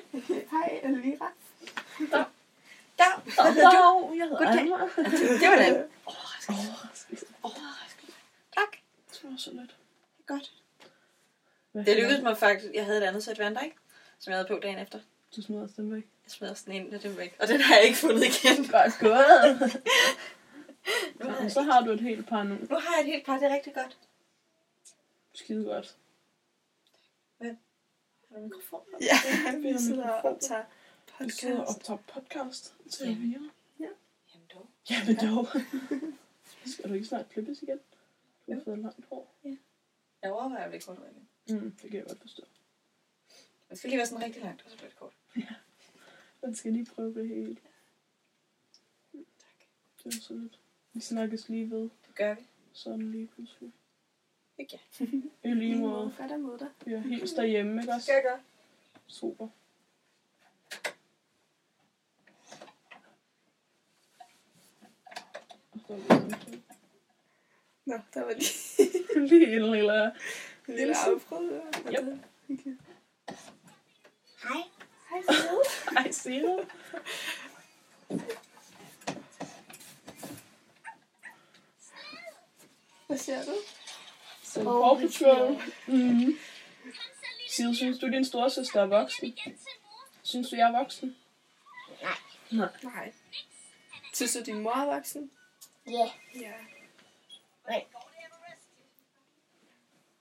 Hej, 0.52 0.80
Elvira. 0.84 1.32
Dag. 2.12 2.26
Dag. 2.98 3.14
Dag, 3.38 4.18
jeg 4.18 4.28
hedder. 4.30 4.48
Alma. 4.48 4.78
Det 4.98 5.50
var 5.50 5.56
da 5.56 5.88
Overraskelse. 6.06 7.26
overraskende. 7.44 8.14
Tak. 8.56 8.72
Det 9.12 9.20
var 9.32 9.38
så 9.38 9.52
lidt. 9.54 9.76
Godt. 10.28 10.52
Hvad 11.72 11.86
Det 11.86 11.96
lykkedes 11.96 12.24
mig 12.24 12.38
faktisk. 12.38 12.74
Jeg 12.74 12.86
havde 12.86 12.98
et 12.98 13.04
andet 13.04 13.24
sæt 13.24 13.40
vandring, 13.40 13.74
som 14.20 14.32
jeg 14.32 14.38
havde 14.38 14.48
på 14.48 14.60
dagen 14.64 14.80
efter. 14.80 15.00
Du 15.36 15.42
smider 15.42 15.62
også 15.64 15.76
den 15.78 15.96
væk. 15.96 16.04
Jeg 16.26 16.32
smed 16.32 16.50
også 16.50 16.64
den 16.66 16.74
ind, 16.74 16.94
og 16.94 17.04
den 17.04 17.18
væk. 17.18 17.36
Og 17.40 17.48
den 17.48 17.62
har 17.62 17.76
jeg 17.76 17.84
ikke 17.84 17.98
fundet 17.98 18.24
igen. 18.24 18.68
Godt 18.72 18.94
gået. 19.00 19.82
Nu 21.20 21.30
har, 21.30 21.42
jeg, 21.42 21.52
så 21.52 21.62
har 21.62 21.82
du 21.82 21.92
et 21.92 22.02
helt 22.02 22.28
par 22.30 22.44
nu. 22.44 22.56
nu 22.70 22.76
har 22.76 22.96
jeg 22.96 23.00
et 23.00 23.06
helt 23.06 23.26
par, 23.26 23.38
det 23.38 23.44
er 23.52 23.54
rigtig 23.56 23.74
godt. 23.74 23.98
Skide 25.34 25.66
godt. 25.66 25.96
Har 27.48 28.36
du 28.36 28.42
mikrofon? 28.42 28.82
Ja, 29.02 29.58
Vi 29.58 29.78
sidder 29.78 30.10
og 30.10 30.32
optager 30.32 30.66
Vi 31.20 31.30
sidder 31.30 31.60
og 31.60 31.66
podcast. 31.66 31.90
optager 31.90 32.00
podcast 32.22 32.76
til 32.92 33.06
Ja. 33.08 33.12
Elvira. 33.12 33.50
Jamen 33.80 34.48
dog. 34.54 34.70
Ja, 34.90 34.96
men 35.08 35.16
dog. 35.16 35.48
Skal 36.74 36.90
du 36.90 36.94
ikke 36.94 37.06
snart 37.08 37.30
klippes 37.30 37.62
igen? 37.62 37.80
Du 38.48 38.54
har 38.54 38.62
fået 38.64 38.80
langt 38.80 39.06
hår. 39.06 39.36
Jeg 40.22 40.32
overvejer 40.32 40.64
at 40.64 40.70
blive 40.70 40.82
kortere 40.82 41.06
igen. 41.12 41.28
Mm, 41.64 41.72
det 41.72 41.90
kan 41.92 42.00
jeg 42.00 42.06
godt 42.08 42.22
forstå. 42.22 42.44
Det 43.70 43.78
skal 43.78 43.90
lige 43.90 43.98
være 43.98 44.08
sådan 44.08 44.24
rigtig 44.24 44.42
langt, 44.44 44.62
og 44.66 44.72
så 44.72 44.78
bliver 44.78 44.90
det 44.90 44.98
kort. 45.00 45.14
Man 46.44 46.56
skal 46.56 46.74
lige 46.74 46.86
prøve 46.86 47.14
det 47.14 47.28
hele. 47.28 47.56
Tak. 49.14 49.68
Det 50.04 50.16
er 50.18 50.22
så 50.22 50.34
lidt. 50.34 50.60
Vi 50.94 51.00
snakkes 51.00 51.50
lige 51.50 51.70
ved. 51.72 51.82
Det 51.82 52.16
gør 52.16 52.34
vi. 52.36 52.42
Sådan 52.74 53.12
lige 53.12 53.28
pludselig. 53.28 53.74
Ikke 54.58 54.80
I 55.44 55.48
lige 55.54 55.76
måde. 55.76 56.14
Godt 56.18 56.32
at 56.32 56.40
møde 56.40 56.60
dig. 56.60 56.98
Har 57.02 57.08
helt 57.08 57.36
derhjemme, 57.36 57.82
ikke 57.82 57.94
også? 57.94 58.04
Skal 58.06 58.14
jeg 58.14 58.24
gøre? 58.24 58.40
Super. 59.08 59.48
Er 65.90 66.22
Nå, 67.86 68.00
der 68.14 68.24
var 68.24 68.34
lige 68.34 68.92
Lige 69.30 69.56
en 69.56 69.72
lille... 69.72 70.06
en 70.68 70.76
lille 70.76 70.98
afbrud. 70.98 71.62
Yep. 71.88 72.20
Okay. 72.50 72.78
Hej. 74.44 74.62
Hej, 75.10 75.22
Fede. 75.22 75.62
Ej, 75.98 76.12
siger 76.12 76.42
du? 76.42 76.64
Hvad 83.08 83.18
ser 83.18 83.46
du? 83.46 83.52
Åh, 84.68 84.98
Paw 84.98 85.00
Patrol. 85.00 85.62
Mm. 85.88 86.38
Side, 87.50 87.76
synes 87.76 88.00
du, 88.00 88.08
din 88.08 88.26
storesøster 88.26 88.82
er 88.82 88.86
voksen? 88.86 89.38
Synes 90.24 90.50
du, 90.50 90.56
jeg 90.56 90.68
er 90.70 90.78
voksen? 90.78 91.16
Nej. 92.02 92.12
Nej. 92.52 92.70
Nej. 92.84 93.14
Synes 94.14 94.34
du, 94.34 94.44
din 94.46 94.60
mor 94.60 94.72
er 94.72 94.96
voksen? 94.96 95.32
Ja. 95.88 96.12
Ja. 96.36 96.54
Nej. 97.68 97.86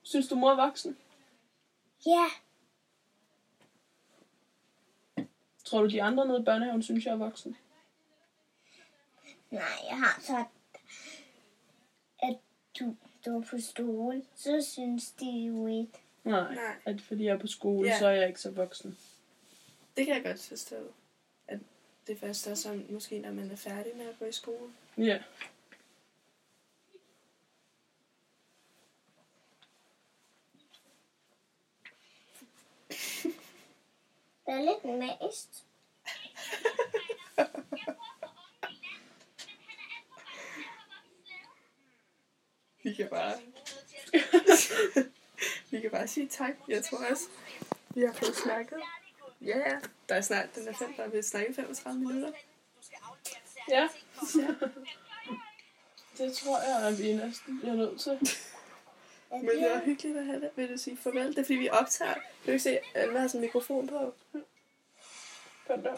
Synes 0.02 0.28
du, 0.28 0.34
mor 0.34 0.50
er 0.50 0.66
voksen? 0.66 0.98
Ja. 2.06 2.26
Tror 5.64 5.80
du, 5.82 5.88
de 5.88 6.02
andre 6.02 6.26
nede 6.26 6.40
i 6.40 6.44
børnehaven 6.44 6.82
synes, 6.82 7.04
jeg 7.04 7.12
er 7.12 7.16
voksen? 7.16 7.56
Nej, 9.50 9.62
jeg 9.88 9.98
har 9.98 10.20
sagt, 10.20 10.50
at 12.22 12.38
du, 12.78 12.96
du 13.26 13.38
er 13.38 13.42
på 13.42 13.58
stol, 13.60 14.22
så 14.36 14.62
synes 14.62 15.10
de 15.10 15.30
jo 15.30 15.66
ikke. 15.66 15.92
Nej. 16.24 16.54
Nej. 16.54 16.76
At 16.84 17.00
fordi 17.00 17.24
jeg 17.24 17.34
er 17.34 17.38
på 17.38 17.46
skole, 17.46 17.88
Ja. 17.88 17.98
så 17.98 18.06
er 18.06 18.10
jeg 18.10 18.28
ikke 18.28 18.40
så 18.40 18.50
voksen. 18.50 18.98
Det 19.96 20.06
kan 20.06 20.14
jeg 20.14 20.24
godt 20.24 20.42
forstå. 20.42 20.76
At 21.48 21.58
det 22.06 22.18
først 22.18 22.46
er 22.46 22.54
sådan, 22.54 22.86
måske 22.90 23.18
når 23.18 23.32
man 23.32 23.50
er 23.50 23.56
færdig 23.56 23.92
med 23.96 24.06
at 24.08 24.18
gå 24.18 24.24
i 24.24 24.32
skole. 24.32 24.72
Ja. 24.98 25.18
Det 34.46 34.54
er 34.54 34.60
lidt 34.60 34.84
mast. 34.98 35.64
Vi 42.82 42.94
kan 42.94 43.08
bare... 43.08 43.32
vi 45.70 45.80
kan 45.80 45.90
bare 45.90 46.08
sige 46.08 46.28
tak. 46.28 46.54
Jeg 46.68 46.84
tror 46.84 46.98
også, 47.10 47.24
vi 47.94 48.00
har 48.00 48.12
fået 48.12 48.36
snakket. 48.36 48.78
Ja, 49.40 49.58
ja. 49.58 49.78
Der 50.08 50.14
er 50.14 50.20
snart, 50.20 50.54
den 50.54 50.68
er 50.68 50.72
fem, 50.78 50.94
der 50.94 51.08
vil 51.08 51.24
snakke 51.24 51.54
35 51.54 52.00
minutter. 52.00 52.32
Ja. 53.70 53.88
det 56.18 56.32
tror 56.32 56.58
jeg, 56.58 56.88
at 56.88 56.98
vi 56.98 57.12
næsten 57.12 57.60
bliver 57.60 57.74
nødt 57.74 58.00
til. 58.00 58.18
Men 59.30 59.48
det 59.48 59.70
var 59.70 59.80
hyggeligt 59.84 60.18
at 60.18 60.24
have 60.24 60.40
det. 60.40 60.50
Vil 60.56 60.72
du 60.72 60.76
sige 60.76 60.96
farvel? 60.96 61.26
Det 61.26 61.38
er 61.38 61.42
fordi, 61.42 61.54
vi 61.54 61.70
optager. 61.70 62.14
Kan 62.14 62.22
du 62.46 62.50
ikke 62.50 62.62
se, 62.62 62.78
at 62.78 62.84
Alma 62.94 63.18
har 63.18 63.28
sådan 63.28 63.38
en 63.38 63.42
mikrofon 63.42 63.88
på? 63.88 64.14
Kom 65.66 65.82
der. 65.82 65.96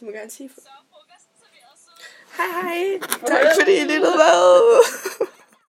Du 0.00 0.04
må 0.04 0.10
gerne 0.10 0.30
sige 0.30 0.50
for... 0.50 0.60
Hej 2.36 2.46
hej! 2.46 2.98
Tak 3.26 3.46
fordi 3.60 3.76
I 3.76 3.84
lyttede 3.84 4.16
med! 4.16 5.33